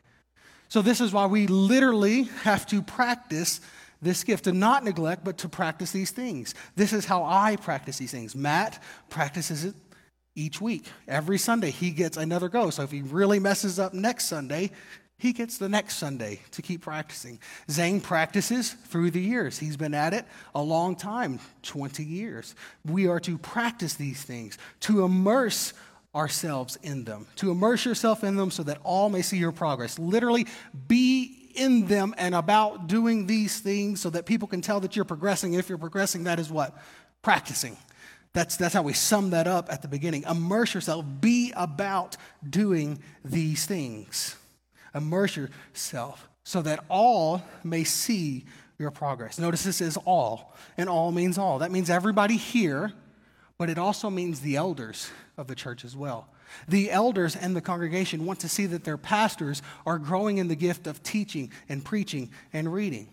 So, 0.70 0.82
this 0.82 1.02
is 1.02 1.12
why 1.12 1.26
we 1.26 1.48
literally 1.48 2.24
have 2.44 2.66
to 2.68 2.82
practice 2.82 3.60
this 4.02 4.24
gift, 4.24 4.46
to 4.46 4.54
not 4.54 4.86
neglect, 4.86 5.24
but 5.24 5.38
to 5.40 5.50
practice 5.50 5.92
these 5.92 6.12
things. 6.12 6.56
This 6.76 6.94
is 6.94 7.06
how 7.06 7.26
I 7.26 7.58
practice 7.58 7.98
these 7.98 8.12
things. 8.12 8.36
Matt 8.36 8.82
practices 9.10 9.66
it 9.66 9.76
each 10.34 10.62
week. 10.62 10.88
Every 11.10 11.38
Sunday, 11.38 11.70
he 11.70 11.92
gets 11.92 12.16
another 12.16 12.48
go. 12.48 12.70
So, 12.70 12.84
if 12.84 12.92
he 12.92 13.02
really 13.02 13.38
messes 13.38 13.80
up 13.80 13.94
next 13.94 14.26
Sunday, 14.28 14.72
he 15.22 15.34
gets 15.34 15.60
the 15.60 15.70
next 15.70 15.98
Sunday 15.98 16.40
to 16.50 16.64
keep 16.64 16.82
practicing. 16.82 17.38
Zane 17.70 18.02
practices 18.02 18.72
through 18.72 19.12
the 19.12 19.22
years. 19.22 19.60
He's 19.60 19.78
been 19.78 19.94
at 19.94 20.16
it 20.16 20.26
a 20.56 20.64
long 20.64 20.96
time 20.96 21.40
20 21.62 22.04
years. 22.04 22.56
We 22.90 23.06
are 23.06 23.20
to 23.20 23.38
practice 23.38 23.94
these 23.94 24.24
things, 24.24 24.58
to 24.80 25.06
immerse 25.06 25.74
ourselves 26.16 26.80
in 26.82 27.04
them, 27.04 27.28
to 27.36 27.52
immerse 27.52 27.86
yourself 27.86 28.24
in 28.24 28.36
them 28.36 28.50
so 28.50 28.64
that 28.64 28.80
all 28.84 29.10
may 29.10 29.22
see 29.22 29.38
your 29.38 29.52
progress. 29.52 30.00
Literally, 30.00 30.48
be 30.88 31.52
in 31.54 31.86
them 31.86 32.16
and 32.18 32.34
about 32.34 32.88
doing 32.88 33.28
these 33.28 33.60
things 33.60 34.02
so 34.02 34.10
that 34.10 34.26
people 34.26 34.48
can 34.48 34.62
tell 34.62 34.80
that 34.80 34.96
you're 34.96 35.06
progressing. 35.06 35.54
If 35.54 35.70
you're 35.70 35.78
progressing, 35.78 36.24
that 36.24 36.40
is 36.40 36.50
what? 36.50 36.76
Practicing. 37.22 37.78
That's, 38.34 38.58
that's 38.58 38.74
how 38.74 38.82
we 38.82 38.94
sum 38.94 39.30
that 39.30 39.46
up 39.46 39.72
at 39.72 39.84
the 39.84 39.88
beginning. 39.88 40.24
Immerse 40.24 40.74
yourself, 40.74 41.06
be 41.20 41.54
about 41.56 42.18
doing 42.50 43.04
these 43.24 43.68
things. 43.68 44.36
Immerse 44.94 45.38
yourself 45.38 46.28
so 46.44 46.62
that 46.62 46.84
all 46.90 47.44
may 47.64 47.84
see 47.84 48.46
your 48.80 48.92
progress. 48.92 49.40
Notice 49.40 49.64
this 49.64 49.82
is 49.82 49.98
all, 50.06 50.56
and 50.78 50.90
all 50.90 51.12
means 51.12 51.38
all. 51.38 51.60
That 51.60 51.72
means 51.72 51.90
everybody 51.90 52.36
here, 52.36 52.92
but 53.58 53.70
it 53.70 53.78
also 53.78 54.10
means 54.10 54.40
the 54.40 54.56
elders 54.56 55.12
of 55.38 55.48
the 55.48 55.56
church 55.56 55.86
as 55.86 55.96
well. 55.96 56.28
The 56.68 56.92
elders 56.92 57.36
and 57.36 57.56
the 57.56 57.62
congregation 57.62 58.26
want 58.26 58.40
to 58.42 58.50
see 58.50 58.66
that 58.66 58.84
their 58.84 58.98
pastors 58.98 59.62
are 59.86 59.98
growing 59.98 60.40
in 60.40 60.48
the 60.48 60.56
gift 60.56 60.88
of 60.88 61.02
teaching 61.04 61.52
and 61.70 61.86
preaching 61.86 62.32
and 62.52 62.74
reading. 62.74 63.08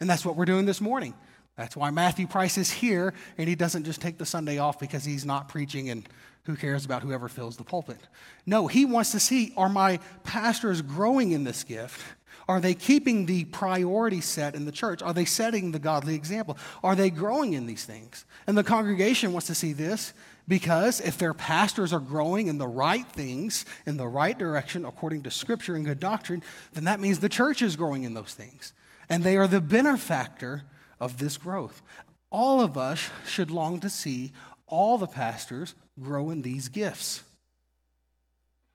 And 0.00 0.08
that's 0.08 0.24
what 0.24 0.36
we're 0.36 0.44
doing 0.44 0.64
this 0.64 0.80
morning. 0.80 1.14
That's 1.56 1.76
why 1.76 1.90
Matthew 1.90 2.28
Price 2.28 2.56
is 2.56 2.70
here, 2.70 3.12
and 3.36 3.48
he 3.48 3.56
doesn't 3.56 3.84
just 3.84 4.00
take 4.00 4.16
the 4.16 4.24
Sunday 4.24 4.58
off 4.58 4.78
because 4.78 5.04
he's 5.04 5.26
not 5.26 5.48
preaching 5.48 5.90
and 5.90 6.08
who 6.48 6.56
cares 6.56 6.86
about 6.86 7.02
whoever 7.02 7.28
fills 7.28 7.58
the 7.58 7.62
pulpit? 7.62 8.00
No, 8.46 8.68
he 8.68 8.86
wants 8.86 9.12
to 9.12 9.20
see 9.20 9.52
are 9.54 9.68
my 9.68 9.98
pastors 10.24 10.80
growing 10.80 11.32
in 11.32 11.44
this 11.44 11.62
gift? 11.62 12.00
Are 12.48 12.58
they 12.58 12.72
keeping 12.72 13.26
the 13.26 13.44
priority 13.44 14.22
set 14.22 14.54
in 14.54 14.64
the 14.64 14.72
church? 14.72 15.02
Are 15.02 15.12
they 15.12 15.26
setting 15.26 15.72
the 15.72 15.78
godly 15.78 16.14
example? 16.14 16.56
Are 16.82 16.96
they 16.96 17.10
growing 17.10 17.52
in 17.52 17.66
these 17.66 17.84
things? 17.84 18.24
And 18.46 18.56
the 18.56 18.64
congregation 18.64 19.34
wants 19.34 19.48
to 19.48 19.54
see 19.54 19.74
this 19.74 20.14
because 20.48 21.02
if 21.02 21.18
their 21.18 21.34
pastors 21.34 21.92
are 21.92 22.00
growing 22.00 22.46
in 22.46 22.56
the 22.56 22.66
right 22.66 23.06
things, 23.06 23.66
in 23.84 23.98
the 23.98 24.08
right 24.08 24.38
direction, 24.38 24.86
according 24.86 25.24
to 25.24 25.30
scripture 25.30 25.74
and 25.74 25.84
good 25.84 26.00
doctrine, 26.00 26.42
then 26.72 26.84
that 26.84 26.98
means 26.98 27.18
the 27.18 27.28
church 27.28 27.60
is 27.60 27.76
growing 27.76 28.04
in 28.04 28.14
those 28.14 28.32
things. 28.32 28.72
And 29.10 29.22
they 29.22 29.36
are 29.36 29.46
the 29.46 29.60
benefactor 29.60 30.62
of 30.98 31.18
this 31.18 31.36
growth. 31.36 31.82
All 32.30 32.62
of 32.62 32.78
us 32.78 33.10
should 33.26 33.50
long 33.50 33.80
to 33.80 33.90
see 33.90 34.32
all 34.66 34.96
the 34.96 35.06
pastors 35.06 35.74
grow 36.02 36.30
in 36.30 36.42
these 36.42 36.68
gifts. 36.68 37.22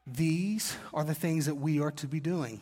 These 0.06 0.76
are 0.94 1.04
the 1.04 1.14
things 1.14 1.46
that 1.46 1.56
we 1.56 1.80
are 1.80 1.92
to 1.92 2.08
be 2.08 2.20
doing. 2.20 2.62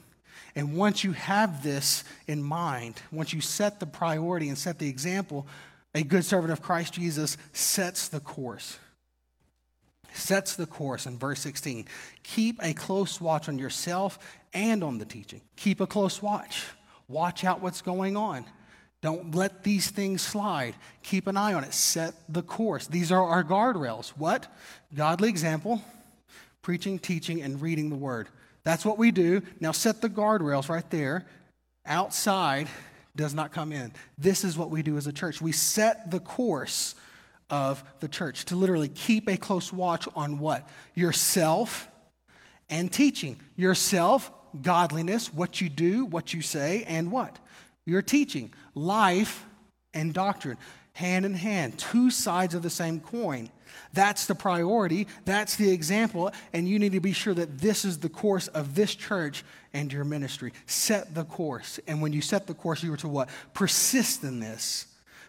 And 0.55 0.76
once 0.76 1.03
you 1.03 1.14
have 1.14 1.64
this 1.64 2.03
in 2.28 2.43
mind, 2.43 3.01
once 3.12 3.34
you 3.34 3.41
set 3.41 3.80
the 3.80 3.86
priority 3.86 4.49
and 4.49 4.57
set 4.57 4.80
the 4.80 4.89
example, 4.89 5.47
a 5.95 6.03
good 6.03 6.26
servant 6.26 6.51
of 6.51 6.62
Christ 6.62 6.93
Jesus 6.93 7.38
sets 7.53 8.07
the 8.09 8.20
course. 8.20 8.78
Sets 10.14 10.55
the 10.55 10.66
course 10.66 11.05
in 11.05 11.18
verse 11.18 11.39
16. 11.39 11.88
Keep 12.24 12.59
a 12.62 12.74
close 12.74 13.22
watch 13.22 13.47
on 13.47 13.57
yourself 13.57 14.20
and 14.53 14.84
on 14.84 14.97
the 14.97 15.05
teaching. 15.05 15.41
Keep 15.55 15.80
a 15.80 15.88
close 15.88 16.22
watch. 16.22 16.66
Watch 17.07 17.43
out 17.43 17.62
what's 17.62 17.82
going 17.82 18.18
on. 18.18 18.45
Don't 19.02 19.34
let 19.34 19.64
these 19.64 19.89
things 19.89 20.22
slide. 20.22 20.76
Keep 21.02 21.28
an 21.28 21.36
eye 21.36 21.54
on 21.54 21.64
it. 21.64 21.74
Set 21.74 22.14
the 22.30 22.43
course. 22.43 22.86
These 22.88 23.12
are 23.12 23.24
our 23.24 23.43
guardrails. 23.43 24.10
What? 24.10 24.47
Godly 24.93 25.30
example, 25.30 25.82
preaching, 26.62 26.99
teaching, 26.99 27.41
and 27.41 27.62
reading 27.62 27.89
the 27.89 27.95
word. 27.95 28.28
That's 28.64 28.86
what 28.86 28.99
we 28.99 29.10
do. 29.10 29.41
Now 29.60 29.72
set 29.72 30.02
the 30.02 30.10
guardrails 30.10 30.70
right 30.70 30.88
there. 30.91 31.26
Outside 31.86 32.68
does 33.16 33.34
not 33.34 33.52
come 33.52 33.72
in. 33.72 33.91
This 34.18 34.43
is 34.43 34.58
what 34.58 34.70
we 34.70 34.84
do 34.84 34.97
as 34.97 35.08
a 35.08 35.14
church. 35.14 35.41
We 35.41 35.52
set 35.52 36.12
the 36.12 36.20
course 36.20 36.93
of 37.49 37.84
the 37.99 38.08
church 38.08 38.45
to 38.45 38.56
literally 38.56 38.88
keep 38.88 39.28
a 39.28 39.36
close 39.36 39.74
watch 39.74 40.08
on 40.16 40.38
what? 40.39 40.70
Yourself 40.93 41.89
and 42.70 42.91
teaching. 42.91 43.39
Yourself, 43.56 44.32
godliness, 44.62 45.34
what 45.34 45.60
you 45.60 45.70
do, 45.70 46.06
what 46.06 46.34
you 46.34 46.41
say, 46.41 46.84
and 46.88 47.12
what? 47.12 47.39
You're 47.86 48.02
teaching 48.02 48.54
life 48.76 49.46
and 49.94 50.14
doctrine. 50.14 50.58
hand 50.94 51.26
in 51.26 51.34
hand, 51.34 51.78
two 51.78 52.10
sides 52.10 52.54
of 52.54 52.64
the 52.64 52.70
same 52.70 53.00
coin. 53.00 53.50
That's 53.94 54.26
the 54.26 54.36
priority, 54.36 55.08
that's 55.26 55.56
the 55.56 55.72
example, 55.72 56.32
and 56.52 56.68
you 56.68 56.80
need 56.80 56.92
to 56.92 57.00
be 57.00 57.14
sure 57.14 57.34
that 57.34 57.60
this 57.60 57.86
is 57.86 58.00
the 58.00 58.10
course 58.10 58.48
of 58.50 58.76
this 58.76 58.94
church 58.94 59.44
and 59.74 59.92
your 59.92 60.04
ministry. 60.04 60.52
Set 60.66 61.16
the 61.16 61.24
course. 61.24 61.80
And 61.88 62.02
when 62.02 62.12
you 62.12 62.22
set 62.22 62.48
the 62.48 62.54
course, 62.54 62.84
you 62.84 62.94
are 62.94 62.98
to 62.98 63.08
what? 63.08 63.30
Persist 63.54 64.24
in 64.24 64.40
this. 64.40 64.88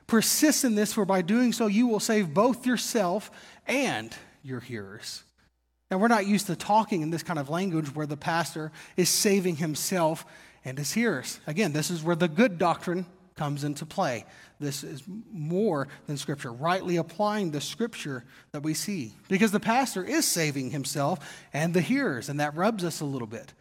Persist 0.08 0.64
in 0.64 0.74
this, 0.74 0.92
for 0.92 1.04
by 1.04 1.22
doing 1.22 1.52
so, 1.52 1.68
you 1.68 1.86
will 1.86 2.00
save 2.00 2.34
both 2.34 2.66
yourself 2.66 3.30
and 3.66 4.14
your 4.42 4.60
hearers. 4.60 5.22
Now, 5.90 5.98
we're 5.98 6.08
not 6.08 6.26
used 6.26 6.46
to 6.48 6.56
talking 6.56 7.02
in 7.02 7.10
this 7.10 7.22
kind 7.22 7.38
of 7.38 7.50
language 7.50 7.94
where 7.94 8.06
the 8.06 8.16
pastor 8.16 8.72
is 8.96 9.08
saving 9.08 9.56
himself 9.56 10.24
and 10.64 10.78
his 10.78 10.92
hearers. 10.92 11.40
Again, 11.46 11.72
this 11.72 11.90
is 11.90 12.02
where 12.02 12.16
the 12.16 12.28
good 12.28 12.58
doctrine 12.58 13.06
comes 13.36 13.64
into 13.64 13.86
play. 13.86 14.24
This 14.60 14.84
is 14.84 15.02
more 15.32 15.88
than 16.06 16.16
Scripture, 16.16 16.52
rightly 16.52 16.96
applying 16.96 17.50
the 17.50 17.60
Scripture 17.60 18.24
that 18.52 18.62
we 18.62 18.74
see. 18.74 19.14
Because 19.28 19.50
the 19.50 19.60
pastor 19.60 20.04
is 20.04 20.26
saving 20.26 20.70
himself 20.70 21.18
and 21.52 21.74
the 21.74 21.80
hearers, 21.80 22.28
and 22.28 22.38
that 22.40 22.54
rubs 22.54 22.84
us 22.84 23.00
a 23.00 23.04
little 23.04 23.26
bit. 23.26 23.52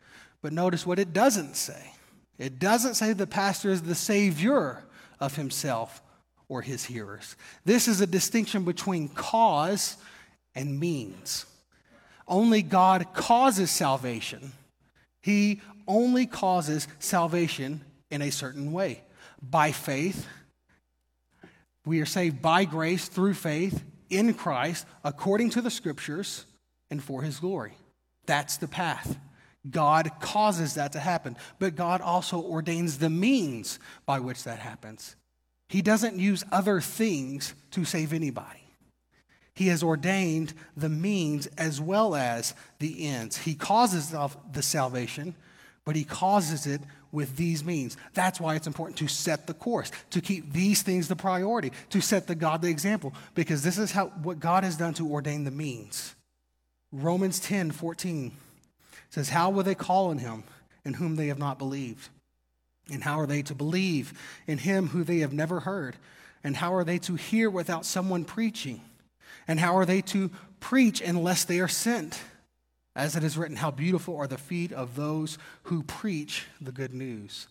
But 0.41 0.53
notice 0.53 0.85
what 0.85 0.99
it 0.99 1.13
doesn't 1.13 1.55
say 1.55 1.93
it 2.37 2.57
doesn't 2.57 2.95
say 2.95 3.13
the 3.13 3.27
pastor 3.27 3.69
is 3.69 3.83
the 3.83 3.93
savior 3.93 4.83
of 5.19 5.35
himself 5.35 6.01
or 6.49 6.63
his 6.63 6.83
hearers. 6.83 7.35
This 7.65 7.87
is 7.87 8.01
a 8.01 8.07
distinction 8.07 8.63
between 8.63 9.09
cause 9.09 9.95
and 10.55 10.79
means. 10.79 11.45
Only 12.27 12.63
God 12.63 13.13
causes 13.13 13.69
salvation. 13.69 14.53
He 15.21 15.61
only 15.91 16.25
causes 16.25 16.87
salvation 16.99 17.81
in 18.09 18.21
a 18.21 18.31
certain 18.31 18.71
way 18.71 19.03
by 19.41 19.73
faith. 19.73 20.25
We 21.85 21.99
are 21.99 22.05
saved 22.05 22.41
by 22.41 22.63
grace 22.65 23.09
through 23.09 23.33
faith 23.33 23.83
in 24.09 24.33
Christ 24.33 24.85
according 25.03 25.49
to 25.51 25.61
the 25.61 25.69
scriptures 25.69 26.45
and 26.89 27.03
for 27.03 27.21
his 27.21 27.39
glory. 27.39 27.73
That's 28.25 28.57
the 28.57 28.67
path. 28.67 29.17
God 29.69 30.09
causes 30.19 30.75
that 30.75 30.93
to 30.93 30.99
happen, 30.99 31.37
but 31.59 31.75
God 31.75 32.01
also 32.01 32.39
ordains 32.39 32.97
the 32.97 33.09
means 33.09 33.79
by 34.05 34.19
which 34.19 34.43
that 34.45 34.59
happens. 34.59 35.15
He 35.69 35.81
doesn't 35.81 36.17
use 36.17 36.43
other 36.51 36.81
things 36.81 37.53
to 37.71 37.85
save 37.85 38.13
anybody. 38.13 38.59
He 39.53 39.67
has 39.67 39.83
ordained 39.83 40.53
the 40.75 40.89
means 40.89 41.47
as 41.57 41.79
well 41.81 42.15
as 42.15 42.55
the 42.79 43.05
ends. 43.07 43.37
He 43.37 43.53
causes 43.53 44.09
the 44.09 44.61
salvation, 44.61 45.35
but 45.85 45.95
he 45.95 46.03
causes 46.03 46.67
it 46.67 46.81
with 47.11 47.35
these 47.35 47.63
means. 47.63 47.97
That's 48.13 48.39
why 48.39 48.55
it's 48.55 48.67
important 48.67 48.97
to 48.99 49.07
set 49.07 49.47
the 49.47 49.53
course, 49.53 49.91
to 50.11 50.21
keep 50.21 50.53
these 50.53 50.81
things 50.81 51.07
the 51.07 51.15
priority, 51.15 51.71
to 51.89 52.01
set 52.01 52.27
the 52.27 52.35
godly 52.35 52.71
example, 52.71 53.13
because 53.35 53.63
this 53.63 53.77
is 53.77 53.91
how 53.91 54.07
what 54.07 54.39
God 54.39 54.63
has 54.63 54.77
done 54.77 54.93
to 54.95 55.11
ordain 55.11 55.43
the 55.43 55.51
means. 55.51 56.15
Romans 56.91 57.39
10 57.39 57.71
14 57.71 58.31
says, 59.09 59.29
How 59.29 59.49
will 59.49 59.63
they 59.63 59.75
call 59.75 60.09
on 60.09 60.17
him 60.17 60.43
in 60.85 60.95
whom 60.95 61.15
they 61.15 61.27
have 61.27 61.39
not 61.39 61.57
believed? 61.57 62.09
And 62.91 63.03
how 63.03 63.19
are 63.19 63.27
they 63.27 63.41
to 63.43 63.55
believe 63.55 64.13
in 64.47 64.57
him 64.57 64.87
who 64.87 65.03
they 65.03 65.19
have 65.19 65.33
never 65.33 65.61
heard? 65.61 65.95
And 66.43 66.55
how 66.55 66.73
are 66.73 66.83
they 66.83 66.97
to 66.99 67.15
hear 67.15 67.49
without 67.49 67.85
someone 67.85 68.25
preaching? 68.25 68.81
And 69.47 69.59
how 69.59 69.77
are 69.77 69.85
they 69.85 70.01
to 70.01 70.31
preach 70.59 71.01
unless 71.01 71.43
they 71.45 71.59
are 71.59 71.67
sent? 71.67 72.19
As 72.95 73.15
it 73.15 73.23
is 73.23 73.37
written, 73.37 73.57
How 73.57 73.71
beautiful 73.71 74.17
are 74.17 74.27
the 74.27 74.37
feet 74.37 74.71
of 74.71 74.95
those 74.95 75.37
who 75.63 75.83
preach 75.83 76.45
the 76.59 76.71
good 76.71 76.93
news. 76.93 77.47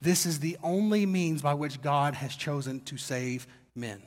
This 0.00 0.26
is 0.26 0.40
the 0.40 0.56
only 0.62 1.06
means 1.06 1.42
by 1.42 1.54
which 1.54 1.82
God 1.82 2.14
has 2.14 2.34
chosen 2.34 2.80
to 2.82 2.96
save 2.96 3.46
men. 3.74 4.02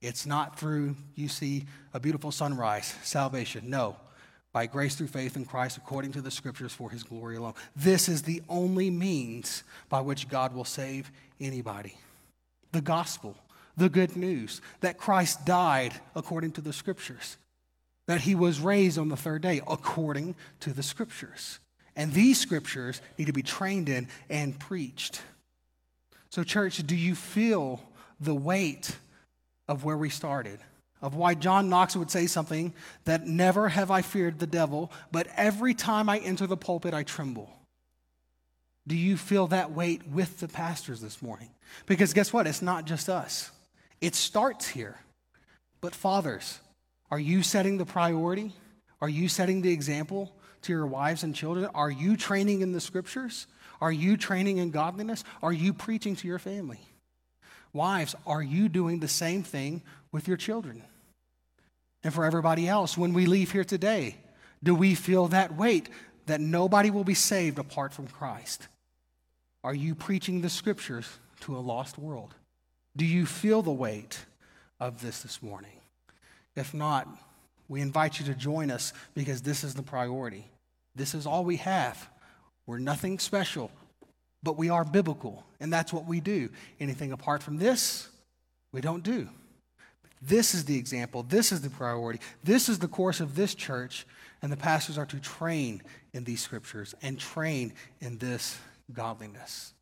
It's 0.00 0.26
not 0.26 0.58
through, 0.58 0.96
you 1.14 1.28
see, 1.28 1.64
a 1.92 2.00
beautiful 2.00 2.30
sunrise, 2.30 2.94
salvation. 3.02 3.68
No, 3.68 3.96
by 4.52 4.66
grace 4.66 4.94
through 4.94 5.08
faith 5.08 5.36
in 5.36 5.44
Christ 5.44 5.76
according 5.76 6.12
to 6.12 6.20
the 6.20 6.30
scriptures 6.30 6.72
for 6.72 6.90
his 6.90 7.02
glory 7.02 7.36
alone. 7.36 7.54
This 7.76 8.08
is 8.08 8.22
the 8.22 8.42
only 8.48 8.90
means 8.90 9.62
by 9.88 10.00
which 10.00 10.28
God 10.28 10.54
will 10.54 10.64
save 10.64 11.10
anybody. 11.40 11.96
The 12.72 12.80
gospel, 12.80 13.36
the 13.76 13.88
good 13.88 14.16
news 14.16 14.60
that 14.80 14.98
Christ 14.98 15.44
died 15.44 15.94
according 16.14 16.52
to 16.52 16.60
the 16.60 16.72
scriptures 16.72 17.36
that 18.10 18.22
he 18.22 18.34
was 18.34 18.58
raised 18.58 18.98
on 18.98 19.08
the 19.08 19.16
third 19.16 19.40
day 19.40 19.60
according 19.68 20.34
to 20.58 20.72
the 20.72 20.82
scriptures. 20.82 21.60
And 21.94 22.12
these 22.12 22.40
scriptures 22.40 23.00
need 23.16 23.26
to 23.26 23.32
be 23.32 23.44
trained 23.44 23.88
in 23.88 24.08
and 24.28 24.58
preached. 24.58 25.22
So, 26.28 26.42
church, 26.42 26.84
do 26.84 26.96
you 26.96 27.14
feel 27.14 27.80
the 28.18 28.34
weight 28.34 28.96
of 29.68 29.84
where 29.84 29.96
we 29.96 30.08
started? 30.08 30.58
Of 31.00 31.14
why 31.14 31.34
John 31.34 31.68
Knox 31.68 31.94
would 31.94 32.10
say 32.10 32.26
something 32.26 32.74
that 33.04 33.28
never 33.28 33.68
have 33.68 33.92
I 33.92 34.02
feared 34.02 34.40
the 34.40 34.46
devil, 34.48 34.90
but 35.12 35.28
every 35.36 35.72
time 35.72 36.08
I 36.08 36.18
enter 36.18 36.48
the 36.48 36.56
pulpit, 36.56 36.92
I 36.92 37.04
tremble. 37.04 37.48
Do 38.88 38.96
you 38.96 39.16
feel 39.16 39.46
that 39.46 39.70
weight 39.70 40.08
with 40.08 40.40
the 40.40 40.48
pastors 40.48 41.00
this 41.00 41.22
morning? 41.22 41.50
Because 41.86 42.12
guess 42.12 42.32
what? 42.32 42.48
It's 42.48 42.60
not 42.60 42.86
just 42.86 43.08
us, 43.08 43.52
it 44.00 44.16
starts 44.16 44.66
here. 44.66 44.98
But, 45.80 45.94
fathers, 45.94 46.58
are 47.10 47.18
you 47.18 47.42
setting 47.42 47.78
the 47.78 47.86
priority? 47.86 48.52
Are 49.00 49.08
you 49.08 49.28
setting 49.28 49.62
the 49.62 49.72
example 49.72 50.32
to 50.62 50.72
your 50.72 50.86
wives 50.86 51.22
and 51.22 51.34
children? 51.34 51.68
Are 51.74 51.90
you 51.90 52.16
training 52.16 52.60
in 52.60 52.72
the 52.72 52.80
scriptures? 52.80 53.46
Are 53.80 53.92
you 53.92 54.16
training 54.16 54.58
in 54.58 54.70
godliness? 54.70 55.24
Are 55.42 55.52
you 55.52 55.72
preaching 55.72 56.16
to 56.16 56.28
your 56.28 56.38
family? 56.38 56.80
Wives, 57.72 58.14
are 58.26 58.42
you 58.42 58.68
doing 58.68 59.00
the 59.00 59.08
same 59.08 59.42
thing 59.42 59.82
with 60.12 60.28
your 60.28 60.36
children? 60.36 60.82
And 62.02 62.12
for 62.12 62.24
everybody 62.24 62.68
else, 62.68 62.96
when 62.96 63.12
we 63.12 63.26
leave 63.26 63.52
here 63.52 63.64
today, 63.64 64.16
do 64.62 64.74
we 64.74 64.94
feel 64.94 65.28
that 65.28 65.56
weight 65.56 65.88
that 66.26 66.40
nobody 66.40 66.90
will 66.90 67.04
be 67.04 67.14
saved 67.14 67.58
apart 67.58 67.92
from 67.92 68.06
Christ? 68.06 68.68
Are 69.64 69.74
you 69.74 69.94
preaching 69.94 70.40
the 70.40 70.50
scriptures 70.50 71.08
to 71.40 71.56
a 71.56 71.60
lost 71.60 71.98
world? 71.98 72.34
Do 72.96 73.04
you 73.04 73.26
feel 73.26 73.62
the 73.62 73.70
weight 73.70 74.24
of 74.78 75.00
this 75.00 75.22
this 75.22 75.42
morning? 75.42 75.79
If 76.56 76.74
not, 76.74 77.08
we 77.68 77.80
invite 77.80 78.18
you 78.18 78.26
to 78.26 78.34
join 78.34 78.70
us 78.70 78.92
because 79.14 79.42
this 79.42 79.64
is 79.64 79.74
the 79.74 79.82
priority. 79.82 80.50
This 80.94 81.14
is 81.14 81.26
all 81.26 81.44
we 81.44 81.56
have. 81.56 82.08
We're 82.66 82.78
nothing 82.78 83.18
special, 83.18 83.70
but 84.42 84.56
we 84.56 84.68
are 84.70 84.84
biblical, 84.84 85.44
and 85.60 85.72
that's 85.72 85.92
what 85.92 86.06
we 86.06 86.20
do. 86.20 86.50
Anything 86.78 87.12
apart 87.12 87.42
from 87.42 87.58
this, 87.58 88.08
we 88.72 88.80
don't 88.80 89.02
do. 89.02 89.28
This 90.22 90.54
is 90.54 90.66
the 90.66 90.76
example. 90.76 91.22
This 91.22 91.50
is 91.50 91.62
the 91.62 91.70
priority. 91.70 92.20
This 92.44 92.68
is 92.68 92.78
the 92.78 92.88
course 92.88 93.20
of 93.20 93.34
this 93.34 93.54
church, 93.54 94.06
and 94.42 94.52
the 94.52 94.56
pastors 94.56 94.98
are 94.98 95.06
to 95.06 95.18
train 95.18 95.82
in 96.12 96.24
these 96.24 96.42
scriptures 96.42 96.94
and 97.02 97.18
train 97.18 97.72
in 98.00 98.18
this 98.18 98.58
godliness. 98.92 99.72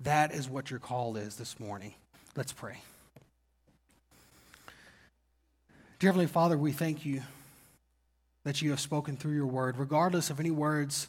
That 0.00 0.32
is 0.32 0.48
what 0.48 0.70
your 0.70 0.80
call 0.80 1.16
is 1.16 1.36
this 1.36 1.58
morning. 1.58 1.94
Let's 2.36 2.52
pray. 2.52 2.78
Dear 6.00 6.08
Heavenly 6.08 6.26
Father, 6.26 6.58
we 6.58 6.72
thank 6.72 7.06
you 7.06 7.22
that 8.42 8.60
you 8.60 8.70
have 8.70 8.80
spoken 8.80 9.16
through 9.16 9.34
your 9.34 9.46
word, 9.46 9.76
regardless 9.78 10.28
of 10.28 10.40
any 10.40 10.50
words 10.50 11.06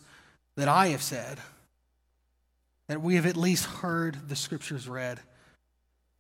that 0.55 0.67
I 0.67 0.87
have 0.87 1.01
said, 1.01 1.39
that 2.87 3.01
we 3.01 3.15
have 3.15 3.25
at 3.25 3.35
least 3.35 3.65
heard 3.65 4.29
the 4.29 4.35
scriptures 4.35 4.87
read. 4.87 5.19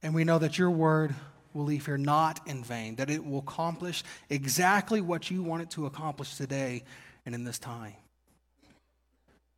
And 0.01 0.15
we 0.15 0.23
know 0.23 0.39
that 0.39 0.57
your 0.57 0.71
word 0.71 1.13
will 1.53 1.63
leave 1.63 1.85
here 1.85 1.97
not 1.97 2.45
in 2.47 2.63
vain, 2.63 2.95
that 2.95 3.11
it 3.11 3.23
will 3.23 3.39
accomplish 3.39 4.03
exactly 4.31 4.99
what 4.99 5.29
you 5.29 5.43
want 5.43 5.61
it 5.61 5.69
to 5.71 5.85
accomplish 5.85 6.35
today 6.35 6.83
and 7.25 7.35
in 7.35 7.43
this 7.43 7.59
time. 7.59 7.93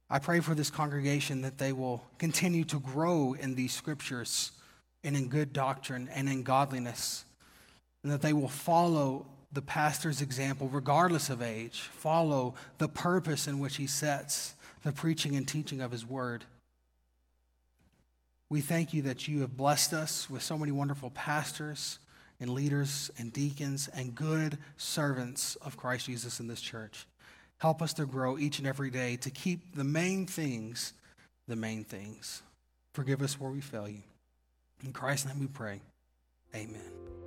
I 0.10 0.20
pray 0.20 0.42
for 0.42 0.54
this 0.54 0.70
congregation 0.70 1.42
that 1.42 1.58
they 1.58 1.72
will 1.72 2.04
continue 2.18 2.66
to 2.66 2.80
grow 2.80 3.34
in 3.40 3.56
these 3.56 3.74
scriptures 3.74 4.52
and 5.04 5.16
in 5.16 5.30
good 5.30 5.54
doctrine 5.54 6.10
and 6.14 6.28
in 6.30 6.44
godliness 6.44 7.24
and 8.04 8.12
that 8.12 8.22
they 8.22 8.34
will 8.34 8.48
follow 8.48 9.26
the 9.52 9.62
pastor's 9.62 10.22
example, 10.22 10.68
regardless 10.70 11.30
of 11.30 11.42
age, 11.42 11.82
follow 11.82 12.54
the 12.78 12.88
purpose 12.88 13.48
in 13.48 13.60
which 13.60 13.78
he 13.78 13.88
sets 13.88 14.56
the 14.84 14.92
preaching 14.92 15.36
and 15.36 15.48
teaching 15.48 15.82
of 15.82 15.92
his 15.92 16.06
word. 16.06 16.44
We 18.50 18.62
thank 18.62 18.94
you 18.94 19.02
that 19.04 19.28
you 19.28 19.42
have 19.42 19.58
blessed 19.58 19.94
us 19.94 20.30
with 20.30 20.42
so 20.42 20.58
many 20.58 20.72
wonderful 20.72 21.10
pastors 21.12 22.00
and 22.40 22.50
leaders 22.50 23.10
and 23.18 23.34
deacons 23.34 23.90
and 23.94 24.14
good 24.14 24.58
servants 24.78 25.56
of 25.58 25.76
Christ 25.76 26.06
Jesus 26.06 26.40
in 26.40 26.48
this 26.48 26.62
church. 26.62 27.06
Help 27.58 27.82
us 27.82 27.94
to 27.94 28.06
grow 28.06 28.38
each 28.38 28.60
and 28.60 28.68
every 28.68 28.90
day 28.90 29.16
to 29.18 29.30
keep 29.30 29.76
the 29.76 29.84
main 29.84 30.28
things 30.28 30.94
the 31.48 31.56
main 31.56 31.84
things. 31.84 32.42
Forgive 32.94 33.22
us 33.22 33.40
where 33.40 33.52
we 33.52 33.62
fail 33.62 33.88
you. 33.88 34.04
In 34.84 34.92
Christ's 34.92 35.28
name 35.28 35.40
we 35.40 35.48
pray. 35.48 35.82
Amen. 36.56 37.27